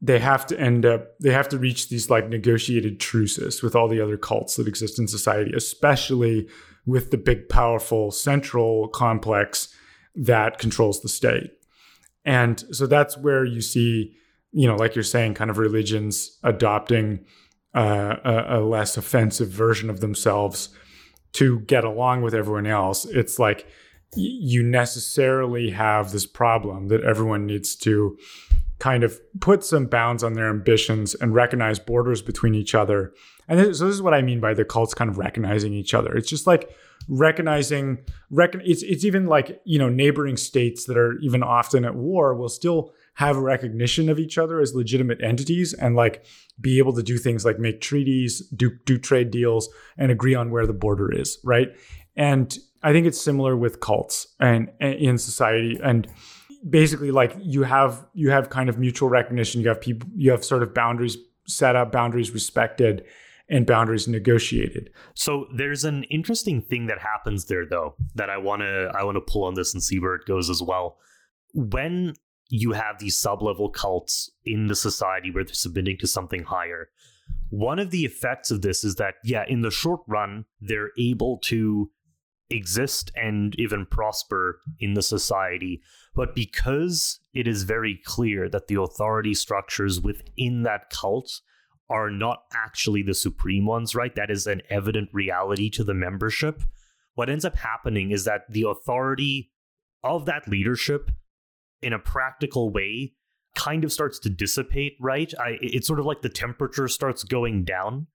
they 0.00 0.18
have 0.18 0.46
to 0.46 0.60
end 0.60 0.86
up 0.86 1.18
they 1.20 1.32
have 1.32 1.48
to 1.48 1.58
reach 1.58 1.88
these 1.88 2.10
like 2.10 2.28
negotiated 2.28 3.00
truces 3.00 3.62
with 3.62 3.74
all 3.74 3.88
the 3.88 4.00
other 4.00 4.16
cults 4.16 4.56
that 4.56 4.68
exist 4.68 4.98
in 4.98 5.08
society, 5.08 5.52
especially 5.54 6.48
with 6.86 7.10
the 7.10 7.16
big, 7.16 7.48
powerful 7.48 8.10
central 8.10 8.88
complex 8.88 9.68
that 10.14 10.58
controls 10.58 11.00
the 11.00 11.08
state. 11.08 11.50
And 12.24 12.62
so 12.74 12.86
that's 12.86 13.16
where 13.16 13.44
you 13.44 13.60
see, 13.60 14.14
you 14.52 14.66
know, 14.66 14.76
like 14.76 14.94
you're 14.94 15.04
saying, 15.04 15.34
kind 15.34 15.50
of 15.50 15.58
religions 15.58 16.38
adopting 16.42 17.24
uh, 17.74 18.16
a, 18.24 18.58
a 18.58 18.60
less 18.60 18.96
offensive 18.96 19.48
version 19.48 19.90
of 19.90 20.00
themselves 20.00 20.68
to 21.32 21.60
get 21.60 21.84
along 21.84 22.22
with 22.22 22.34
everyone 22.34 22.66
else. 22.66 23.04
It's 23.04 23.38
like 23.38 23.66
you 24.16 24.62
necessarily 24.62 25.70
have 25.70 26.12
this 26.12 26.26
problem 26.26 26.88
that 26.88 27.02
everyone 27.02 27.46
needs 27.46 27.74
to 27.76 28.16
kind 28.78 29.04
of 29.04 29.20
put 29.40 29.64
some 29.64 29.86
bounds 29.86 30.22
on 30.22 30.32
their 30.32 30.50
ambitions 30.50 31.14
and 31.14 31.34
recognize 31.34 31.78
borders 31.78 32.22
between 32.22 32.54
each 32.54 32.74
other 32.74 33.12
and 33.48 33.58
this, 33.58 33.78
so 33.78 33.86
this 33.86 33.94
is 33.94 34.02
what 34.02 34.14
I 34.14 34.22
mean 34.22 34.40
by 34.40 34.54
the 34.54 34.64
cults 34.64 34.94
kind 34.94 35.10
of 35.10 35.18
recognizing 35.18 35.72
each 35.72 35.94
other. 35.94 36.14
It's 36.16 36.28
just 36.28 36.46
like 36.46 36.74
recognizing, 37.08 37.98
it's 38.30 38.82
it's 38.82 39.04
even 39.04 39.26
like 39.26 39.60
you 39.64 39.78
know 39.78 39.88
neighboring 39.88 40.36
states 40.36 40.84
that 40.86 40.96
are 40.96 41.18
even 41.20 41.42
often 41.42 41.84
at 41.84 41.94
war 41.94 42.34
will 42.34 42.48
still 42.48 42.92
have 43.14 43.36
recognition 43.36 44.08
of 44.08 44.18
each 44.18 44.38
other 44.38 44.60
as 44.60 44.74
legitimate 44.74 45.22
entities 45.22 45.72
and 45.72 45.94
like 45.94 46.24
be 46.60 46.78
able 46.78 46.92
to 46.94 47.02
do 47.02 47.18
things 47.18 47.44
like 47.44 47.58
make 47.58 47.80
treaties, 47.80 48.40
do 48.48 48.70
do 48.86 48.98
trade 48.98 49.30
deals, 49.30 49.68
and 49.98 50.10
agree 50.10 50.34
on 50.34 50.50
where 50.50 50.66
the 50.66 50.72
border 50.72 51.12
is, 51.12 51.38
right? 51.44 51.68
And 52.16 52.56
I 52.82 52.92
think 52.92 53.06
it's 53.06 53.20
similar 53.20 53.56
with 53.56 53.80
cults 53.80 54.28
and, 54.40 54.70
and 54.80 54.94
in 54.94 55.18
society 55.18 55.78
and 55.82 56.06
basically 56.68 57.10
like 57.10 57.36
you 57.40 57.62
have 57.62 58.06
you 58.14 58.30
have 58.30 58.48
kind 58.50 58.68
of 58.68 58.78
mutual 58.78 59.08
recognition 59.08 59.60
you 59.60 59.68
have 59.68 59.80
people 59.80 60.08
you 60.16 60.30
have 60.30 60.44
sort 60.44 60.62
of 60.62 60.72
boundaries 60.72 61.18
set 61.46 61.76
up 61.76 61.92
boundaries 61.92 62.30
respected 62.30 63.04
and 63.48 63.66
boundaries 63.66 64.08
negotiated. 64.08 64.90
So 65.14 65.46
there's 65.54 65.84
an 65.84 66.04
interesting 66.04 66.62
thing 66.62 66.86
that 66.86 66.98
happens 66.98 67.46
there 67.46 67.66
though 67.66 67.94
that 68.14 68.30
I 68.30 68.38
want 68.38 68.62
to 68.62 68.90
I 68.94 69.04
want 69.04 69.16
to 69.16 69.20
pull 69.20 69.44
on 69.44 69.54
this 69.54 69.74
and 69.74 69.82
see 69.82 69.98
where 69.98 70.14
it 70.14 70.26
goes 70.26 70.48
as 70.48 70.62
well. 70.62 70.96
When 71.52 72.14
you 72.48 72.72
have 72.72 72.98
these 72.98 73.16
sub-level 73.16 73.70
cults 73.70 74.30
in 74.44 74.66
the 74.66 74.76
society 74.76 75.30
where 75.30 75.44
they're 75.44 75.54
submitting 75.54 75.98
to 75.98 76.06
something 76.06 76.44
higher, 76.44 76.88
one 77.50 77.78
of 77.78 77.90
the 77.90 78.04
effects 78.04 78.50
of 78.50 78.62
this 78.62 78.84
is 78.84 78.96
that 78.96 79.14
yeah, 79.24 79.44
in 79.46 79.60
the 79.62 79.70
short 79.70 80.00
run 80.06 80.46
they're 80.60 80.90
able 80.98 81.38
to 81.44 81.90
exist 82.50 83.10
and 83.14 83.54
even 83.58 83.86
prosper 83.86 84.60
in 84.78 84.94
the 84.94 85.02
society. 85.02 85.82
But 86.14 86.34
because 86.34 87.20
it 87.32 87.48
is 87.48 87.64
very 87.64 88.00
clear 88.04 88.48
that 88.48 88.68
the 88.68 88.80
authority 88.80 89.34
structures 89.34 90.00
within 90.00 90.62
that 90.62 90.90
cult 90.90 91.40
are 91.90 92.10
not 92.10 92.44
actually 92.54 93.02
the 93.02 93.14
supreme 93.14 93.66
ones, 93.66 93.94
right? 93.94 94.14
That 94.14 94.30
is 94.30 94.46
an 94.46 94.62
evident 94.70 95.10
reality 95.12 95.68
to 95.70 95.84
the 95.84 95.94
membership. 95.94 96.62
What 97.14 97.30
ends 97.30 97.44
up 97.44 97.56
happening 97.56 98.10
is 98.10 98.24
that 98.24 98.42
the 98.48 98.66
authority 98.68 99.52
of 100.02 100.26
that 100.26 100.48
leadership 100.48 101.10
in 101.82 101.92
a 101.92 101.98
practical 101.98 102.70
way 102.70 103.14
kind 103.54 103.84
of 103.84 103.92
starts 103.92 104.18
to 104.20 104.30
dissipate, 104.30 104.96
right? 105.00 105.32
I, 105.38 105.58
it's 105.60 105.86
sort 105.86 106.00
of 106.00 106.06
like 106.06 106.22
the 106.22 106.28
temperature 106.28 106.88
starts 106.88 107.22
going 107.22 107.64
down. 107.64 108.08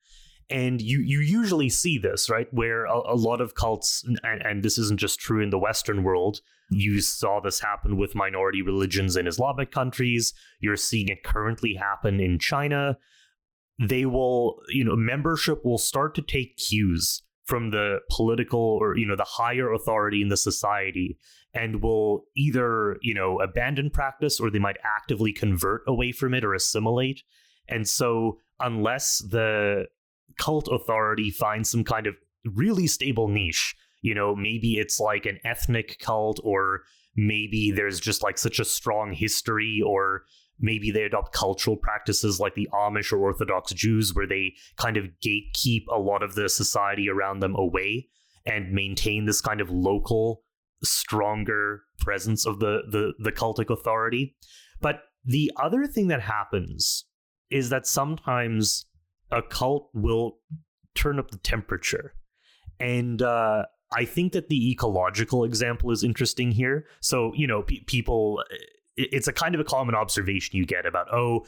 And 0.49 0.81
you 0.81 0.99
you 0.99 1.19
usually 1.19 1.69
see 1.69 1.99
this, 1.99 2.29
right? 2.29 2.47
Where 2.51 2.85
a, 2.85 3.13
a 3.13 3.15
lot 3.15 3.39
of 3.39 3.53
cults, 3.53 4.03
and, 4.23 4.41
and 4.41 4.63
this 4.63 4.77
isn't 4.79 4.99
just 4.99 5.19
true 5.19 5.43
in 5.43 5.51
the 5.51 5.59
Western 5.59 6.03
world, 6.03 6.41
you 6.71 7.01
saw 7.01 7.39
this 7.39 7.59
happen 7.59 7.97
with 7.97 8.15
minority 8.15 8.63
religions 8.63 9.15
in 9.15 9.27
Islamic 9.27 9.71
countries. 9.71 10.33
You're 10.59 10.75
seeing 10.75 11.09
it 11.09 11.23
currently 11.23 11.75
happen 11.75 12.19
in 12.19 12.39
China 12.39 12.97
they 13.79 14.05
will, 14.05 14.61
you 14.69 14.83
know, 14.83 14.95
membership 14.95 15.63
will 15.63 15.77
start 15.77 16.13
to 16.15 16.21
take 16.21 16.57
cues 16.57 17.23
from 17.45 17.71
the 17.71 17.99
political 18.11 18.59
or, 18.59 18.97
you 18.97 19.07
know, 19.07 19.15
the 19.15 19.23
higher 19.23 19.71
authority 19.71 20.21
in 20.21 20.27
the 20.27 20.37
society 20.37 21.17
and 21.53 21.81
will 21.81 22.25
either, 22.35 22.97
you 23.01 23.13
know, 23.13 23.39
abandon 23.39 23.89
practice 23.89 24.39
or 24.39 24.51
they 24.51 24.59
might 24.59 24.77
actively 24.83 25.31
convert 25.31 25.81
away 25.87 26.11
from 26.11 26.33
it 26.33 26.43
or 26.43 26.53
assimilate. 26.53 27.23
And 27.67 27.87
so, 27.87 28.37
unless 28.59 29.19
the 29.19 29.85
cult 30.39 30.67
authority 30.71 31.29
finds 31.29 31.69
some 31.69 31.83
kind 31.83 32.07
of 32.07 32.15
really 32.45 32.87
stable 32.87 33.27
niche, 33.27 33.75
you 34.01 34.15
know, 34.15 34.35
maybe 34.35 34.79
it's 34.79 34.99
like 34.99 35.25
an 35.25 35.39
ethnic 35.43 35.99
cult 35.99 36.39
or 36.43 36.83
maybe 37.15 37.71
there's 37.71 37.99
just 37.99 38.23
like 38.23 38.37
such 38.37 38.59
a 38.59 38.65
strong 38.65 39.13
history 39.13 39.83
or 39.85 40.23
maybe 40.59 40.91
they 40.91 41.03
adopt 41.03 41.33
cultural 41.33 41.77
practices 41.77 42.39
like 42.39 42.55
the 42.55 42.69
Amish 42.73 43.11
or 43.11 43.17
Orthodox 43.19 43.73
Jews, 43.73 44.13
where 44.15 44.27
they 44.27 44.53
kind 44.77 44.97
of 44.97 45.05
gatekeep 45.25 45.85
a 45.91 45.99
lot 45.99 46.23
of 46.23 46.35
the 46.35 46.49
society 46.49 47.09
around 47.09 47.39
them 47.39 47.55
away 47.55 48.07
and 48.45 48.71
maintain 48.71 49.25
this 49.25 49.41
kind 49.41 49.61
of 49.61 49.69
local, 49.69 50.43
stronger 50.83 51.83
presence 51.99 52.45
of 52.45 52.59
the 52.59 52.81
the, 52.89 53.13
the 53.19 53.31
cultic 53.31 53.69
authority. 53.69 54.35
But 54.81 55.01
the 55.25 55.51
other 55.61 55.85
thing 55.85 56.07
that 56.07 56.21
happens 56.21 57.05
is 57.49 57.69
that 57.69 57.87
sometimes 57.87 58.85
a 59.31 59.41
cult 59.41 59.89
will 59.93 60.37
turn 60.95 61.19
up 61.19 61.31
the 61.31 61.37
temperature. 61.37 62.13
And 62.79 63.21
uh, 63.21 63.65
I 63.91 64.05
think 64.05 64.33
that 64.33 64.49
the 64.49 64.71
ecological 64.71 65.43
example 65.43 65.91
is 65.91 66.03
interesting 66.03 66.51
here. 66.51 66.85
So, 67.01 67.33
you 67.35 67.47
know, 67.47 67.63
pe- 67.63 67.83
people 67.85 68.43
it's 68.99 69.27
a 69.27 69.33
kind 69.33 69.55
of 69.55 69.61
a 69.61 69.63
common 69.63 69.95
observation 69.95 70.57
you 70.57 70.65
get 70.65 70.85
about 70.85 71.07
oh 71.13 71.45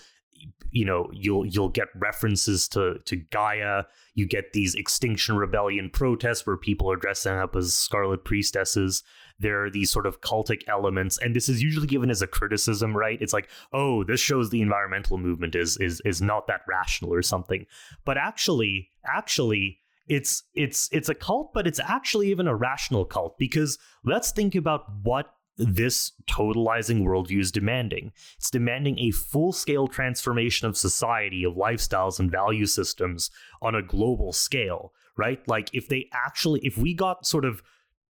you 0.72 0.86
know 0.86 1.10
you'll 1.12 1.46
you'll 1.46 1.70
get 1.70 1.88
references 1.96 2.68
to 2.68 2.96
to 3.06 3.18
Gaia 3.18 3.84
you 4.16 4.26
get 4.26 4.54
these 4.54 4.74
extinction 4.74 5.36
rebellion 5.36 5.90
protests 5.92 6.48
where 6.48 6.58
people 6.58 6.90
are 6.92 6.96
dressing 6.96 7.34
up 7.34 7.56
as 7.56 7.74
scarlet 7.74 8.24
priestesses 8.24 9.04
there 9.42 9.64
are 9.64 9.70
these 9.70 9.92
sort 9.92 10.06
of 10.06 10.22
cultic 10.22 10.62
elements 10.68 11.18
and 11.18 11.36
this 11.36 11.50
is 11.50 11.62
usually 11.62 11.88
given 11.88 12.10
as 12.10 12.22
a 12.22 12.28
criticism 12.28 12.96
right 12.96 13.22
it's 13.22 13.34
like 13.34 13.50
oh 13.74 14.04
this 14.04 14.20
shows 14.20 14.50
the 14.50 14.62
environmental 14.62 15.18
movement 15.18 15.56
is 15.56 15.78
is 15.78 16.02
is 16.06 16.22
not 16.22 16.48
that 16.48 16.62
rational 16.68 17.14
or 17.14 17.22
something 17.22 17.66
but 18.06 18.18
actually 18.18 18.90
actually 19.06 19.80
it's 20.08 20.44
it's 20.54 20.90
it's 20.92 21.10
a 21.10 21.16
cult 21.16 21.54
but 21.54 21.68
it's 21.68 21.80
actually 21.80 22.30
even 22.30 22.48
a 22.48 22.56
rational 22.56 23.06
cult 23.06 23.38
because 23.38 23.78
let's 24.04 24.32
think 24.32 24.56
about 24.56 24.86
what 25.04 25.34
this 25.58 26.14
totalizing 26.30 27.04
worldview 27.04 27.40
is 27.40 27.52
demanding. 27.52 28.12
It's 28.38 28.50
demanding 28.50 28.98
a 29.00 29.12
full 29.12 29.52
scale 29.52 29.88
transformation 29.88 30.68
of 30.68 30.78
society, 30.78 31.44
of 31.44 31.54
lifestyles 31.54 32.20
and 32.20 32.32
value 32.32 32.66
systems 32.66 33.30
on 33.62 33.76
a 33.76 33.82
global 33.82 34.34
scale, 34.34 34.94
right? 35.18 35.46
Like, 35.48 35.70
if 35.74 35.88
they 35.88 36.10
actually, 36.14 36.62
if 36.64 36.78
we 36.78 36.94
got 36.94 37.26
sort 37.26 37.46
of 37.46 37.62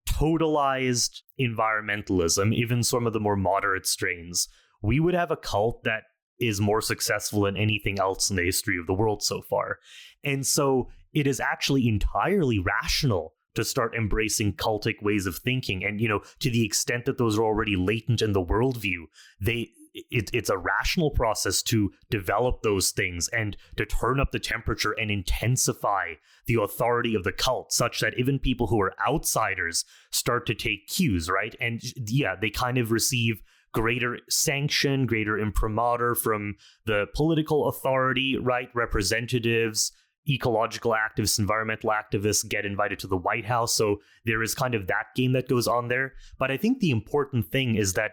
totalized 0.09 1.23
environmentalism, 1.41 2.55
even 2.55 2.83
some 2.83 3.07
of 3.07 3.13
the 3.13 3.21
more 3.21 3.37
moderate 3.37 3.87
strains, 3.87 4.49
we 4.83 5.01
would 5.01 5.15
have 5.15 5.31
a 5.31 5.37
cult 5.37 5.85
that 5.85 6.03
is 6.39 6.61
more 6.61 6.81
successful 6.81 7.43
than 7.43 7.57
anything 7.57 7.99
else 7.99 8.31
in 8.31 8.37
the 8.37 8.43
history 8.43 8.79
of 8.79 8.87
the 8.87 8.95
world 8.95 9.23
so 9.23 9.43
far. 9.43 9.79
And 10.25 10.47
so 10.47 10.89
it 11.13 11.27
is 11.27 11.41
actually 11.41 11.87
entirely 11.87 12.59
rational 12.59 13.35
to 13.55 13.65
start 13.65 13.95
embracing 13.95 14.55
cultic 14.55 15.03
ways 15.03 15.27
of 15.27 15.37
thinking 15.37 15.85
and 15.85 16.01
you 16.01 16.09
know 16.09 16.21
to 16.39 16.51
the 16.51 16.65
extent 16.65 17.05
that 17.05 17.19
those 17.19 17.37
are 17.37 17.43
already 17.43 17.77
latent 17.77 18.23
in 18.23 18.33
the 18.33 18.43
worldview 18.43 19.05
they 19.41 19.69
it, 19.95 20.31
it's 20.33 20.51
a 20.51 20.59
rational 20.59 21.11
process 21.11 21.63
to 21.63 21.93
develop 22.11 22.63
those 22.63 22.91
things 22.91 23.29
and 23.29 23.57
to 23.77 23.87
turn 23.87 24.21
up 24.21 24.33
the 24.33 24.39
temperature 24.39 24.93
and 24.93 25.11
intensify 25.11 26.15
the 26.47 26.61
authority 26.61 27.15
of 27.15 27.25
the 27.25 27.33
cult 27.33 27.73
such 27.73 28.01
that 28.01 28.19
even 28.19 28.39
people 28.39 28.67
who 28.69 28.81
are 28.81 28.95
outsiders 29.07 29.85
start 30.11 30.47
to 30.47 30.55
take 30.55 30.89
cues 30.89 31.29
right 31.29 31.55
and 31.61 31.83
yeah 32.09 32.35
they 32.41 32.51
kind 32.51 32.79
of 32.79 32.93
receive 32.93 33.43
greater 33.73 34.19
sanction 34.29 35.07
greater 35.07 35.39
imprimatur 35.39 36.15
from 36.15 36.55
the 36.87 37.07
political 37.15 37.69
authority 37.69 38.37
right 38.37 38.69
representatives 38.75 39.93
ecological 40.29 40.93
activists, 40.93 41.39
environmental 41.39 41.91
activists 41.91 42.47
get 42.47 42.67
invited 42.67 42.99
to 42.99 43.07
the 43.07 43.17
White 43.17 43.47
House. 43.47 43.75
So 43.75 43.97
there 44.25 44.43
is 44.43 44.55
kind 44.55 44.75
of 44.75 44.87
that 44.87 45.07
game 45.17 45.33
that 45.33 45.49
goes 45.49 45.67
on 45.67 45.89
there. 45.89 46.13
But 46.39 46.51
I 46.51 46.57
think 46.57 46.79
the 46.79 46.91
important 46.91 47.51
thing 47.51 47.77
is 47.77 47.95
that 47.95 48.13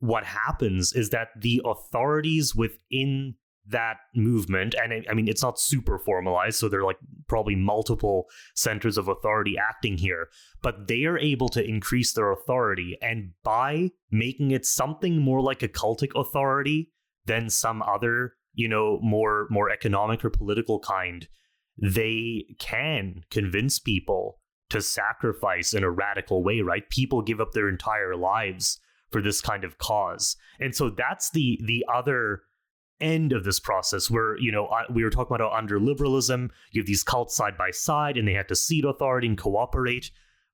what 0.00 0.24
happens 0.24 0.92
is 0.92 1.10
that 1.10 1.28
the 1.36 1.62
authorities 1.64 2.54
within 2.54 3.34
that 3.66 3.96
movement, 4.14 4.74
and 4.74 5.04
I, 5.08 5.14
mean, 5.14 5.28
it's 5.28 5.42
not 5.42 5.58
super 5.58 5.98
formalized, 5.98 6.58
so 6.58 6.68
there 6.68 6.80
are 6.80 6.84
like 6.84 6.98
probably 7.28 7.56
multiple 7.56 8.26
centers 8.54 8.98
of 8.98 9.08
authority 9.08 9.56
acting 9.56 9.96
here, 9.96 10.28
but 10.62 10.86
they 10.86 11.04
are 11.04 11.18
able 11.18 11.48
to 11.50 11.64
increase 11.64 12.12
their 12.12 12.30
authority. 12.30 12.98
And 13.00 13.30
by 13.42 13.90
making 14.10 14.50
it 14.50 14.66
something 14.66 15.18
more 15.18 15.40
like 15.40 15.62
a 15.62 15.68
cultic 15.68 16.10
authority 16.14 16.92
than 17.24 17.48
some 17.48 17.82
other, 17.82 18.34
you 18.52 18.68
know, 18.68 18.98
more 19.02 19.46
more 19.50 19.70
economic 19.70 20.24
or 20.24 20.30
political 20.30 20.78
kind, 20.78 21.26
they 21.80 22.44
can 22.58 23.22
convince 23.30 23.78
people 23.78 24.40
to 24.70 24.82
sacrifice 24.82 25.72
in 25.72 25.84
a 25.84 25.90
radical 25.90 26.42
way, 26.42 26.60
right? 26.60 26.88
People 26.90 27.22
give 27.22 27.40
up 27.40 27.52
their 27.52 27.68
entire 27.68 28.16
lives 28.16 28.80
for 29.14 29.22
this 29.22 29.40
kind 29.40 29.62
of 29.62 29.78
cause. 29.78 30.36
And 30.58 30.74
so 30.74 30.90
that's 30.90 31.30
the 31.30 31.60
the 31.64 31.86
other 31.94 32.40
end 33.00 33.32
of 33.32 33.44
this 33.44 33.60
process 33.60 34.10
where 34.10 34.36
you 34.40 34.50
know 34.50 34.68
we 34.92 35.04
were 35.04 35.10
talking 35.10 35.36
about 35.36 35.52
under 35.52 35.78
liberalism 35.78 36.50
you 36.72 36.80
have 36.80 36.86
these 36.86 37.04
cults 37.04 37.36
side 37.36 37.56
by 37.56 37.70
side 37.70 38.16
and 38.16 38.26
they 38.26 38.32
had 38.32 38.48
to 38.48 38.56
cede 38.56 38.84
authority 38.84 39.26
and 39.28 39.38
cooperate 39.38 40.10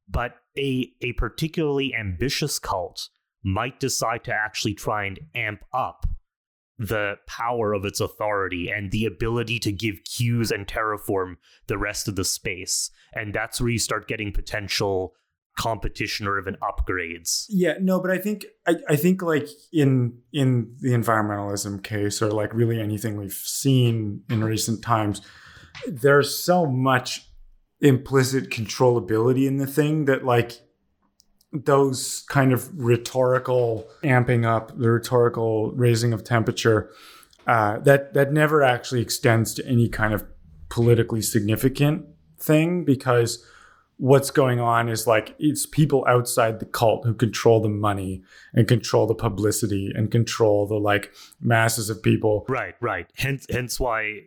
but 0.09 0.37
a 0.59 0.91
a 1.03 1.13
particularly 1.15 1.95
ambitious 1.95 2.59
cult 2.59 3.09
might 3.43 3.79
decide 3.79 4.25
to 4.25 4.33
actually 4.33 4.75
try 4.75 5.05
and 5.05 5.21
amp 5.35 5.63
up 5.73 6.07
the 6.79 7.17
power 7.27 7.75
of 7.75 7.85
its 7.85 8.01
authority 8.01 8.71
and 8.71 8.91
the 8.91 9.05
ability 9.05 9.59
to 9.59 9.73
give 9.73 10.05
cues 10.05 10.51
and 10.51 10.67
terraform 10.67 11.37
the 11.67 11.77
rest 11.77 12.09
of 12.09 12.17
the 12.17 12.25
space. 12.25 12.91
And 13.13 13.35
that's 13.35 13.61
where 13.61 13.69
you 13.69 13.79
start 13.79 14.09
getting 14.09 14.33
potential 14.33 15.13
competition 15.57 16.27
or 16.27 16.39
even 16.39 16.57
upgrades. 16.63 17.47
Yeah, 17.49 17.75
no, 17.81 18.01
but 18.01 18.11
I 18.11 18.19
think 18.19 18.47
I, 18.67 18.77
I 18.89 18.97
think 18.97 19.23
like 19.23 19.49
in 19.73 20.19
in 20.33 20.75
the 20.81 20.91
environmentalism 20.91 21.83
case 21.83 22.23
or 22.23 22.31
like 22.31 22.55
really 22.55 22.81
anything 22.81 23.17
we've 23.17 23.33
seen 23.33 24.23
in 24.31 24.43
recent 24.43 24.83
times, 24.83 25.21
there's 25.87 26.35
so 26.35 26.67
much 26.67 27.27
implicit 27.81 28.51
controllability 28.51 29.47
in 29.47 29.57
the 29.57 29.67
thing 29.67 30.05
that 30.05 30.25
like 30.25 30.61
those 31.53 32.25
kind 32.29 32.53
of 32.53 32.71
rhetorical 32.79 33.89
amping 34.05 34.47
up, 34.47 34.77
the 34.79 34.91
rhetorical 34.91 35.73
raising 35.73 36.13
of 36.13 36.23
temperature, 36.23 36.91
uh, 37.47 37.79
that 37.81 38.15
that 38.15 38.33
never 38.33 38.63
actually 38.63 39.03
extends 39.03 39.53
to 39.55 39.67
any 39.67 39.89
kind 39.89 40.15
of 40.15 40.25
politically 40.69 41.21
significant 41.21 42.07
thing 42.39 42.85
because 42.85 43.45
what's 44.01 44.31
going 44.31 44.59
on 44.59 44.89
is 44.89 45.07
like 45.07 45.37
it's 45.39 45.67
people 45.67 46.05
outside 46.09 46.59
the 46.59 46.65
cult 46.65 47.05
who 47.05 47.13
control 47.13 47.61
the 47.61 47.69
money 47.69 48.23
and 48.55 48.67
control 48.67 49.07
the 49.07 49.15
publicity 49.15 49.93
and 49.95 50.11
control 50.11 50.67
the 50.67 50.77
like 50.77 51.13
masses 51.41 51.91
of 51.91 52.03
people. 52.03 52.47
Right, 52.49 52.75
right. 52.81 53.07
Hence, 53.17 53.47
hence 53.51 53.79
why, 53.79 54.23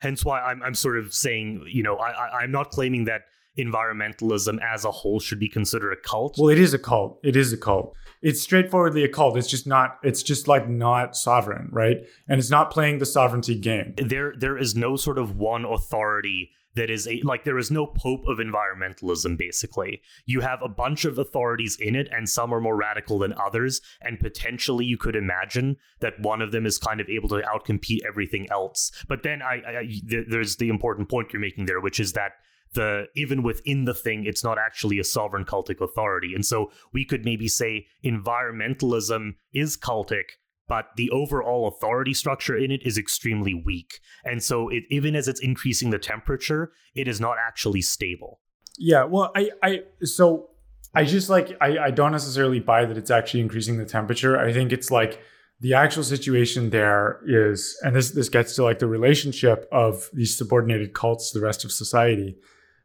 hence 0.00 0.24
why 0.24 0.40
I'm 0.40 0.62
I'm 0.64 0.74
sort 0.74 0.98
of 0.98 1.14
saying, 1.14 1.64
you 1.68 1.82
know, 1.82 1.96
I, 1.96 2.10
I 2.10 2.28
I'm 2.42 2.50
not 2.50 2.70
claiming 2.70 3.04
that 3.04 3.22
environmentalism 3.56 4.58
as 4.60 4.84
a 4.84 4.90
whole 4.90 5.20
should 5.20 5.38
be 5.38 5.48
considered 5.48 5.92
a 5.92 5.96
cult. 5.96 6.36
Well, 6.36 6.48
it 6.48 6.58
is 6.58 6.74
a 6.74 6.78
cult. 6.78 7.20
It 7.22 7.36
is 7.36 7.52
a 7.52 7.56
cult. 7.56 7.94
It's 8.20 8.42
straightforwardly 8.42 9.04
a 9.04 9.08
cult. 9.08 9.36
It's 9.36 9.46
just 9.46 9.64
not. 9.64 9.98
It's 10.02 10.24
just 10.24 10.48
like 10.48 10.68
not 10.68 11.16
sovereign, 11.16 11.68
right? 11.70 11.98
And 12.28 12.40
it's 12.40 12.50
not 12.50 12.72
playing 12.72 12.98
the 12.98 13.06
sovereignty 13.06 13.56
game. 13.60 13.94
There, 13.96 14.34
there 14.36 14.58
is 14.58 14.74
no 14.74 14.96
sort 14.96 15.18
of 15.18 15.36
one 15.36 15.64
authority 15.64 16.50
that 16.74 16.90
is 16.90 17.06
a 17.06 17.20
like 17.22 17.44
there 17.44 17.58
is 17.58 17.70
no 17.70 17.86
pope 17.86 18.24
of 18.26 18.38
environmentalism 18.38 19.36
basically. 19.36 20.02
You 20.26 20.40
have 20.40 20.60
a 20.62 20.68
bunch 20.68 21.04
of 21.04 21.18
authorities 21.18 21.76
in 21.76 21.94
it 21.94 22.08
and 22.10 22.28
some 22.28 22.52
are 22.52 22.60
more 22.60 22.76
radical 22.76 23.18
than 23.18 23.34
others 23.34 23.80
and 24.00 24.18
potentially 24.18 24.84
you 24.84 24.96
could 24.96 25.16
imagine 25.16 25.76
that 26.00 26.18
one 26.20 26.42
of 26.42 26.52
them 26.52 26.66
is 26.66 26.78
kind 26.78 27.00
of 27.00 27.08
able 27.08 27.28
to 27.30 27.42
outcompete 27.42 28.04
everything 28.06 28.48
else. 28.50 28.90
But 29.08 29.22
then 29.22 29.42
i, 29.42 29.54
I 29.66 30.00
there's 30.04 30.56
the 30.56 30.68
important 30.68 31.08
point 31.08 31.32
you're 31.32 31.40
making 31.40 31.66
there 31.66 31.80
which 31.80 32.00
is 32.00 32.12
that 32.14 32.32
the 32.74 33.06
even 33.14 33.42
within 33.42 33.84
the 33.84 33.94
thing 33.94 34.24
it's 34.24 34.44
not 34.44 34.58
actually 34.58 34.98
a 34.98 35.04
sovereign 35.04 35.44
cultic 35.44 35.80
authority. 35.80 36.34
And 36.34 36.44
so 36.44 36.70
we 36.92 37.04
could 37.04 37.24
maybe 37.24 37.48
say 37.48 37.86
environmentalism 38.04 39.36
is 39.52 39.76
cultic 39.76 40.24
but 40.68 40.86
the 40.96 41.10
overall 41.10 41.68
authority 41.68 42.14
structure 42.14 42.56
in 42.56 42.70
it 42.70 42.80
is 42.84 42.96
extremely 42.96 43.54
weak. 43.54 44.00
And 44.24 44.42
so 44.42 44.68
it, 44.68 44.84
even 44.90 45.14
as 45.14 45.28
it's 45.28 45.40
increasing 45.40 45.90
the 45.90 45.98
temperature 45.98 46.72
it 46.94 47.08
is 47.08 47.20
not 47.20 47.36
actually 47.44 47.82
stable. 47.82 48.40
Yeah 48.78 49.04
well 49.04 49.30
i 49.36 49.50
i 49.62 49.82
so 50.02 50.50
i 50.94 51.04
just 51.04 51.28
like 51.28 51.56
i 51.60 51.78
i 51.78 51.90
don't 51.90 52.12
necessarily 52.12 52.60
buy 52.60 52.84
that 52.84 52.96
it's 52.96 53.10
actually 53.10 53.40
increasing 53.40 53.76
the 53.78 53.84
temperature. 53.84 54.38
I 54.38 54.52
think 54.52 54.72
it's 54.72 54.90
like 54.90 55.20
the 55.60 55.74
actual 55.74 56.02
situation 56.02 56.70
there 56.70 57.20
is 57.26 57.78
and 57.82 57.94
this 57.94 58.10
this 58.10 58.28
gets 58.28 58.54
to 58.56 58.64
like 58.64 58.80
the 58.80 58.86
relationship 58.86 59.68
of 59.70 60.10
these 60.12 60.36
subordinated 60.36 60.92
cults 60.92 61.30
to 61.30 61.38
the 61.38 61.44
rest 61.44 61.64
of 61.64 61.72
society. 61.72 62.36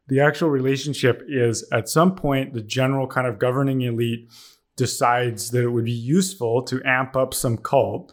The 0.08 0.20
actual 0.20 0.48
relationship 0.48 1.22
is 1.28 1.68
at 1.72 1.88
some 1.88 2.14
point 2.14 2.52
the 2.52 2.62
general 2.62 3.06
kind 3.06 3.26
of 3.26 3.38
governing 3.38 3.82
elite 3.82 4.28
decides 4.76 5.50
that 5.50 5.62
it 5.62 5.70
would 5.70 5.84
be 5.84 5.92
useful 5.92 6.62
to 6.62 6.82
amp 6.84 7.16
up 7.16 7.34
some 7.34 7.58
cult 7.58 8.12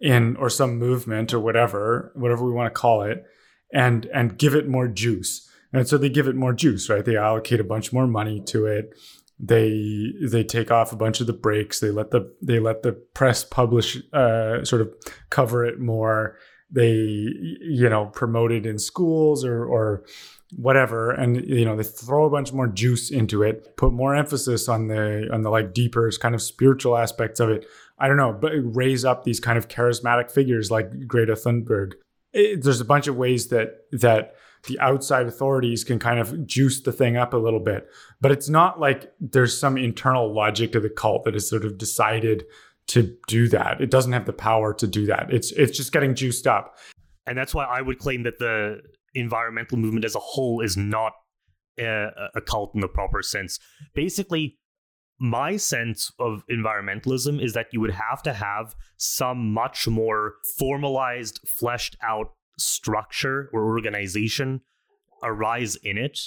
in 0.00 0.36
or 0.36 0.48
some 0.48 0.78
movement 0.78 1.34
or 1.34 1.40
whatever 1.40 2.12
whatever 2.14 2.44
we 2.44 2.52
want 2.52 2.72
to 2.72 2.80
call 2.80 3.02
it 3.02 3.24
and 3.72 4.06
and 4.14 4.38
give 4.38 4.54
it 4.54 4.68
more 4.68 4.88
juice. 4.88 5.48
And 5.72 5.86
so 5.86 5.98
they 5.98 6.08
give 6.08 6.28
it 6.28 6.36
more 6.36 6.52
juice 6.52 6.88
right? 6.88 7.04
They 7.04 7.16
allocate 7.16 7.60
a 7.60 7.64
bunch 7.64 7.92
more 7.92 8.06
money 8.06 8.40
to 8.46 8.66
it. 8.66 8.94
They 9.38 10.12
they 10.26 10.44
take 10.44 10.70
off 10.70 10.92
a 10.92 10.96
bunch 10.96 11.20
of 11.20 11.26
the 11.26 11.32
brakes. 11.32 11.80
They 11.80 11.90
let 11.90 12.10
the 12.10 12.32
they 12.42 12.58
let 12.58 12.82
the 12.82 12.92
press 12.92 13.44
publish 13.44 13.98
uh, 14.12 14.64
sort 14.64 14.82
of 14.82 14.92
cover 15.30 15.64
it 15.64 15.78
more. 15.78 16.36
They 16.70 16.90
you 16.90 17.88
know 17.88 18.06
promote 18.06 18.52
it 18.52 18.66
in 18.66 18.78
schools 18.78 19.44
or 19.44 19.64
or 19.64 20.04
whatever 20.56 21.10
and 21.10 21.44
you 21.46 21.64
know 21.64 21.76
they 21.76 21.82
throw 21.82 22.24
a 22.24 22.30
bunch 22.30 22.52
more 22.52 22.66
juice 22.66 23.10
into 23.10 23.42
it 23.42 23.76
put 23.76 23.92
more 23.92 24.16
emphasis 24.16 24.66
on 24.66 24.88
the 24.88 25.28
on 25.30 25.42
the 25.42 25.50
like 25.50 25.74
deeper 25.74 26.10
kind 26.20 26.34
of 26.34 26.40
spiritual 26.40 26.96
aspects 26.96 27.38
of 27.40 27.50
it. 27.50 27.66
I 27.98 28.08
don't 28.08 28.16
know 28.16 28.32
but 28.32 28.52
raise 28.62 29.04
up 29.04 29.24
these 29.24 29.40
kind 29.40 29.58
of 29.58 29.68
charismatic 29.68 30.30
figures 30.30 30.70
like 30.70 31.06
greta 31.06 31.34
thunberg. 31.34 31.92
It, 32.32 32.62
there's 32.62 32.80
a 32.80 32.84
bunch 32.84 33.06
of 33.08 33.16
ways 33.16 33.48
that 33.48 33.80
that 33.92 34.34
the 34.66 34.80
outside 34.80 35.26
authorities 35.26 35.84
can 35.84 35.98
kind 35.98 36.18
of 36.18 36.46
juice 36.46 36.80
the 36.80 36.92
thing 36.92 37.16
up 37.16 37.32
a 37.32 37.36
little 37.36 37.60
bit 37.60 37.86
but 38.20 38.32
it's 38.32 38.48
not 38.48 38.80
like 38.80 39.12
there's 39.20 39.58
some 39.58 39.76
internal 39.76 40.32
logic 40.32 40.72
to 40.72 40.80
the 40.80 40.90
cult 40.90 41.24
that 41.24 41.36
is 41.36 41.48
sort 41.48 41.64
of 41.64 41.78
decided 41.78 42.44
to 42.88 43.14
do 43.28 43.48
that. 43.48 43.80
It 43.80 43.90
doesn't 43.90 44.12
have 44.12 44.24
the 44.24 44.32
power 44.32 44.74
to 44.74 44.86
do 44.86 45.06
that. 45.06 45.28
It's 45.30 45.52
it's 45.52 45.76
just 45.76 45.92
getting 45.92 46.14
juiced 46.14 46.46
up. 46.46 46.78
And 47.26 47.36
that's 47.36 47.54
why 47.54 47.64
i 47.66 47.82
would 47.82 47.98
claim 47.98 48.22
that 48.22 48.38
the 48.38 48.80
environmental 49.14 49.78
movement 49.78 50.04
as 50.04 50.14
a 50.14 50.20
whole 50.20 50.60
is 50.60 50.76
not 50.76 51.12
a, 51.78 52.08
a 52.34 52.40
cult 52.40 52.74
in 52.74 52.80
the 52.80 52.88
proper 52.88 53.22
sense. 53.22 53.58
Basically, 53.94 54.58
my 55.20 55.56
sense 55.56 56.12
of 56.18 56.44
environmentalism 56.50 57.42
is 57.42 57.52
that 57.54 57.66
you 57.72 57.80
would 57.80 57.92
have 57.92 58.22
to 58.22 58.32
have 58.32 58.74
some 58.96 59.52
much 59.52 59.88
more 59.88 60.34
formalized, 60.58 61.40
fleshed 61.58 61.96
out 62.02 62.32
structure 62.58 63.50
or 63.52 63.64
organization 63.66 64.60
arise 65.22 65.76
in 65.76 65.98
it. 65.98 66.18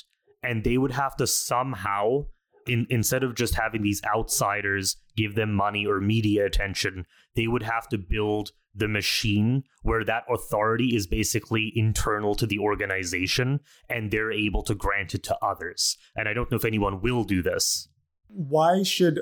And 0.44 0.64
they 0.64 0.78
would 0.78 0.92
have 0.92 1.16
to 1.18 1.28
somehow, 1.28 2.26
in, 2.68 2.88
instead 2.90 3.24
of 3.24 3.36
just 3.36 3.56
having 3.56 3.82
these 3.82 4.02
outsiders 4.04 4.98
give 5.16 5.36
them 5.36 5.54
money 5.54 5.86
or 5.86 6.02
media 6.02 6.46
attention, 6.46 7.06
they 7.36 7.48
would 7.48 7.64
have 7.64 7.88
to 7.90 7.98
build 7.98 8.52
the 8.74 8.88
machine 8.88 9.64
where 9.84 10.04
that 10.06 10.24
authority 10.30 10.96
is 10.96 11.08
basically 11.08 11.72
internal 11.76 12.36
to 12.36 12.46
the 12.46 12.60
organization 12.60 13.60
and 13.90 14.12
they're 14.12 14.32
able 14.32 14.64
to 14.64 14.76
grant 14.76 15.14
it 15.14 15.24
to 15.24 15.38
others. 15.42 15.98
And 16.16 16.28
I 16.28 16.34
don't 16.34 16.50
know 16.52 16.58
if 16.58 16.66
anyone 16.66 17.02
will 17.02 17.24
do 17.24 17.42
this. 17.42 17.88
Why 18.28 18.84
should 18.84 19.20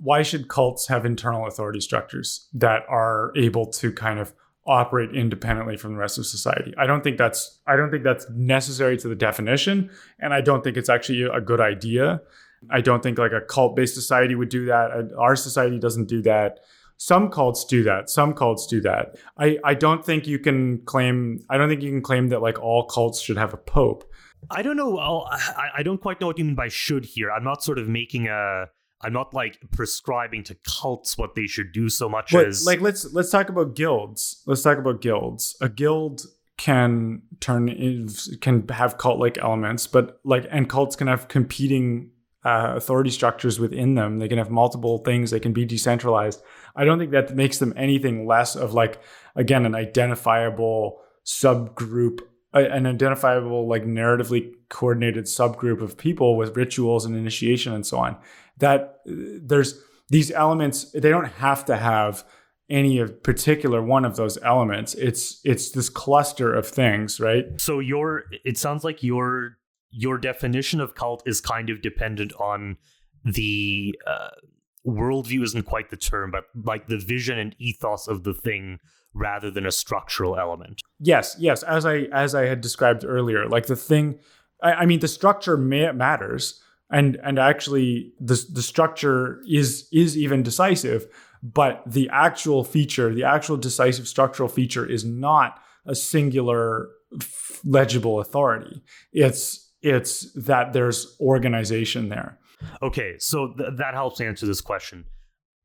why 0.00 0.22
should 0.22 0.48
cults 0.48 0.88
have 0.88 1.04
internal 1.04 1.46
authority 1.46 1.80
structures 1.80 2.48
that 2.54 2.82
are 2.88 3.32
able 3.36 3.66
to 3.66 3.92
kind 3.92 4.18
of 4.18 4.32
operate 4.66 5.14
independently 5.14 5.76
from 5.76 5.92
the 5.92 5.98
rest 5.98 6.18
of 6.18 6.26
society? 6.26 6.74
I 6.76 6.86
don't 6.86 7.04
think 7.04 7.18
that's 7.18 7.60
I 7.68 7.76
don't 7.76 7.90
think 7.90 8.02
that's 8.02 8.28
necessary 8.30 8.96
to 8.98 9.08
the 9.08 9.14
definition 9.14 9.90
and 10.18 10.34
I 10.34 10.40
don't 10.40 10.64
think 10.64 10.76
it's 10.76 10.88
actually 10.88 11.22
a 11.22 11.40
good 11.40 11.60
idea. 11.60 12.20
I 12.68 12.80
don't 12.80 13.00
think 13.02 13.18
like 13.18 13.30
a 13.30 13.40
cult-based 13.40 13.94
society 13.94 14.34
would 14.34 14.48
do 14.48 14.66
that. 14.66 15.12
Our 15.16 15.36
society 15.36 15.78
doesn't 15.78 16.08
do 16.08 16.22
that 16.22 16.58
some 16.98 17.30
cults 17.30 17.64
do 17.64 17.84
that. 17.84 18.10
Some 18.10 18.34
cults 18.34 18.66
do 18.66 18.80
that. 18.82 19.16
I, 19.38 19.56
I 19.64 19.74
don't 19.74 20.04
think 20.04 20.26
you 20.26 20.38
can 20.38 20.82
claim 20.84 21.40
I 21.48 21.56
don't 21.56 21.68
think 21.68 21.82
you 21.82 21.90
can 21.90 22.02
claim 22.02 22.28
that 22.28 22.42
like 22.42 22.60
all 22.60 22.86
cults 22.86 23.20
should 23.20 23.38
have 23.38 23.54
a 23.54 23.56
pope. 23.56 24.04
I 24.50 24.62
don't 24.62 24.76
know. 24.76 24.98
I, 24.98 25.70
I 25.78 25.82
don't 25.82 26.00
quite 26.00 26.20
know 26.20 26.26
what 26.26 26.38
you 26.38 26.44
mean 26.44 26.54
by 26.54 26.68
should 26.68 27.04
here. 27.04 27.30
I'm 27.30 27.44
not 27.44 27.62
sort 27.62 27.78
of 27.78 27.88
making 27.88 28.26
a 28.26 28.66
I'm 29.00 29.12
not 29.12 29.32
like 29.32 29.58
prescribing 29.70 30.42
to 30.44 30.56
cults 30.66 31.16
what 31.16 31.36
they 31.36 31.46
should 31.46 31.72
do 31.72 31.88
so 31.88 32.08
much 32.08 32.32
but, 32.32 32.48
as 32.48 32.66
like 32.66 32.80
let's 32.80 33.12
let's 33.12 33.30
talk 33.30 33.48
about 33.48 33.76
guilds. 33.76 34.42
Let's 34.46 34.62
talk 34.62 34.78
about 34.78 35.00
guilds. 35.00 35.56
A 35.60 35.68
guild 35.68 36.22
can 36.56 37.22
turn 37.38 38.08
can 38.40 38.66
have 38.70 38.98
cult 38.98 39.20
like 39.20 39.38
elements, 39.38 39.86
but 39.86 40.18
like 40.24 40.46
and 40.50 40.68
cults 40.68 40.96
can 40.96 41.06
have 41.06 41.28
competing 41.28 42.10
uh, 42.44 42.74
authority 42.76 43.10
structures 43.10 43.58
within 43.58 43.94
them. 43.94 44.18
They 44.18 44.28
can 44.28 44.38
have 44.38 44.50
multiple 44.50 44.98
things. 44.98 45.30
They 45.30 45.40
can 45.40 45.52
be 45.52 45.64
decentralized. 45.64 46.42
I 46.76 46.84
don't 46.84 46.98
think 46.98 47.10
that 47.10 47.34
makes 47.34 47.58
them 47.58 47.74
anything 47.76 48.26
less 48.26 48.54
of 48.56 48.74
like 48.74 49.00
again 49.34 49.66
an 49.66 49.74
identifiable 49.74 51.00
subgroup, 51.26 52.20
an 52.52 52.86
identifiable 52.86 53.68
like 53.68 53.84
narratively 53.84 54.52
coordinated 54.68 55.24
subgroup 55.24 55.80
of 55.82 55.98
people 55.98 56.36
with 56.36 56.56
rituals 56.56 57.04
and 57.04 57.16
initiation 57.16 57.72
and 57.72 57.86
so 57.86 57.98
on. 57.98 58.16
That 58.58 59.00
there's 59.04 59.82
these 60.08 60.30
elements. 60.30 60.92
They 60.92 61.10
don't 61.10 61.24
have 61.24 61.64
to 61.66 61.76
have 61.76 62.24
any 62.70 62.98
of 62.98 63.22
particular 63.22 63.82
one 63.82 64.04
of 64.04 64.16
those 64.16 64.38
elements. 64.42 64.94
It's 64.94 65.40
it's 65.44 65.70
this 65.70 65.88
cluster 65.88 66.54
of 66.54 66.66
things, 66.66 67.18
right? 67.18 67.46
So 67.56 67.80
your 67.80 68.24
it 68.44 68.58
sounds 68.58 68.84
like 68.84 69.02
your 69.02 69.58
your 69.90 70.18
definition 70.18 70.80
of 70.80 70.94
cult 70.94 71.22
is 71.26 71.40
kind 71.40 71.70
of 71.70 71.82
dependent 71.82 72.32
on 72.34 72.76
the 73.24 73.94
uh, 74.06 74.30
worldview 74.86 75.42
isn't 75.42 75.64
quite 75.64 75.90
the 75.90 75.96
term, 75.96 76.30
but 76.30 76.44
like 76.64 76.86
the 76.86 76.98
vision 76.98 77.38
and 77.38 77.54
ethos 77.58 78.08
of 78.08 78.24
the 78.24 78.34
thing 78.34 78.78
rather 79.14 79.50
than 79.50 79.66
a 79.66 79.72
structural 79.72 80.38
element. 80.38 80.80
Yes, 81.00 81.36
yes. 81.38 81.62
As 81.62 81.84
I 81.86 82.06
as 82.12 82.34
I 82.34 82.46
had 82.46 82.60
described 82.60 83.04
earlier, 83.04 83.48
like 83.48 83.66
the 83.66 83.76
thing, 83.76 84.18
I, 84.62 84.72
I 84.72 84.86
mean, 84.86 85.00
the 85.00 85.08
structure 85.08 85.56
may, 85.56 85.90
matters, 85.92 86.62
and 86.90 87.18
and 87.24 87.38
actually 87.38 88.12
the 88.20 88.42
the 88.52 88.62
structure 88.62 89.42
is 89.46 89.88
is 89.92 90.16
even 90.16 90.42
decisive 90.42 91.08
but 91.42 91.82
the 91.86 92.08
actual 92.12 92.64
feature, 92.64 93.14
the 93.14 93.24
actual 93.24 93.56
decisive 93.56 94.08
structural 94.08 94.48
feature 94.48 94.84
is 94.84 95.04
not 95.04 95.60
a 95.86 95.94
singular 95.94 96.88
legible 97.64 98.20
authority. 98.20 98.82
It's 99.12 99.67
it's 99.82 100.32
that 100.32 100.72
there's 100.72 101.16
organization 101.20 102.08
there. 102.08 102.38
Okay, 102.82 103.14
so 103.18 103.54
th- 103.56 103.70
that 103.76 103.94
helps 103.94 104.20
answer 104.20 104.46
this 104.46 104.60
question. 104.60 105.04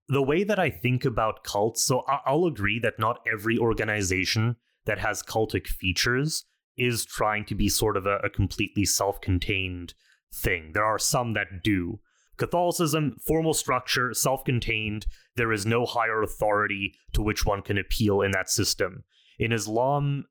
The 0.09 0.21
way 0.21 0.43
that 0.43 0.59
I 0.59 0.69
think 0.69 1.05
about 1.05 1.43
cults, 1.43 1.83
so 1.83 2.03
I- 2.07 2.19
I'll 2.25 2.45
agree 2.45 2.79
that 2.79 2.99
not 2.99 3.19
every 3.31 3.57
organization 3.57 4.57
that 4.85 4.99
has 4.99 5.23
cultic 5.23 5.67
features 5.67 6.45
is 6.77 7.05
trying 7.05 7.45
to 7.45 7.55
be 7.55 7.69
sort 7.69 7.97
of 7.97 8.05
a, 8.05 8.17
a 8.17 8.29
completely 8.29 8.85
self 8.85 9.21
contained 9.21 9.93
thing. 10.33 10.71
There 10.73 10.85
are 10.85 10.99
some 10.99 11.33
that 11.33 11.63
do. 11.63 11.99
Catholicism, 12.37 13.17
formal 13.25 13.53
structure, 13.53 14.13
self 14.13 14.43
contained, 14.43 15.05
there 15.35 15.53
is 15.53 15.65
no 15.65 15.85
higher 15.85 16.21
authority 16.21 16.93
to 17.13 17.21
which 17.21 17.45
one 17.45 17.61
can 17.61 17.77
appeal 17.77 18.21
in 18.21 18.31
that 18.31 18.49
system. 18.49 19.03
In 19.39 19.51
Islam, 19.51 20.25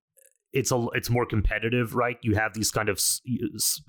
it's 0.52 0.70
a 0.70 0.86
it's 0.94 1.10
more 1.10 1.26
competitive, 1.26 1.94
right? 1.94 2.18
You 2.22 2.34
have 2.34 2.54
these 2.54 2.70
kind 2.70 2.88
of 2.88 3.00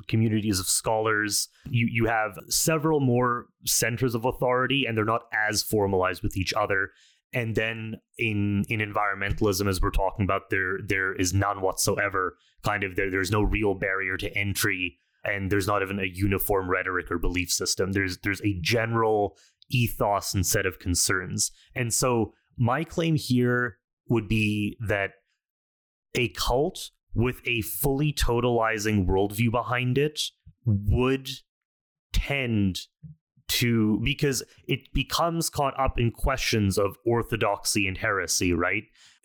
communities 0.07 0.59
of 0.59 0.67
scholars. 0.67 1.49
You 1.69 1.87
you 1.91 2.05
have 2.05 2.37
several 2.49 2.99
more 2.99 3.47
centers 3.65 4.15
of 4.15 4.25
authority, 4.25 4.85
and 4.85 4.97
they're 4.97 5.05
not 5.05 5.23
as 5.47 5.61
formalized 5.61 6.23
with 6.23 6.37
each 6.37 6.53
other. 6.53 6.91
And 7.33 7.55
then 7.55 7.95
in 8.17 8.63
in 8.69 8.79
environmentalism, 8.79 9.67
as 9.67 9.81
we're 9.81 9.91
talking 9.91 10.23
about, 10.23 10.49
there 10.49 10.79
there 10.85 11.13
is 11.13 11.33
none 11.33 11.61
whatsoever. 11.61 12.37
Kind 12.63 12.83
of 12.83 12.95
there 12.95 13.11
there's 13.11 13.31
no 13.31 13.41
real 13.41 13.73
barrier 13.73 14.15
to 14.17 14.37
entry 14.37 14.99
and 15.25 15.51
there's 15.51 15.67
not 15.67 15.81
even 15.81 15.99
a 15.99 16.11
uniform 16.13 16.69
rhetoric 16.69 17.09
or 17.11 17.17
belief 17.17 17.49
system. 17.49 17.91
There's 17.91 18.17
there's 18.19 18.41
a 18.41 18.57
general 18.61 19.37
ethos 19.69 20.33
and 20.33 20.45
set 20.45 20.65
of 20.65 20.79
concerns. 20.79 21.51
And 21.75 21.93
so 21.93 22.33
my 22.57 22.83
claim 22.83 23.15
here 23.15 23.77
would 24.09 24.27
be 24.27 24.77
that 24.87 25.11
a 26.15 26.29
cult 26.29 26.91
with 27.13 27.41
a 27.45 27.61
fully 27.61 28.11
totalizing 28.11 29.05
worldview 29.05 29.51
behind 29.51 29.97
it 29.97 30.19
would 30.65 31.29
tend 32.11 32.79
to 33.47 33.99
because 34.03 34.41
it 34.67 34.91
becomes 34.93 35.49
caught 35.49 35.79
up 35.79 35.99
in 35.99 36.11
questions 36.11 36.77
of 36.77 36.97
orthodoxy 37.05 37.87
and 37.87 37.97
heresy, 37.97 38.53
right? 38.53 38.83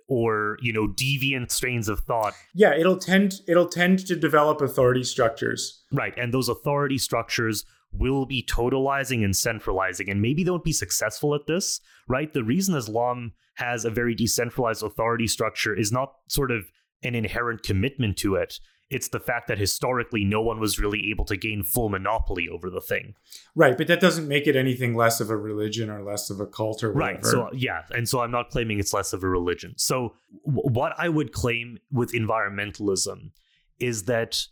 or 0.09 0.57
you 0.61 0.73
know 0.73 0.89
deviant 0.89 1.51
strains 1.51 1.89
of 1.89 2.01
thought. 2.01 2.35
Yeah 2.55 2.75
it'll 2.75 2.97
tend 2.97 3.35
it'll 3.47 3.69
tend 3.69 4.07
to 4.07 4.17
develop 4.17 4.61
authority 4.61 5.05
structures. 5.05 5.85
Right 5.93 6.15
and 6.17 6.33
those 6.33 6.49
authority 6.49 6.99
structures 6.99 7.65
will 7.93 8.27
be 8.27 8.43
totalizing 8.43 9.25
and 9.25 9.37
centralizing 9.37 10.11
and 10.11 10.21
maybe 10.21 10.45
they 10.45 10.51
won't 10.51 10.65
be 10.65 10.73
successful 10.73 11.35
at 11.35 11.47
this 11.47 11.81
right? 12.09 12.33
The 12.33 12.45
reason 12.45 12.75
islam 12.75 13.33
has 13.55 13.85
a 13.85 13.91
very 13.91 14.15
decentralized 14.15 14.83
authority 14.83 15.27
structure 15.27 15.75
is 15.75 15.93
not 15.93 16.15
sort 16.29 16.51
of 16.51 16.71
an 17.03 17.15
inherent 17.15 17.63
commitment 17.63 18.17
to 18.17 18.35
it 18.35 18.59
it's 18.91 19.09
the 19.09 19.21
fact 19.21 19.49
that 19.49 19.59
historically 19.59 20.25
no 20.25 20.41
one 20.41 20.61
was 20.61 20.79
really 20.79 21.11
able 21.11 21.25
to 21.27 21.37
gain 21.37 21.63
full 21.63 21.89
monopoly 21.89 22.49
over 22.49 22.71
the 22.71 22.81
thing. 22.81 23.15
Right, 23.55 23.77
but 23.77 23.87
that 23.89 24.01
doesn't 24.01 24.27
make 24.27 24.47
it 24.47 24.57
anything 24.57 24.95
less 24.95 25.21
of 25.21 25.31
a 25.31 25.37
religion 25.37 25.91
or 25.91 26.03
less 26.03 26.31
of 26.31 26.41
a 26.41 26.47
cult 26.47 26.83
or 26.83 26.93
whatever. 26.93 27.17
Right. 27.17 27.25
So 27.25 27.51
yeah, 27.53 27.83
and 27.91 28.09
so 28.09 28.21
I'm 28.21 28.31
not 28.31 28.51
claiming 28.51 28.79
it's 28.79 28.95
less 28.95 29.13
of 29.13 29.23
a 29.23 29.29
religion. 29.29 29.75
So 29.77 30.15
w- 30.47 30.63
what 30.73 30.95
I 30.97 31.09
would 31.09 31.33
claim 31.33 31.79
with 31.93 32.13
environmentalism 32.13 33.33
is 33.79 34.05
that 34.05 34.47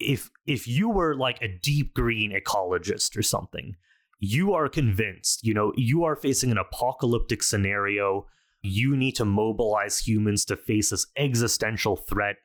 if 0.00 0.30
if 0.46 0.66
you 0.66 0.88
were 0.88 1.14
like 1.14 1.40
a 1.42 1.48
deep 1.48 1.94
green 1.94 2.32
ecologist 2.32 3.16
or 3.18 3.22
something, 3.22 3.76
you 4.18 4.54
are 4.54 4.68
convinced, 4.68 5.44
you 5.44 5.52
know, 5.52 5.72
you 5.76 6.04
are 6.04 6.16
facing 6.16 6.50
an 6.50 6.58
apocalyptic 6.58 7.42
scenario, 7.42 8.26
you 8.62 8.96
need 8.96 9.16
to 9.16 9.24
mobilize 9.24 9.98
humans 9.98 10.44
to 10.46 10.56
face 10.56 10.90
this 10.90 11.06
existential 11.16 11.96
threat 11.96 12.36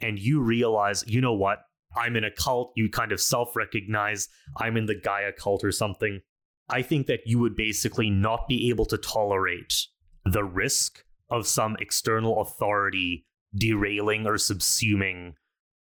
and 0.00 0.18
you 0.18 0.40
realize, 0.40 1.04
you 1.06 1.20
know 1.20 1.34
what? 1.34 1.58
I'm 1.96 2.16
in 2.16 2.24
a 2.24 2.30
cult. 2.30 2.72
You 2.76 2.90
kind 2.90 3.12
of 3.12 3.20
self 3.20 3.56
recognize 3.56 4.28
I'm 4.58 4.76
in 4.76 4.86
the 4.86 4.94
Gaia 4.94 5.32
cult 5.32 5.64
or 5.64 5.72
something. 5.72 6.20
I 6.68 6.82
think 6.82 7.06
that 7.06 7.20
you 7.26 7.38
would 7.38 7.56
basically 7.56 8.10
not 8.10 8.48
be 8.48 8.68
able 8.70 8.86
to 8.86 8.98
tolerate 8.98 9.86
the 10.24 10.44
risk 10.44 11.04
of 11.30 11.46
some 11.46 11.76
external 11.80 12.40
authority 12.40 13.26
derailing 13.54 14.26
or 14.26 14.34
subsuming 14.34 15.34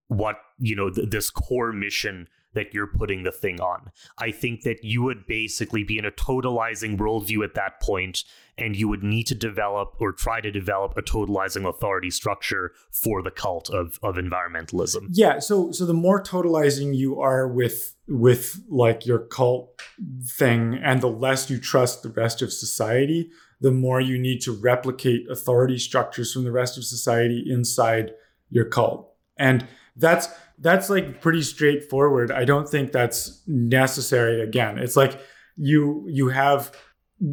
what, 0.07 0.37
you 0.59 0.77
know, 0.77 0.91
th- 0.91 1.11
this 1.11 1.31
core 1.31 1.73
mission 1.73 2.29
that 2.55 2.73
you're 2.73 2.87
putting 2.87 3.23
the 3.23 3.33
thing 3.33 3.61
on. 3.61 3.91
I 4.19 4.31
think 4.31 4.63
that 4.63 4.83
you 4.83 5.03
would 5.03 5.27
basically 5.27 5.85
be 5.85 5.99
in 5.99 6.05
a 6.05 6.11
totalizing 6.11 6.97
worldview 6.97 7.45
at 7.45 7.55
that 7.55 7.81
point, 7.81 8.25
and 8.57 8.75
you 8.75 8.89
would 8.89 9.03
need 9.03 9.27
to 9.29 9.35
develop 9.35 9.95
or 10.01 10.13
try 10.13 10.41
to 10.41 10.51
develop 10.51 10.97
a 10.97 11.03
totalizing 11.03 11.69
authority 11.69 12.11
structure 12.11 12.73
for 12.91 13.23
the 13.23 13.31
cult 13.31 13.71
of, 13.71 13.99
of 14.03 14.17
environmentalism. 14.17 15.09
Yeah. 15.11 15.39
So 15.39 15.73
so 15.73 15.87
the 15.87 15.95
more 15.95 16.23
totalizing 16.23 16.97
you 16.97 17.21
are 17.21 17.47
with 17.47 17.95
with 18.09 18.61
like 18.69 19.07
your 19.07 19.19
cult 19.19 19.81
thing 20.25 20.81
and 20.83 21.01
the 21.01 21.09
less 21.11 21.51
you 21.51 21.59
trust 21.59 22.03
the 22.03 22.09
rest 22.09 22.41
of 22.43 22.53
society, 22.53 23.31
the 23.61 23.71
more 23.71 24.01
you 24.01 24.19
need 24.19 24.41
to 24.43 24.53
replicate 24.53 25.31
authority 25.31 25.79
structures 25.79 26.33
from 26.33 26.45
the 26.45 26.53
rest 26.53 26.79
of 26.79 26.85
society 26.85 27.45
inside 27.47 28.13
your 28.51 28.65
cult. 28.65 29.13
And 29.37 29.67
that's 29.97 30.29
that's 30.61 30.91
like 30.91 31.21
pretty 31.21 31.43
straightforward. 31.43 32.31
I 32.31 32.45
don't 32.45 32.69
think 32.69 32.93
that's 32.93 33.43
necessary 33.47 34.41
again. 34.41 34.79
It's 34.79 34.97
like 34.97 35.21
you 35.57 36.05
you 36.09 36.29
have 36.29 36.73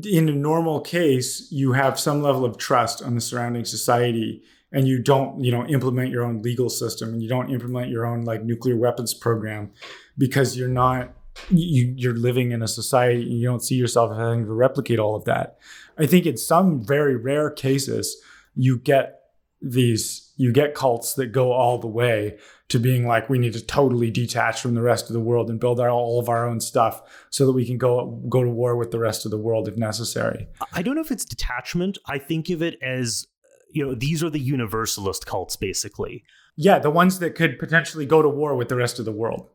in 0.03 0.29
a 0.29 0.33
normal 0.33 0.81
case, 0.81 1.47
you 1.51 1.73
have 1.73 1.99
some 1.99 2.21
level 2.21 2.43
of 2.43 2.57
trust 2.57 3.03
on 3.03 3.15
the 3.15 3.21
surrounding 3.21 3.65
society 3.65 4.41
and 4.71 4.87
you 4.87 5.01
don't, 5.01 5.43
you 5.43 5.51
know, 5.51 5.65
implement 5.67 6.09
your 6.09 6.23
own 6.23 6.41
legal 6.41 6.69
system 6.69 7.13
and 7.13 7.21
you 7.21 7.29
don't 7.29 7.51
implement 7.51 7.89
your 7.89 8.05
own 8.05 8.23
like 8.23 8.43
nuclear 8.43 8.75
weapons 8.75 9.13
program 9.13 9.71
because 10.17 10.57
you're 10.57 10.67
not 10.67 11.13
you, 11.49 11.93
you're 11.97 12.15
living 12.15 12.51
in 12.51 12.61
a 12.61 12.67
society 12.67 13.23
and 13.23 13.39
you 13.39 13.47
don't 13.47 13.63
see 13.63 13.75
yourself 13.75 14.15
having 14.15 14.45
to 14.45 14.53
replicate 14.53 14.99
all 14.99 15.15
of 15.15 15.25
that. 15.25 15.57
I 15.97 16.05
think 16.05 16.25
in 16.25 16.37
some 16.37 16.83
very 16.83 17.15
rare 17.15 17.49
cases, 17.49 18.17
you 18.55 18.79
get 18.79 19.19
these 19.61 20.33
you 20.37 20.51
get 20.51 20.75
cults 20.75 21.13
that 21.13 21.27
go 21.27 21.51
all 21.51 21.77
the 21.77 21.87
way 21.87 22.37
to 22.67 22.79
being 22.79 23.07
like 23.07 23.29
we 23.29 23.39
need 23.39 23.53
to 23.53 23.65
totally 23.65 24.11
detach 24.11 24.59
from 24.59 24.73
the 24.73 24.81
rest 24.81 25.07
of 25.07 25.13
the 25.13 25.19
world 25.19 25.49
and 25.49 25.59
build 25.59 25.79
our, 25.79 25.89
all 25.89 26.19
of 26.19 26.29
our 26.29 26.47
own 26.47 26.59
stuff 26.59 27.01
so 27.29 27.45
that 27.45 27.53
we 27.53 27.65
can 27.65 27.77
go 27.77 28.21
go 28.29 28.43
to 28.43 28.49
war 28.49 28.75
with 28.75 28.91
the 28.91 28.99
rest 28.99 29.25
of 29.25 29.31
the 29.31 29.37
world 29.37 29.67
if 29.67 29.77
necessary. 29.77 30.47
I 30.73 30.81
don't 30.81 30.95
know 30.95 31.01
if 31.01 31.11
it's 31.11 31.25
detachment. 31.25 31.97
I 32.05 32.17
think 32.17 32.49
of 32.49 32.61
it 32.61 32.77
as 32.81 33.27
you 33.71 33.85
know 33.85 33.95
these 33.95 34.23
are 34.23 34.29
the 34.29 34.39
universalist 34.39 35.25
cults 35.25 35.55
basically. 35.55 36.23
Yeah, 36.57 36.79
the 36.79 36.89
ones 36.89 37.19
that 37.19 37.35
could 37.35 37.59
potentially 37.59 38.05
go 38.05 38.21
to 38.21 38.29
war 38.29 38.55
with 38.55 38.69
the 38.69 38.77
rest 38.77 38.99
of 38.99 39.05
the 39.05 39.11
world. 39.11 39.49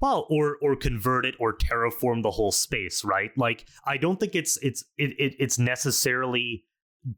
Well, 0.00 0.26
or 0.30 0.56
or 0.60 0.76
convert 0.76 1.24
it 1.24 1.36
or 1.38 1.56
terraform 1.56 2.22
the 2.22 2.32
whole 2.32 2.52
space, 2.52 3.04
right? 3.04 3.30
Like 3.36 3.66
I 3.84 3.96
don't 3.96 4.18
think 4.18 4.34
it's 4.34 4.56
it's 4.58 4.84
it, 4.98 5.14
it 5.18 5.34
it's 5.38 5.58
necessarily 5.58 6.64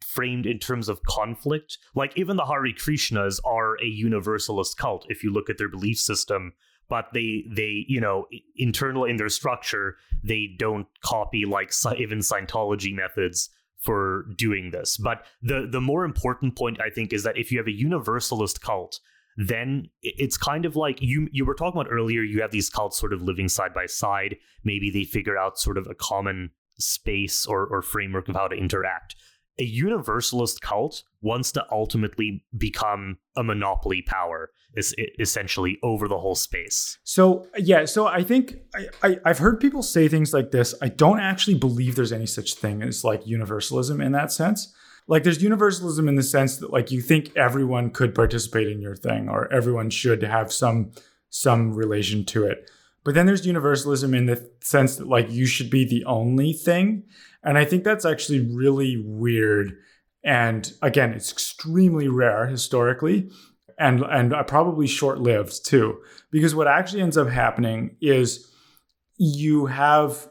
framed 0.07 0.47
in 0.47 0.59
terms 0.59 0.89
of 0.89 1.03
conflict. 1.03 1.78
Like 1.95 2.16
even 2.16 2.37
the 2.37 2.47
Hare 2.47 2.72
Krishnas 2.74 3.39
are 3.45 3.76
a 3.82 3.87
universalist 3.87 4.76
cult 4.78 5.07
if 5.09 5.22
you 5.22 5.32
look 5.32 5.51
at 5.51 5.59
their 5.59 5.68
belief 5.68 5.99
system, 5.99 6.53
but 6.89 7.07
they 7.12 7.45
they 7.51 7.85
you 7.89 8.01
know 8.01 8.26
internal 8.57 9.05
in 9.05 9.16
their 9.16 9.28
structure 9.28 9.97
they 10.22 10.55
don't 10.59 10.87
copy 11.03 11.45
like 11.45 11.72
even 11.99 12.18
Scientology 12.18 12.95
methods 12.95 13.51
for 13.78 14.26
doing 14.37 14.70
this. 14.70 14.97
But 14.97 15.24
the 15.43 15.68
the 15.70 15.80
more 15.80 16.05
important 16.05 16.57
point 16.57 16.80
I 16.80 16.91
think 16.91 17.12
is 17.12 17.22
that 17.24 17.39
if 17.39 17.53
you 17.53 17.59
have 17.59 17.68
a 17.68 17.72
universalist 17.72 18.61
cult 18.61 19.01
then 19.37 19.89
it's 20.03 20.37
kind 20.37 20.64
of 20.64 20.76
like 20.76 21.01
you 21.01 21.28
you 21.32 21.45
were 21.45 21.55
talking 21.55 21.80
about 21.80 21.93
earlier 21.93 22.22
you 22.22 22.41
have 22.41 22.53
these 22.53 22.70
cults 22.70 22.99
sort 22.99 23.12
of 23.12 23.20
living 23.20 23.49
side 23.49 23.74
by 23.74 23.87
side 23.87 24.37
maybe 24.62 24.91
they 24.91 25.05
figure 25.05 25.37
out 25.37 25.59
sort 25.59 25.76
of 25.76 25.87
a 25.89 25.95
common 25.95 26.51
space 26.78 27.47
or, 27.47 27.66
or 27.66 27.82
framework 27.82 28.28
of 28.28 28.37
how 28.37 28.47
to 28.47 28.57
interact 28.57 29.16
a 29.59 29.64
universalist 29.64 30.61
cult 30.61 31.02
wants 31.22 31.52
to 31.52 31.64
ultimately 31.70 32.44
become 32.57 33.18
a 33.36 33.42
monopoly 33.42 34.02
power 34.02 34.50
is 34.76 34.94
essentially 35.20 35.78
over 35.82 36.09
the 36.09 36.18
whole 36.18 36.34
space. 36.34 36.98
So 37.05 37.46
yeah 37.57 37.84
so 37.84 38.07
i 38.07 38.22
think 38.22 38.57
I, 38.74 38.88
I 39.02 39.18
i've 39.24 39.38
heard 39.38 39.61
people 39.61 39.82
say 39.82 40.09
things 40.09 40.32
like 40.32 40.50
this. 40.50 40.74
I 40.82 40.88
don't 40.88 41.20
actually 41.20 41.55
believe 41.55 41.96
there's 41.96 42.12
any 42.12 42.26
such 42.26 42.55
thing 42.55 42.82
as 42.82 43.05
like 43.05 43.26
universalism 43.26 44.00
in 44.00 44.12
that 44.12 44.32
sense. 44.32 44.74
Like 45.07 45.22
there's 45.22 45.42
universalism 45.42 46.09
in 46.09 46.14
the 46.16 46.22
sense 46.22 46.57
that 46.59 46.72
like 46.72 46.90
you 46.90 47.00
think 47.00 47.36
everyone 47.36 47.90
could 47.90 48.14
participate 48.14 48.68
in 48.68 48.80
your 48.80 48.96
thing 48.96 49.28
or 49.28 49.52
everyone 49.52 49.90
should 49.90 50.22
have 50.22 50.52
some 50.52 50.92
some 51.30 51.74
relation 51.74 52.24
to 52.26 52.44
it. 52.44 52.70
But 53.05 53.14
then 53.14 53.26
there's 53.26 53.46
universalism 53.46 54.14
in 54.14 54.26
the 54.26 54.50
sense 54.62 54.96
that 54.96 55.09
like 55.09 55.30
you 55.30 55.46
should 55.46 55.68
be 55.68 55.84
the 55.84 56.05
only 56.07 56.52
thing 56.55 57.05
and 57.45 57.59
i 57.59 57.64
think 57.64 57.84
that's 57.84 58.05
actually 58.05 58.40
really 58.40 59.03
weird. 59.05 59.76
And 60.26 60.72
again 60.80 61.12
it's 61.12 61.30
extremely 61.30 62.09
rare 62.09 62.47
historically 62.47 63.30
and 63.78 64.03
and 64.03 64.34
probably 64.47 64.86
short-lived 64.86 65.66
too 65.66 66.01
because 66.30 66.55
what 66.55 66.66
actually 66.66 67.03
ends 67.03 67.18
up 67.18 67.28
happening 67.28 67.97
is 68.01 68.51
you 69.18 69.66
have 69.66 70.28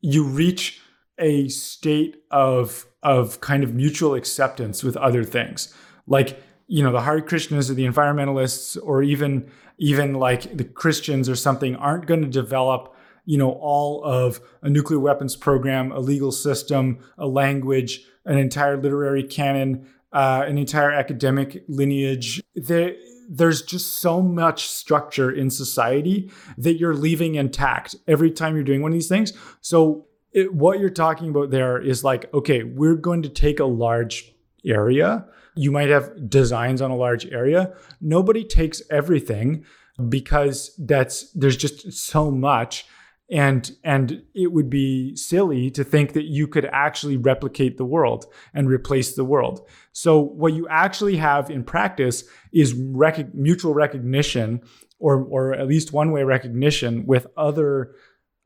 you 0.00 0.24
reach 0.24 0.80
a 1.18 1.48
state 1.48 2.16
of 2.30 2.86
of 3.02 3.40
kind 3.40 3.64
of 3.64 3.74
mutual 3.74 4.14
acceptance 4.14 4.84
with 4.84 4.96
other 4.96 5.24
things. 5.24 5.74
Like 6.06 6.42
you 6.66 6.82
know 6.82 6.92
the 6.92 7.02
Hare 7.02 7.20
Krishnas 7.20 7.70
or 7.70 7.74
the 7.74 7.86
environmentalists 7.86 8.78
or 8.82 9.02
even 9.02 9.50
even 9.78 10.14
like 10.14 10.56
the 10.56 10.64
Christians 10.64 11.28
or 11.28 11.36
something 11.36 11.76
aren't 11.76 12.06
going 12.06 12.22
to 12.22 12.28
develop 12.28 12.94
you 13.24 13.38
know 13.38 13.52
all 13.52 14.02
of 14.04 14.40
a 14.62 14.70
nuclear 14.70 15.00
weapons 15.00 15.36
program 15.36 15.92
a 15.92 16.00
legal 16.00 16.32
system 16.32 16.98
a 17.18 17.26
language 17.26 18.04
an 18.24 18.38
entire 18.38 18.76
literary 18.80 19.22
canon 19.22 19.86
uh, 20.12 20.44
an 20.46 20.58
entire 20.58 20.92
academic 20.92 21.64
lineage 21.68 22.42
there 22.54 22.94
there's 23.28 23.62
just 23.62 24.00
so 24.00 24.20
much 24.20 24.68
structure 24.68 25.30
in 25.30 25.48
society 25.48 26.30
that 26.58 26.74
you're 26.74 26.94
leaving 26.94 27.36
intact 27.36 27.94
every 28.06 28.30
time 28.30 28.54
you're 28.54 28.64
doing 28.64 28.82
one 28.82 28.92
of 28.92 28.96
these 28.96 29.08
things 29.08 29.32
so 29.60 30.06
it, 30.32 30.54
what 30.54 30.80
you're 30.80 30.90
talking 30.90 31.28
about 31.28 31.50
there 31.50 31.78
is 31.78 32.02
like, 32.02 32.32
okay, 32.32 32.62
we're 32.62 32.96
going 32.96 33.22
to 33.22 33.28
take 33.28 33.60
a 33.60 33.64
large 33.64 34.32
area. 34.64 35.26
You 35.54 35.70
might 35.70 35.90
have 35.90 36.30
designs 36.30 36.80
on 36.80 36.90
a 36.90 36.96
large 36.96 37.26
area. 37.26 37.74
Nobody 38.00 38.44
takes 38.44 38.82
everything 38.90 39.64
because 40.08 40.74
that's 40.78 41.30
there's 41.32 41.56
just 41.56 41.92
so 41.92 42.30
much 42.30 42.86
and 43.32 43.72
and 43.82 44.22
it 44.34 44.52
would 44.52 44.68
be 44.68 45.16
silly 45.16 45.70
to 45.70 45.82
think 45.82 46.12
that 46.12 46.26
you 46.26 46.46
could 46.46 46.66
actually 46.66 47.16
replicate 47.16 47.78
the 47.78 47.84
world 47.84 48.26
and 48.52 48.68
replace 48.68 49.14
the 49.14 49.24
world. 49.24 49.66
So 49.92 50.20
what 50.20 50.52
you 50.52 50.68
actually 50.68 51.16
have 51.16 51.50
in 51.50 51.64
practice 51.64 52.24
is 52.52 52.74
rec- 52.74 53.34
mutual 53.34 53.72
recognition 53.72 54.60
or 54.98 55.24
or 55.24 55.54
at 55.54 55.66
least 55.66 55.94
one 55.94 56.12
way 56.12 56.22
recognition 56.24 57.06
with 57.06 57.26
other 57.36 57.94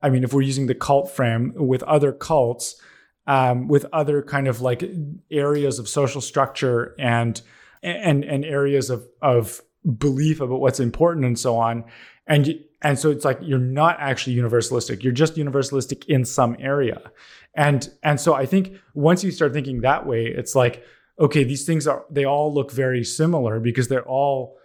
I 0.02 0.10
mean, 0.10 0.22
if 0.22 0.32
we're 0.32 0.42
using 0.42 0.66
the 0.66 0.74
cult 0.74 1.10
frame 1.10 1.52
with 1.56 1.82
other 1.82 2.12
cults, 2.12 2.80
um, 3.26 3.66
with 3.66 3.86
other 3.92 4.22
kind 4.22 4.46
of 4.46 4.60
like 4.60 4.84
areas 5.32 5.80
of 5.80 5.88
social 5.88 6.20
structure 6.20 6.94
and 6.96 7.40
and 7.82 8.24
and 8.24 8.44
areas 8.44 8.88
of 8.88 9.04
of 9.20 9.62
belief 9.98 10.40
about 10.40 10.60
what's 10.60 10.78
important 10.78 11.26
and 11.26 11.36
so 11.36 11.56
on, 11.56 11.84
and 12.28 12.54
and 12.82 12.98
so 12.98 13.10
it's 13.10 13.24
like 13.24 13.38
you're 13.42 13.58
not 13.58 13.96
actually 13.98 14.36
universalistic. 14.36 15.02
You're 15.02 15.12
just 15.12 15.36
universalistic 15.36 16.04
in 16.06 16.24
some 16.24 16.56
area, 16.58 17.10
and 17.54 17.88
and 18.02 18.20
so 18.20 18.34
I 18.34 18.46
think 18.46 18.74
once 18.94 19.24
you 19.24 19.30
start 19.30 19.52
thinking 19.52 19.80
that 19.80 20.06
way, 20.06 20.26
it's 20.26 20.54
like 20.54 20.84
okay, 21.18 21.44
these 21.44 21.64
things 21.64 21.86
are 21.86 22.04
they 22.10 22.24
all 22.24 22.52
look 22.52 22.70
very 22.70 23.02
similar 23.02 23.60
because 23.60 23.88
they're 23.88 24.06
all 24.06 24.58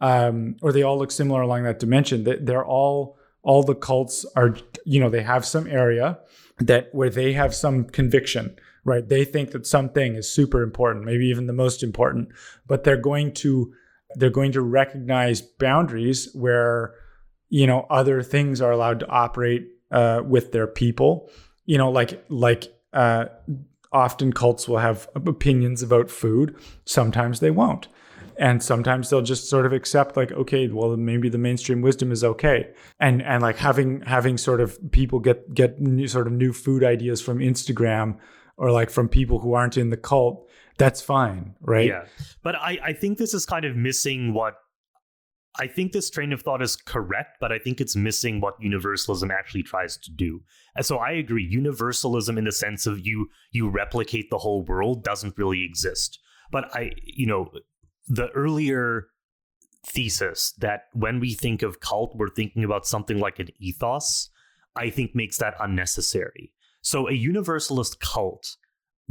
um, 0.00 0.56
or 0.62 0.72
they 0.72 0.82
all 0.82 0.98
look 0.98 1.10
similar 1.10 1.42
along 1.42 1.64
that 1.64 1.78
dimension. 1.78 2.24
That 2.24 2.46
they're 2.46 2.64
all 2.64 3.18
all 3.42 3.62
the 3.62 3.74
cults 3.74 4.24
are 4.36 4.56
you 4.84 5.00
know 5.00 5.10
they 5.10 5.22
have 5.22 5.44
some 5.44 5.66
area 5.66 6.18
that 6.58 6.88
where 6.92 7.10
they 7.10 7.32
have 7.32 7.54
some 7.54 7.84
conviction 7.84 8.54
right 8.84 9.08
they 9.08 9.24
think 9.24 9.52
that 9.52 9.66
something 9.66 10.16
is 10.16 10.30
super 10.30 10.62
important 10.62 11.04
maybe 11.04 11.26
even 11.26 11.46
the 11.46 11.52
most 11.52 11.82
important 11.82 12.28
but 12.66 12.84
they're 12.84 12.96
going 12.96 13.32
to 13.32 13.72
they're 14.16 14.30
going 14.30 14.52
to 14.52 14.60
recognize 14.60 15.40
boundaries 15.40 16.28
where 16.34 16.94
you 17.48 17.66
know 17.66 17.86
other 17.90 18.22
things 18.22 18.60
are 18.60 18.72
allowed 18.72 19.00
to 19.00 19.08
operate 19.08 19.68
uh, 19.90 20.22
with 20.24 20.52
their 20.52 20.66
people. 20.66 21.30
You 21.66 21.78
know 21.78 21.90
like 21.90 22.24
like 22.28 22.64
uh, 22.92 23.26
often 23.92 24.32
cults 24.32 24.68
will 24.68 24.78
have 24.78 25.08
opinions 25.14 25.82
about 25.82 26.10
food. 26.10 26.56
Sometimes 26.84 27.40
they 27.40 27.50
won't. 27.50 27.88
And 28.40 28.62
sometimes 28.62 29.10
they'll 29.10 29.22
just 29.22 29.50
sort 29.50 29.66
of 29.66 29.72
accept 29.72 30.16
like 30.16 30.30
okay 30.30 30.68
well 30.68 30.96
maybe 30.96 31.28
the 31.28 31.38
mainstream 31.38 31.82
wisdom 31.82 32.12
is 32.12 32.22
okay. 32.22 32.70
And 33.00 33.22
and 33.22 33.42
like 33.42 33.56
having 33.56 34.02
having 34.02 34.38
sort 34.38 34.60
of 34.60 34.78
people 34.92 35.18
get 35.18 35.52
get 35.54 35.80
new, 35.80 36.06
sort 36.06 36.26
of 36.26 36.32
new 36.32 36.52
food 36.52 36.84
ideas 36.84 37.20
from 37.20 37.38
instagram 37.38 38.16
or 38.56 38.70
like 38.70 38.90
from 38.90 39.08
people 39.08 39.40
who 39.40 39.54
aren't 39.54 39.76
in 39.76 39.90
the 39.90 39.96
cult 39.96 40.48
that's 40.76 41.00
fine 41.00 41.56
right? 41.60 41.88
Yeah. 41.88 42.04
But 42.44 42.54
i 42.54 42.78
i 42.84 42.92
think 42.92 43.18
this 43.18 43.34
is 43.34 43.44
kind 43.44 43.64
of 43.64 43.74
missing 43.74 44.32
what 44.32 44.54
I 45.60 45.66
think 45.66 45.92
this 45.92 46.08
train 46.08 46.32
of 46.32 46.42
thought 46.42 46.62
is 46.62 46.76
correct, 46.76 47.38
but 47.40 47.50
I 47.50 47.58
think 47.58 47.80
it's 47.80 47.96
missing 47.96 48.40
what 48.40 48.54
universalism 48.60 49.30
actually 49.30 49.64
tries 49.64 49.96
to 49.98 50.12
do. 50.12 50.42
And 50.76 50.86
so 50.86 50.98
I 50.98 51.12
agree, 51.12 51.44
universalism 51.44 52.38
in 52.38 52.44
the 52.44 52.52
sense 52.52 52.86
of 52.86 53.04
you 53.04 53.28
you 53.50 53.68
replicate 53.68 54.30
the 54.30 54.38
whole 54.38 54.64
world 54.64 55.02
doesn't 55.02 55.36
really 55.36 55.64
exist. 55.64 56.20
But 56.52 56.74
I, 56.74 56.92
you 57.04 57.26
know, 57.26 57.50
the 58.06 58.28
earlier 58.30 59.08
thesis 59.84 60.52
that 60.58 60.84
when 60.92 61.18
we 61.18 61.34
think 61.34 61.62
of 61.62 61.80
cult, 61.80 62.14
we're 62.16 62.28
thinking 62.28 62.64
about 62.64 62.86
something 62.86 63.18
like 63.18 63.38
an 63.38 63.48
ethos, 63.58 64.30
I 64.76 64.90
think 64.90 65.14
makes 65.14 65.38
that 65.38 65.54
unnecessary. 65.60 66.52
So 66.82 67.08
a 67.08 67.12
universalist 67.12 68.00
cult 68.00 68.56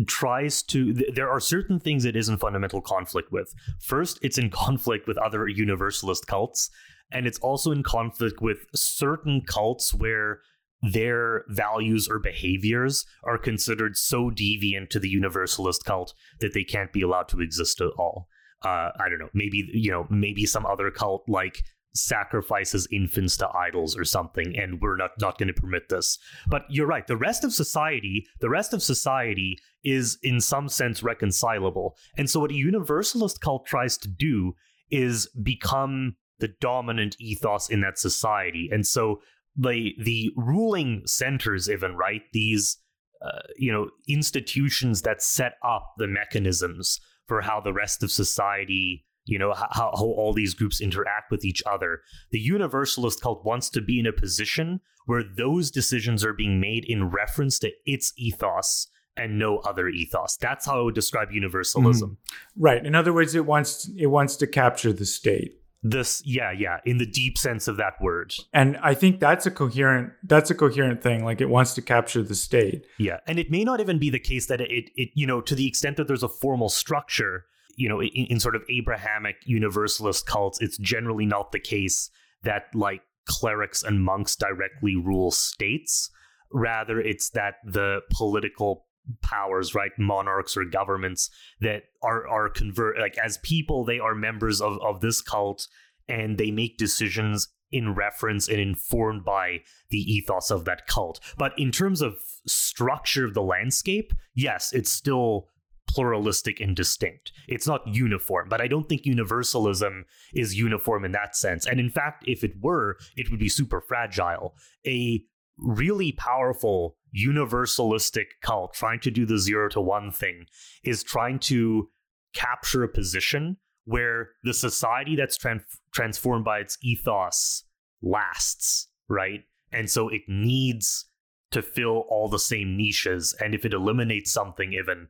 tries 0.05 0.61
to 0.63 0.93
th- 0.93 1.15
there 1.15 1.29
are 1.29 1.39
certain 1.39 1.79
things 1.79 2.05
it 2.05 2.15
is 2.15 2.29
in 2.29 2.37
fundamental 2.37 2.81
conflict 2.81 3.31
with. 3.31 3.53
First, 3.79 4.19
it's 4.21 4.37
in 4.37 4.49
conflict 4.49 5.07
with 5.07 5.17
other 5.17 5.47
universalist 5.47 6.27
cults, 6.27 6.69
and 7.11 7.25
it's 7.25 7.39
also 7.39 7.71
in 7.71 7.83
conflict 7.83 8.41
with 8.41 8.65
certain 8.75 9.41
cults 9.47 9.93
where 9.93 10.41
their 10.83 11.43
values 11.49 12.07
or 12.07 12.19
behaviors 12.19 13.05
are 13.23 13.39
considered 13.39 13.97
so 13.97 14.29
deviant 14.29 14.89
to 14.89 14.99
the 14.99 15.09
universalist 15.09 15.83
cult 15.85 16.13
that 16.39 16.53
they 16.53 16.63
can't 16.63 16.93
be 16.93 17.01
allowed 17.01 17.27
to 17.29 17.41
exist 17.41 17.81
at 17.81 17.89
all 17.97 18.27
uh, 18.63 18.89
I 18.99 19.09
don't 19.09 19.19
know, 19.19 19.29
maybe 19.33 19.69
you 19.71 19.91
know, 19.91 20.07
maybe 20.09 20.45
some 20.45 20.65
other 20.65 20.89
cult 20.89 21.23
like 21.27 21.63
sacrifices 21.97 22.87
infants 22.91 23.37
to 23.37 23.49
idols 23.55 23.97
or 23.97 24.03
something 24.03 24.57
and 24.57 24.81
we're 24.81 24.95
not 24.95 25.11
not 25.19 25.37
going 25.37 25.47
to 25.47 25.53
permit 25.53 25.89
this. 25.89 26.17
But 26.47 26.63
you're 26.69 26.87
right 26.87 27.07
the 27.07 27.17
rest 27.17 27.43
of 27.43 27.53
society 27.53 28.27
the 28.39 28.49
rest 28.49 28.73
of 28.73 28.83
society 28.83 29.57
is 29.83 30.17
in 30.23 30.39
some 30.41 30.69
sense 30.69 31.03
reconcilable. 31.03 31.97
And 32.17 32.29
so 32.29 32.39
what 32.41 32.51
a 32.51 32.55
universalist 32.55 33.41
cult 33.41 33.65
tries 33.65 33.97
to 33.99 34.07
do 34.07 34.53
is 34.89 35.27
become 35.43 36.15
the 36.39 36.49
dominant 36.61 37.15
ethos 37.19 37.69
in 37.69 37.81
that 37.81 37.97
society. 37.97 38.69
And 38.71 38.85
so 38.85 39.21
the 39.55 39.95
the 40.03 40.31
ruling 40.35 41.01
centers 41.05 41.69
even 41.69 41.95
right 41.95 42.21
these 42.31 42.77
uh, 43.25 43.41
you 43.57 43.71
know 43.71 43.89
institutions 44.07 45.01
that 45.01 45.21
set 45.21 45.53
up 45.63 45.93
the 45.97 46.07
mechanisms 46.07 46.99
for 47.27 47.41
how 47.41 47.59
the 47.59 47.73
rest 47.73 48.03
of 48.03 48.11
society 48.11 49.03
you 49.27 49.37
know 49.37 49.53
how, 49.53 49.69
how 49.71 49.91
all 49.93 50.33
these 50.33 50.53
groups 50.53 50.81
interact 50.81 51.31
with 51.31 51.45
each 51.45 51.61
other. 51.65 52.01
The 52.31 52.39
universalist 52.39 53.21
cult 53.21 53.45
wants 53.45 53.69
to 53.71 53.81
be 53.81 53.99
in 53.99 54.07
a 54.07 54.13
position 54.13 54.81
where 55.05 55.23
those 55.23 55.71
decisions 55.71 56.23
are 56.23 56.33
being 56.33 56.59
made 56.59 56.85
in 56.85 57.09
reference 57.09 57.59
to 57.59 57.71
its 57.85 58.13
ethos 58.17 58.87
and 59.15 59.39
no 59.39 59.57
other 59.59 59.87
ethos. 59.89 60.37
That's 60.37 60.65
how 60.65 60.79
i 60.79 60.83
would 60.83 60.95
describe 60.95 61.31
universalism. 61.31 62.11
Mm. 62.11 62.17
right. 62.55 62.85
In 62.85 62.95
other 62.95 63.13
words 63.13 63.35
it 63.35 63.45
wants 63.45 63.89
it 63.97 64.07
wants 64.07 64.35
to 64.37 64.47
capture 64.47 64.93
the 64.93 65.05
state. 65.05 65.61
This 65.83 66.21
yeah 66.25 66.51
yeah 66.51 66.79
in 66.85 66.97
the 66.97 67.05
deep 67.05 67.37
sense 67.37 67.67
of 67.67 67.77
that 67.77 67.93
word. 68.01 68.33
And 68.53 68.77
i 68.77 68.93
think 68.93 69.19
that's 69.19 69.45
a 69.45 69.51
coherent 69.51 70.13
that's 70.23 70.49
a 70.51 70.55
coherent 70.55 71.01
thing 71.01 71.25
like 71.25 71.41
it 71.41 71.49
wants 71.49 71.73
to 71.75 71.81
capture 71.81 72.23
the 72.23 72.35
state. 72.35 72.85
Yeah 72.97 73.19
and 73.27 73.39
it 73.39 73.51
may 73.51 73.63
not 73.63 73.79
even 73.79 73.97
be 73.97 74.09
the 74.09 74.19
case 74.19 74.45
that 74.47 74.61
it 74.61 74.91
it 74.95 75.09
you 75.15 75.27
know 75.27 75.41
to 75.41 75.55
the 75.55 75.67
extent 75.67 75.97
that 75.97 76.07
there's 76.07 76.23
a 76.23 76.29
formal 76.29 76.69
structure 76.69 77.45
you 77.77 77.87
know 77.87 78.01
in, 78.01 78.27
in 78.29 78.39
sort 78.39 78.55
of 78.55 78.63
abrahamic 78.69 79.37
universalist 79.45 80.25
cults 80.25 80.59
it's 80.61 80.77
generally 80.77 81.25
not 81.25 81.51
the 81.51 81.59
case 81.59 82.09
that 82.43 82.63
like 82.73 83.01
clerics 83.25 83.83
and 83.83 84.03
monks 84.03 84.35
directly 84.35 84.95
rule 84.95 85.31
states 85.31 86.09
rather 86.51 86.99
it's 86.99 87.29
that 87.31 87.55
the 87.65 88.01
political 88.11 88.87
powers, 89.21 89.73
right? 89.73 89.91
Monarchs 89.97 90.57
or 90.57 90.65
governments 90.65 91.29
that 91.61 91.83
are 92.03 92.27
are 92.27 92.49
convert 92.49 92.99
like 92.99 93.17
as 93.17 93.37
people, 93.39 93.85
they 93.85 93.99
are 93.99 94.15
members 94.15 94.61
of, 94.61 94.79
of 94.81 95.01
this 95.01 95.21
cult 95.21 95.67
and 96.07 96.37
they 96.37 96.51
make 96.51 96.77
decisions 96.77 97.49
in 97.71 97.93
reference 97.93 98.47
and 98.47 98.59
informed 98.59 99.25
by 99.25 99.59
the 99.89 99.99
ethos 99.99 100.49
of 100.49 100.65
that 100.65 100.87
cult. 100.87 101.19
But 101.37 101.53
in 101.57 101.71
terms 101.71 102.01
of 102.01 102.17
structure 102.45 103.25
of 103.25 103.33
the 103.33 103.41
landscape, 103.41 104.13
yes, 104.33 104.71
it's 104.71 104.91
still 104.91 105.49
pluralistic 105.97 106.59
and 106.59 106.75
distinct. 106.75 107.31
It's 107.47 107.65
not 107.65 107.87
uniform, 107.87 108.49
but 108.49 108.61
I 108.61 108.67
don't 108.67 108.87
think 108.87 109.03
universalism 109.03 110.05
is 110.31 110.53
uniform 110.53 111.03
in 111.03 111.11
that 111.13 111.35
sense. 111.35 111.65
And 111.65 111.79
in 111.79 111.89
fact, 111.89 112.23
if 112.27 112.43
it 112.43 112.51
were, 112.61 112.97
it 113.15 113.31
would 113.31 113.39
be 113.39 113.49
super 113.49 113.81
fragile. 113.81 114.53
A 114.85 115.23
really 115.57 116.11
powerful 116.11 116.97
universalistic 117.17 118.25
cult 118.43 118.75
trying 118.75 118.99
to 118.99 119.09
do 119.09 119.25
the 119.25 119.39
zero 119.39 119.69
to 119.69 119.81
one 119.81 120.11
thing 120.11 120.45
is 120.83 121.01
trying 121.01 121.39
to 121.39 121.89
capture 122.35 122.83
a 122.83 122.87
position 122.87 123.57
where 123.85 124.29
the 124.43 124.53
society 124.53 125.15
that's 125.15 125.35
tran- 125.35 125.63
transformed 125.95 126.45
by 126.45 126.59
its 126.59 126.77
ethos 126.83 127.63
lasts, 128.03 128.87
right? 129.07 129.45
And 129.71 129.89
so 129.89 130.09
it 130.09 130.21
needs 130.27 131.05
to 131.49 131.63
fill 131.63 132.05
all 132.07 132.29
the 132.29 132.37
same 132.37 132.77
niches. 132.77 133.33
And 133.39 133.55
if 133.55 133.65
it 133.65 133.73
eliminates 133.73 134.31
something, 134.31 134.73
even 134.73 135.07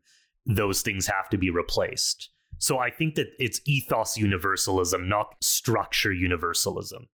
those 0.47 0.81
things 0.81 1.07
have 1.07 1.29
to 1.29 1.37
be 1.37 1.49
replaced. 1.49 2.29
So 2.57 2.79
I 2.79 2.89
think 2.89 3.15
that 3.15 3.27
it's 3.37 3.61
ethos 3.65 4.17
universalism, 4.17 5.07
not 5.07 5.35
structure 5.41 6.11
universalism. 6.11 7.07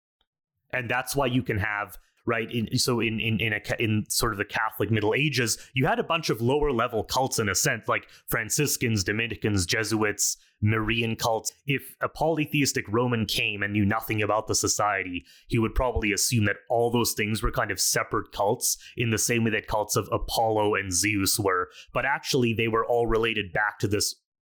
And 0.73 0.91
that's 0.91 1.17
why 1.17 1.27
you 1.27 1.43
can 1.43 1.59
have 1.59 1.97
right? 2.31 2.51
In, 2.53 2.79
so 2.79 3.01
in 3.01 3.19
in 3.19 3.41
in, 3.41 3.53
a, 3.53 3.61
in 3.83 4.05
sort 4.09 4.33
of 4.33 4.39
the 4.39 4.45
Catholic 4.45 4.89
Middle 4.89 5.15
Ages, 5.15 5.59
you 5.75 5.85
had 5.85 5.99
a 5.99 6.05
bunch 6.05 6.31
of 6.31 6.41
lower 6.41 6.71
level 6.71 7.03
cults 7.03 7.41
in 7.41 7.49
a 7.49 7.57
sense, 7.57 7.89
like 7.89 8.07
Franciscans, 8.29 9.03
Dominicans, 9.03 9.67
Jesuits, 9.67 10.37
Marian 10.63 11.17
cults. 11.17 11.53
If 11.67 11.97
a 12.01 12.09
polytheistic 12.09 12.85
Roman 12.89 13.27
came 13.27 13.65
and 13.65 13.73
knew 13.73 13.85
nothing 13.85 14.23
about 14.23 14.47
the 14.47 14.55
society, 14.55 15.25
he 15.49 15.59
would 15.59 15.75
probably 15.75 16.13
assume 16.13 16.45
that 16.45 16.59
all 16.69 16.93
those 16.93 17.15
things 17.15 17.43
were 17.43 17.51
kind 17.51 17.73
of 17.73 17.81
separate 17.81 18.31
cults 18.31 18.79
in 18.97 19.11
the 19.11 19.19
same 19.19 19.43
way 19.43 19.51
that 19.51 19.67
cults 19.67 19.97
of 19.97 20.09
Apollo 20.13 20.77
and 20.77 20.93
Zeus 20.93 21.37
were. 21.37 21.69
But 21.93 22.05
actually, 22.05 22.55
they 22.55 22.69
were 22.69 22.87
all 22.87 23.09
related 23.09 23.53
back 23.53 23.81
to 23.81 23.89
this 23.89 24.15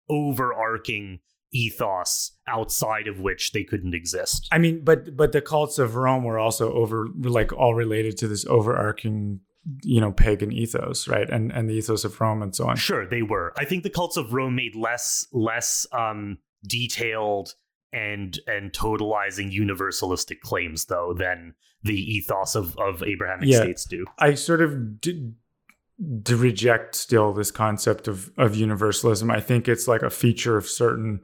overarching 0.09 1.19
ethos 1.55 2.33
outside 2.49 3.07
of 3.07 3.21
which 3.21 3.53
they 3.53 3.65
couldn't 3.65 3.95
exist. 3.95 4.49
I 4.53 4.59
mean, 4.59 4.85
but 4.85 5.17
but 5.17 5.33
the 5.33 5.41
cults 5.41 5.79
of 5.79 5.97
Rome 5.97 6.25
were 6.25 6.39
also 6.39 6.73
over 6.73 7.09
like 7.23 7.53
all 7.53 7.75
related 7.75 8.19
to 8.19 8.29
this 8.29 8.45
overarching 8.47 9.41
you 9.83 10.01
know 10.01 10.13
pagan 10.13 10.53
ethos 10.53 11.09
right? 11.09 11.29
And 11.31 11.51
and 11.53 11.69
the 11.69 11.75
ethos 11.75 12.05
of 12.05 12.21
rome 12.21 12.43
and 12.43 12.55
so 12.55 12.69
on. 12.69 12.77
Sure 12.77 13.07
they 13.07 13.23
were. 13.23 13.53
I 13.57 13.65
think 13.65 13.83
the 13.83 13.91
cults 13.91 14.17
of 14.17 14.33
rome 14.33 14.55
made 14.55 14.75
less 14.75 15.27
less 15.33 15.87
um 15.93 16.39
detailed 16.67 17.55
and 17.93 18.39
and 18.47 18.73
totalizing 18.73 19.53
universalistic 19.53 20.41
claims 20.41 20.87
though 20.87 21.15
than 21.17 21.55
the 21.83 21.95
ethos 21.95 22.55
of 22.55 22.77
of 22.79 23.03
abrahamic 23.03 23.49
yeah, 23.49 23.59
states 23.59 23.85
do. 23.85 24.05
I 24.19 24.35
sort 24.35 24.61
of 24.61 25.01
did 25.01 25.35
to 26.25 26.37
reject 26.37 26.95
still 26.97 27.33
this 27.33 27.51
concept 27.51 28.09
of 28.09 28.31
of 28.37 28.57
universalism. 28.57 29.31
I 29.31 29.41
think 29.41 29.69
it's 29.69 29.87
like 29.87 30.03
a 30.03 30.11
feature 30.11 30.57
of 30.57 30.67
certain 30.67 31.21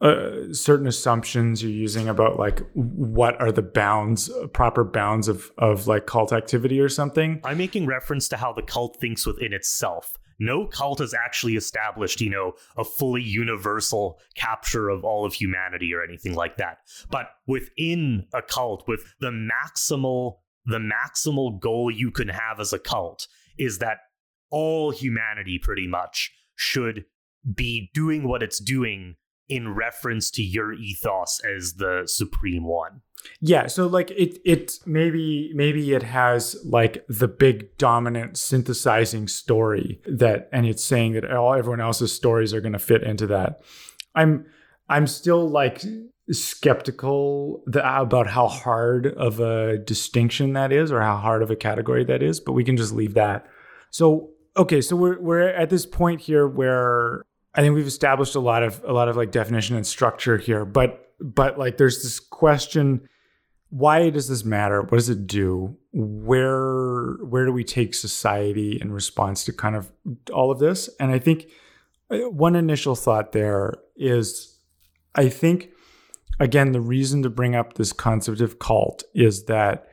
uh, 0.00 0.52
certain 0.52 0.86
assumptions 0.86 1.62
you're 1.62 1.72
using 1.72 2.08
about 2.08 2.38
like 2.38 2.62
what 2.74 3.40
are 3.40 3.50
the 3.50 3.62
bounds 3.62 4.30
proper 4.52 4.84
bounds 4.84 5.26
of 5.26 5.50
of 5.58 5.86
like 5.86 6.06
cult 6.06 6.32
activity 6.32 6.80
or 6.80 6.88
something. 6.88 7.40
I'm 7.44 7.58
making 7.58 7.86
reference 7.86 8.28
to 8.28 8.36
how 8.36 8.52
the 8.52 8.62
cult 8.62 8.98
thinks 9.00 9.26
within 9.26 9.52
itself. 9.52 10.16
No 10.38 10.66
cult 10.66 11.00
has 11.00 11.14
actually 11.14 11.56
established 11.56 12.20
you 12.20 12.30
know 12.30 12.52
a 12.76 12.84
fully 12.84 13.22
universal 13.22 14.20
capture 14.36 14.88
of 14.88 15.04
all 15.04 15.24
of 15.24 15.32
humanity 15.32 15.92
or 15.94 16.04
anything 16.04 16.34
like 16.34 16.58
that. 16.58 16.78
But 17.10 17.30
within 17.46 18.26
a 18.34 18.42
cult 18.42 18.86
with 18.86 19.02
the 19.20 19.30
maximal 19.30 20.36
the 20.64 20.78
maximal 20.78 21.58
goal 21.58 21.90
you 21.90 22.10
can 22.10 22.28
have 22.28 22.60
as 22.60 22.72
a 22.72 22.78
cult 22.78 23.26
is 23.58 23.78
that 23.78 23.98
all 24.50 24.90
humanity 24.90 25.58
pretty 25.62 25.86
much 25.86 26.32
should 26.54 27.04
be 27.54 27.90
doing 27.94 28.26
what 28.26 28.42
it's 28.42 28.58
doing 28.58 29.16
in 29.48 29.74
reference 29.74 30.30
to 30.30 30.42
your 30.42 30.74
ethos 30.74 31.40
as 31.40 31.74
the 31.74 32.02
supreme 32.06 32.64
one. 32.64 33.00
Yeah, 33.40 33.66
so 33.66 33.86
like 33.86 34.10
it 34.12 34.38
it 34.44 34.72
maybe 34.86 35.50
maybe 35.54 35.92
it 35.92 36.02
has 36.02 36.56
like 36.64 37.04
the 37.08 37.28
big 37.28 37.76
dominant 37.78 38.36
synthesizing 38.36 39.26
story 39.26 40.00
that 40.06 40.48
and 40.52 40.66
it's 40.66 40.84
saying 40.84 41.14
that 41.14 41.30
all 41.30 41.54
everyone 41.54 41.80
else's 41.80 42.12
stories 42.12 42.54
are 42.54 42.60
going 42.60 42.74
to 42.74 42.78
fit 42.78 43.02
into 43.02 43.26
that. 43.28 43.60
I'm 44.14 44.46
I'm 44.88 45.06
still 45.06 45.48
like 45.48 45.82
skeptical 46.30 47.62
about 47.74 48.26
how 48.26 48.48
hard 48.48 49.06
of 49.06 49.40
a 49.40 49.78
distinction 49.78 50.52
that 50.52 50.72
is 50.72 50.92
or 50.92 51.00
how 51.00 51.16
hard 51.16 51.42
of 51.42 51.50
a 51.50 51.56
category 51.56 52.04
that 52.04 52.22
is, 52.22 52.40
but 52.40 52.52
we 52.52 52.64
can 52.64 52.76
just 52.76 52.92
leave 52.92 53.14
that. 53.14 53.46
So, 53.90 54.30
okay, 54.56 54.80
so 54.80 54.96
we're 54.96 55.20
we're 55.20 55.48
at 55.48 55.70
this 55.70 55.86
point 55.86 56.20
here 56.20 56.46
where 56.46 57.24
I 57.54 57.62
think 57.62 57.74
we've 57.74 57.86
established 57.86 58.34
a 58.34 58.40
lot 58.40 58.62
of 58.62 58.82
a 58.84 58.92
lot 58.92 59.08
of 59.08 59.16
like 59.16 59.30
definition 59.30 59.76
and 59.76 59.86
structure 59.86 60.36
here, 60.36 60.64
but 60.64 61.12
but 61.20 61.58
like 61.58 61.78
there's 61.78 62.02
this 62.02 62.20
question 62.20 63.08
why 63.70 64.08
does 64.08 64.28
this 64.28 64.44
matter? 64.44 64.80
What 64.80 64.92
does 64.92 65.08
it 65.08 65.26
do? 65.26 65.76
Where 65.92 67.16
where 67.24 67.44
do 67.44 67.52
we 67.52 67.64
take 67.64 67.94
society 67.94 68.78
in 68.80 68.92
response 68.92 69.44
to 69.44 69.52
kind 69.52 69.76
of 69.76 69.92
all 70.32 70.50
of 70.50 70.58
this? 70.58 70.88
And 70.98 71.10
I 71.10 71.18
think 71.18 71.48
uh, 72.10 72.30
one 72.30 72.56
initial 72.56 72.94
thought 72.94 73.32
there 73.32 73.74
is 73.96 74.58
I 75.14 75.28
think 75.28 75.70
again, 76.40 76.72
the 76.72 76.80
reason 76.80 77.22
to 77.22 77.30
bring 77.30 77.54
up 77.54 77.74
this 77.74 77.92
concept 77.92 78.40
of 78.40 78.58
cult 78.58 79.02
is 79.14 79.44
that 79.44 79.88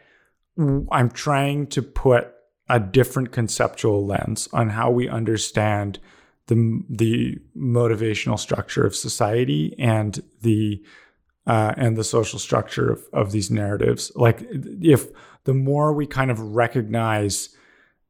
I'm 0.58 1.10
trying 1.10 1.68
to 1.68 1.82
put 1.82 2.32
a 2.70 2.80
different 2.80 3.32
conceptual 3.32 4.06
lens 4.06 4.48
on 4.54 4.70
how 4.70 4.90
we 4.90 5.10
understand 5.10 6.00
the 6.48 6.84
the 6.90 7.38
motivational 7.58 8.40
structure 8.40 8.86
of 8.86 8.96
society 8.96 9.76
and 9.78 10.24
the 10.42 10.84
uh, 11.48 11.74
and 11.78 11.98
the 11.98 12.04
social 12.04 12.40
structure 12.40 12.92
of, 12.92 13.04
of 13.14 13.32
these 13.32 13.52
narratives. 13.52 14.12
Like 14.16 14.46
if 14.50 15.08
the 15.44 15.54
more 15.54 15.94
we 15.94 16.08
kind 16.08 16.32
of 16.32 16.40
recognize 16.40 17.50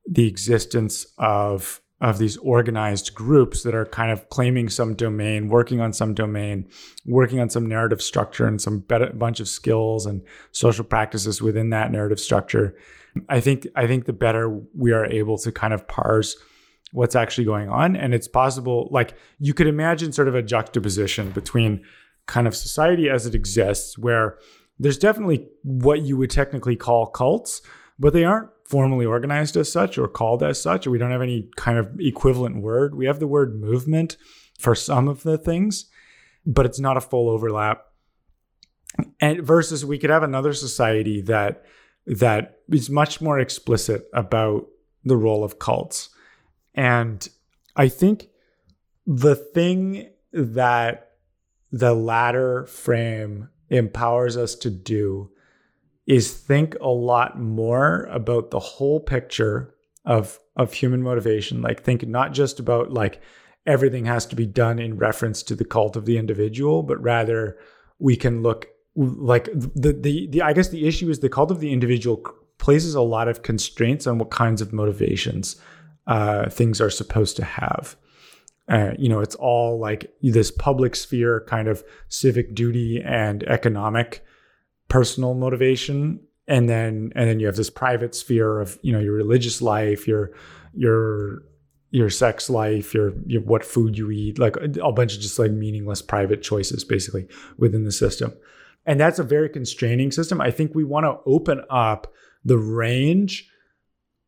the 0.08 0.28
existence 0.28 1.08
of 1.18 1.82
of 2.02 2.18
these 2.18 2.36
organized 2.38 3.16
groups 3.16 3.64
that 3.64 3.74
are 3.74 3.86
kind 3.86 4.12
of 4.12 4.30
claiming 4.30 4.68
some 4.70 4.96
domain, 4.96 5.48
working 5.48 5.80
on 5.80 5.94
some 5.94 6.14
domain, 6.14 6.68
working 7.06 7.40
on 7.40 7.50
some 7.50 7.66
narrative 7.66 8.02
structure 8.02 8.46
and 8.46 8.62
some 8.62 8.80
better, 8.80 9.12
bunch 9.14 9.40
of 9.40 9.48
skills 9.48 10.06
and 10.06 10.22
social 10.52 10.84
practices 10.84 11.42
within 11.42 11.70
that 11.70 11.92
narrative 11.92 12.20
structure. 12.20 12.76
I 13.30 13.40
think 13.40 13.66
I 13.76 13.88
think 13.88 14.06
the 14.06 14.14
better 14.14 14.50
we 14.78 14.92
are 14.92 15.06
able 15.06 15.38
to 15.38 15.52
kind 15.52 15.74
of 15.74 15.88
parse 15.88 16.36
what's 16.92 17.16
actually 17.16 17.46
going 17.46 17.70
on, 17.70 17.96
and 17.96 18.14
it's 18.14 18.28
possible. 18.28 18.90
Like 18.92 19.16
you 19.40 19.54
could 19.54 19.68
imagine, 19.68 20.12
sort 20.12 20.28
of 20.28 20.36
a 20.36 20.42
juxtaposition 20.42 21.32
between 21.32 21.84
kind 22.26 22.46
of 22.46 22.56
society 22.56 23.10
as 23.10 23.26
it 23.26 23.36
exists, 23.36 23.98
where 23.98 24.38
there's 24.80 24.98
definitely 24.98 25.48
what 25.64 26.02
you 26.02 26.18
would 26.18 26.30
technically 26.30 26.76
call 26.76 27.06
cults, 27.06 27.62
but 27.98 28.12
they 28.12 28.26
aren't 28.26 28.50
formally 28.66 29.06
organized 29.06 29.56
as 29.56 29.72
such 29.72 29.98
or 29.98 30.08
called 30.08 30.44
as 30.44 30.62
such, 30.62 30.86
or 30.86 30.92
we 30.92 30.98
don't 30.98 31.12
have 31.12 31.22
any 31.22 31.50
kind 31.56 31.78
of 31.78 32.00
equivalent 32.00 32.62
word. 32.62 32.96
We 32.96 33.06
have 33.06 33.20
the 33.20 33.28
word 33.28 33.60
movement 33.60 34.18
for 34.60 34.76
some 34.76 35.08
of 35.08 35.24
the 35.24 35.38
things, 35.38 35.86
but 36.46 36.66
it's 36.66 36.80
not 36.80 36.98
a 36.98 37.02
full 37.02 37.30
overlap. 37.30 37.86
And 39.20 39.42
versus 39.42 39.86
we 39.86 39.98
could 39.98 40.10
have 40.10 40.24
another 40.24 40.54
society 40.54 41.22
that 41.22 41.64
that 42.08 42.60
is 42.72 42.90
much 42.90 43.22
more 43.22 43.40
explicit 43.40 44.08
about 44.14 44.68
the 45.04 45.18
role 45.18 45.44
of 45.44 45.60
cults. 45.60 46.10
And 46.74 47.28
I 47.76 47.90
think 47.90 48.30
the 49.06 49.36
thing 49.36 50.10
that 50.32 51.12
the 51.72 51.94
latter 51.94 52.66
frame 52.66 53.50
empowers 53.70 54.38
us 54.38 54.56
to 54.56 54.70
do 54.70 55.32
is 56.08 56.34
think 56.34 56.76
a 56.82 56.88
lot 56.88 57.40
more 57.40 58.04
about 58.12 58.52
the 58.52 58.60
whole 58.60 59.00
picture 59.00 59.74
of 60.06 60.40
of 60.56 60.74
human 60.74 61.02
motivation 61.02 61.62
like 61.62 61.84
think 61.84 62.08
not 62.08 62.32
just 62.32 62.60
about 62.60 62.92
like 62.92 63.22
everything 63.66 64.06
has 64.06 64.26
to 64.26 64.36
be 64.36 64.46
done 64.46 64.78
in 64.78 64.98
reference 64.98 65.42
to 65.42 65.56
the 65.56 65.66
cult 65.66 65.96
of 65.96 66.06
the 66.06 66.18
individual 66.18 66.84
but 66.84 67.02
rather 67.02 67.58
we 68.00 68.16
can 68.16 68.44
look 68.44 68.68
like 68.96 69.46
the, 69.54 69.94
the 69.94 70.28
the 70.28 70.42
I 70.42 70.54
guess 70.54 70.70
the 70.70 70.88
issue 70.88 71.10
is 71.10 71.20
the 71.20 71.30
cult 71.30 71.52
of 71.52 71.60
the 71.60 71.74
individual 71.74 72.24
places 72.58 72.96
a 72.96 73.02
lot 73.02 73.28
of 73.28 73.44
constraints 73.44 74.08
on 74.08 74.18
what 74.18 74.32
kinds 74.32 74.62
of 74.62 74.72
motivations 74.72 75.58
uh, 76.08 76.50
things 76.50 76.80
are 76.80 76.90
supposed 76.90 77.36
to 77.36 77.44
have. 77.44 77.96
Uh, 78.68 78.92
you 78.98 79.10
know, 79.10 79.20
it's 79.20 79.36
all 79.36 79.80
like 79.80 80.12
this 80.22 80.50
public 80.50 80.96
sphere 80.96 81.44
kind 81.48 81.68
of 81.68 81.84
civic 82.10 82.56
duty 82.56 83.02
and 83.04 83.44
economic 83.44 84.26
personal 84.88 85.34
motivation 85.34 86.20
and 86.48 86.70
then 86.70 87.12
and 87.16 87.30
then 87.30 87.40
you 87.40 87.48
have 87.48 87.56
this 87.56 87.70
private 87.70 88.14
sphere 88.14 88.60
of 88.60 88.78
you 88.82 88.92
know 88.92 89.00
your 89.00 89.14
religious 89.14 89.62
life 89.62 90.08
your 90.08 90.32
your 90.74 91.44
your 91.96 92.10
sex 92.10 92.50
life, 92.50 92.94
your, 92.94 93.14
your 93.26 93.42
what 93.42 93.64
food 93.64 93.98
you 93.98 94.12
eat, 94.12 94.38
like 94.38 94.58
a 94.58 94.92
bunch 94.92 95.16
of 95.16 95.22
just 95.22 95.40
like 95.40 95.52
meaningless 95.52 96.02
private 96.02 96.42
choices 96.42 96.84
basically 96.84 97.26
within 97.58 97.86
the 97.86 97.92
system. 97.92 98.34
And 98.86 99.00
that's 99.00 99.18
a 99.18 99.24
very 99.24 99.48
constraining 99.48 100.12
system. 100.12 100.42
I 100.42 100.52
think 100.52 100.76
we 100.76 100.84
want 100.84 101.06
to 101.06 101.18
open 101.26 101.62
up 101.70 102.14
the 102.44 102.58
range 102.58 103.50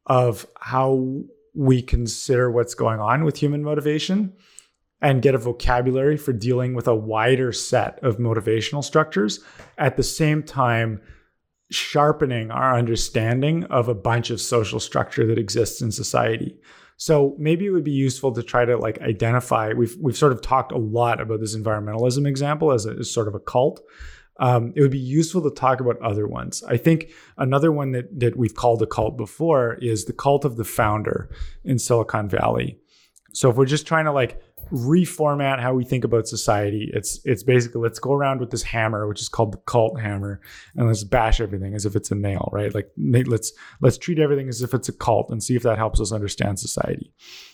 of 0.05 0.47
how 0.62 1.24
we 1.53 1.82
consider 1.82 2.49
what's 2.49 2.74
going 2.74 3.01
on 3.01 3.26
with 3.26 3.36
human 3.36 3.64
motivation 3.64 4.32
and 5.02 5.22
get 5.22 5.36
a 5.36 5.39
vocabulary 5.39 6.18
for 6.18 6.34
dealing 6.34 6.74
with 6.74 6.88
a 6.88 6.95
wider 6.95 7.52
set 7.52 8.00
of 8.04 8.18
motivational 8.18 8.84
structures 8.84 9.39
at 9.78 9.95
the 9.98 10.04
same 10.04 10.41
time 10.43 11.02
sharpening 11.70 12.50
our 12.50 12.78
understanding 12.78 13.64
of 13.66 13.89
a 13.89 13.95
bunch 13.95 14.30
of 14.30 14.39
social 14.39 14.80
structure 14.80 15.28
that 15.28 15.38
exists 15.38 15.82
in 15.82 15.91
society 15.91 16.58
so 16.98 17.36
maybe 17.38 17.68
it 17.68 17.70
would 17.70 17.84
be 17.84 17.91
useful 17.91 18.32
to 18.34 18.43
try 18.43 18.66
to 18.66 18.76
like 18.76 19.00
identify. 19.02 19.72
We've 19.74 19.95
we've 20.02 20.18
sort 20.18 20.32
of 20.32 20.41
talked 20.41 20.72
a 20.72 20.78
lot 20.78 21.22
about 21.22 21.39
this 21.39 21.56
environmentalism 21.56 22.28
example 22.28 22.72
as, 22.72 22.86
a, 22.88 22.91
as 23.00 23.12
sort 23.12 23.28
of 23.28 23.36
a 23.36 23.39
cult. 23.39 23.82
Um, 24.39 24.74
it 24.76 24.82
would 24.82 24.91
be 24.91 25.00
useful 25.00 25.41
to 25.43 25.52
talk 25.52 25.80
about 25.80 26.02
other 26.02 26.28
ones. 26.28 26.64
I 26.68 26.78
think 26.78 27.12
another 27.38 27.72
one 27.72 27.91
that 27.91 28.20
that 28.20 28.36
we've 28.36 28.56
called 28.56 28.82
a 28.82 28.88
cult 28.88 29.16
before 29.16 29.76
is 29.76 30.06
the 30.06 30.14
cult 30.14 30.43
of 30.43 30.58
the 30.58 30.64
founder 30.64 31.30
in 31.64 31.78
Silicon 31.78 32.28
Valley. 32.30 32.80
So 33.32 33.52
if 33.52 33.58
we're 33.58 33.66
just 33.66 33.86
trying 33.86 34.06
to 34.06 34.12
like 34.12 34.41
reformat 34.72 35.59
how 35.59 35.74
we 35.74 35.84
think 35.84 36.03
about 36.03 36.28
society. 36.28 36.89
It's 36.93 37.20
it's 37.26 37.43
basically 37.43 37.82
let's 37.82 37.99
go 37.99 38.13
around 38.13 38.39
with 38.39 38.51
this 38.51 38.63
hammer, 38.63 39.07
which 39.07 39.22
is 39.22 39.30
called 39.30 39.53
the 39.53 39.57
cult 39.59 39.99
hammer, 39.99 40.41
and 40.76 40.88
let's 40.88 41.03
bash 41.03 41.39
everything 41.39 41.74
as 41.74 41.86
if 41.86 41.95
it's 41.95 42.11
a 42.11 42.15
nail, 42.15 42.49
right? 42.51 42.74
Like 42.74 42.89
let's 42.97 43.51
let's 43.82 43.97
treat 43.97 44.20
everything 44.20 44.49
as 44.49 44.61
if 44.61 44.74
it's 44.74 44.89
a 44.89 44.93
cult 44.93 45.30
and 45.30 45.41
see 45.41 45.55
if 45.55 45.63
that 45.63 45.78
helps 45.78 45.99
us 46.01 46.11
understand 46.11 46.59
society. 46.59 47.13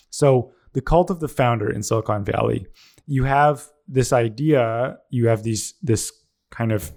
So 0.09 0.51
the 0.74 0.82
cult 0.82 1.09
of 1.09 1.20
the 1.20 1.28
founder 1.28 1.72
in 1.72 1.84
Silicon 1.84 2.24
Valley, 2.24 2.68
you 3.05 3.24
have 3.24 3.68
this 3.88 4.14
idea, 4.14 4.97
you 5.09 5.28
have 5.28 5.43
these 5.43 5.76
this 5.82 6.11
kind 6.51 6.72
of 6.72 6.91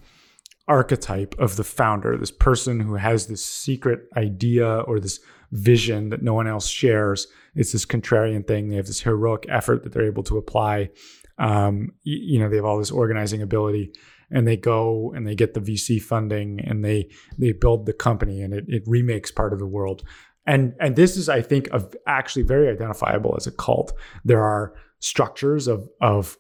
archetype 0.69 1.35
of 1.39 1.57
the 1.57 1.65
founder, 1.65 2.17
this 2.17 2.31
person 2.31 2.81
who 2.81 2.97
has 2.97 3.27
this 3.27 3.45
secret 3.45 4.09
idea 4.17 4.81
or 4.81 4.99
this 4.99 5.21
vision 5.53 6.11
that 6.11 6.23
no 6.23 6.35
one 6.35 6.47
else 6.47 6.69
shares. 6.69 7.29
It's 7.57 7.73
this 7.73 7.87
contrarian 7.87 8.47
thing. 8.47 8.69
They 8.69 8.77
have 8.77 8.87
this 8.87 9.01
heroic 9.01 9.47
effort 9.49 9.83
that 9.83 9.93
they're 9.93 10.07
able 10.07 10.23
to 10.25 10.37
apply. 10.37 10.91
Um, 11.39 11.93
you, 12.03 12.35
you 12.35 12.39
know, 12.39 12.49
they 12.49 12.57
have 12.57 12.65
all 12.65 12.79
this 12.79 12.91
organizing 12.91 13.43
ability 13.43 13.93
and 14.31 14.47
they 14.47 14.57
go 14.57 15.13
and 15.15 15.27
they 15.27 15.35
get 15.35 15.55
the 15.55 15.61
VC 15.61 16.01
funding 16.01 16.61
and 16.61 16.85
they 16.85 17.11
they 17.39 17.53
build 17.53 17.87
the 17.87 17.93
company 17.93 18.43
and 18.43 18.53
it, 18.53 18.65
it 18.69 18.83
remakes 18.87 19.31
part 19.31 19.53
of 19.53 19.59
the 19.59 19.67
world. 19.67 20.03
And 20.47 20.75
and 20.81 20.97
this 20.97 21.17
is, 21.17 21.29
I 21.29 21.43
think, 21.43 21.69
of 21.69 21.95
actually 22.07 22.43
very 22.43 22.69
identifiable 22.69 23.35
as 23.37 23.47
a 23.47 23.53
cult. 23.53 23.93
There 24.25 24.43
are 24.43 24.75
structures 25.01 25.67
of 25.67 25.89
of 26.01 26.39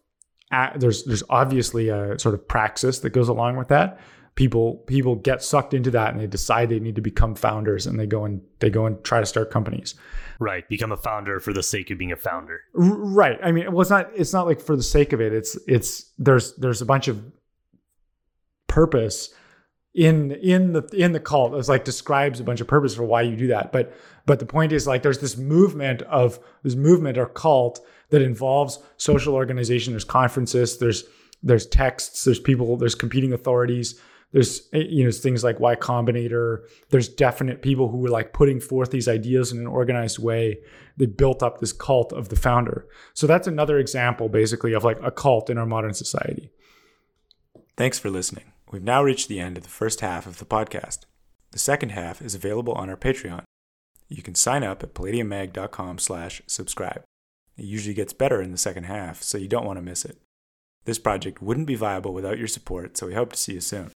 there's 0.77 1.05
there's 1.05 1.25
obviously 1.29 1.89
a 1.89 2.19
sort 2.19 2.35
of 2.35 2.47
praxis 2.47 3.01
that 3.01 3.11
goes 3.11 3.29
along 3.29 3.57
with 3.57 3.69
that 3.69 4.01
people 4.37 4.76
people 4.87 5.16
get 5.16 5.43
sucked 5.43 5.74
into 5.74 5.91
that 5.91 6.12
and 6.12 6.20
they 6.20 6.26
decide 6.26 6.68
they 6.68 6.78
need 6.78 6.95
to 6.95 7.01
become 7.01 7.34
founders 7.34 7.87
and 7.87 7.99
they 7.99 8.07
go 8.07 8.24
and 8.24 8.43
they 8.61 8.70
go 8.70 8.87
and 8.87 9.03
try 9.03 9.18
to 9.18 9.26
start 9.26 9.51
companies. 9.51 9.95
Right 10.39 10.68
become 10.68 10.93
a 10.93 10.97
founder 10.97 11.41
for 11.41 11.53
the 11.53 11.62
sake 11.62 11.91
of 11.91 11.99
being 11.99 12.12
a 12.12 12.16
founder. 12.16 12.61
Right 12.74 13.39
i 13.43 13.51
mean 13.51 13.72
well 13.72 13.80
it's 13.80 13.91
not 13.91 14.11
it's 14.14 14.32
not 14.32 14.47
like 14.47 14.61
for 14.61 14.76
the 14.76 14.82
sake 14.82 15.12
of 15.12 15.20
it 15.20 15.32
it's 15.32 15.59
it's 15.66 16.12
there's 16.18 16.55
there's 16.57 16.82
a 16.82 16.87
bunch 16.87 17.09
of 17.09 17.24
purpose 18.68 19.32
in 19.95 20.32
in 20.32 20.74
the 20.74 20.82
in 20.93 21.12
the 21.12 21.20
cult 21.20 21.55
it's 21.55 21.70
like 21.70 21.84
describes 21.84 22.39
a 22.39 22.45
bunch 22.45 22.61
of 22.61 22.66
purpose 22.66 22.95
for 22.95 23.05
why 23.05 23.22
you 23.22 23.34
do 23.34 23.47
that 23.47 23.72
but 23.72 23.95
but 24.26 24.39
the 24.39 24.45
point 24.45 24.70
is 24.70 24.87
like 24.87 25.03
there's 25.03 25.20
this 25.20 25.39
movement 25.39 26.03
of 26.03 26.39
this 26.62 26.74
movement 26.74 27.16
or 27.16 27.24
cult 27.24 27.80
that 28.11 28.20
involves 28.20 28.78
social 28.99 29.34
organization 29.34 29.95
there's 29.95 30.05
conferences 30.05 30.76
there's 30.76 31.05
there's 31.43 31.66
texts 31.66 32.24
there's 32.24 32.39
people 32.39 32.76
there's 32.76 32.95
competing 32.95 33.32
authorities 33.32 33.99
there's 34.33 34.68
eh, 34.72 34.85
you 34.89 35.05
know 35.05 35.11
things 35.11 35.45
like 35.45 35.61
Y 35.61 35.77
Combinator. 35.77 36.64
There's 36.91 37.09
definite 37.09 37.62
people 37.62 37.89
who 37.89 37.99
were 37.99 38.09
like 38.09 38.33
putting 38.33 38.61
forth 38.61 38.91
these 38.91 39.09
ideas 39.09 39.53
in 39.53 39.59
an 39.59 39.66
organized 39.66 40.18
way. 40.18 40.59
They 40.97 41.07
built 41.07 41.43
up 41.43 41.59
this 41.59 41.72
cult 41.72 42.12
of 42.12 42.29
the 42.29 42.37
founder. 42.37 42.87
So 43.14 43.27
that's 43.27 43.47
another 43.47 43.79
example, 43.79 44.29
basically, 44.29 44.72
of 44.72 44.85
like 44.85 44.99
a 45.03 45.11
cult 45.11 45.51
in 45.51 45.59
our 45.59 45.66
modern 45.66 45.95
society. 45.95 46.51
Thanks 47.77 47.99
for 47.99 48.11
listening. 48.11 48.53
We've 48.70 48.83
now 48.83 49.03
reached 49.03 49.29
the 49.29 49.41
end 49.41 49.57
of 49.57 49.62
the 49.62 49.68
first 49.68 50.01
half 50.01 50.27
of 50.27 50.39
the 50.39 50.47
podcast. 50.47 51.01
The 51.53 51.59
second 51.59 51.91
half 51.91 52.20
is 52.20 52.35
available 52.35 52.72
on 52.72 52.91
our 52.91 52.97
Patreon. 52.97 53.45
You 54.09 54.22
can 54.22 54.35
sign 54.35 54.64
up 54.64 54.83
at 54.83 54.95
palladiummag.com 54.95 55.99
slash 55.99 56.43
subscribe. 56.47 57.03
It 57.57 57.64
usually 57.64 57.95
gets 57.95 58.12
better 58.12 58.43
in 58.43 58.53
the 58.53 58.59
second 58.59 58.85
half, 58.85 59.22
so 59.22 59.39
you 59.39 59.49
don't 59.49 59.64
want 59.64 59.79
to 59.79 59.83
miss 59.83 60.05
it. 60.05 60.18
This 60.85 60.99
project 60.99 61.43
wouldn't 61.43 61.66
be 61.66 61.74
viable 61.74 62.12
without 62.14 62.39
your 62.39 62.47
support, 62.47 62.97
so 62.97 63.07
we 63.07 63.14
hope 63.14 63.33
to 63.33 63.39
see 63.39 63.55
you 63.55 63.61
soon. 63.61 63.85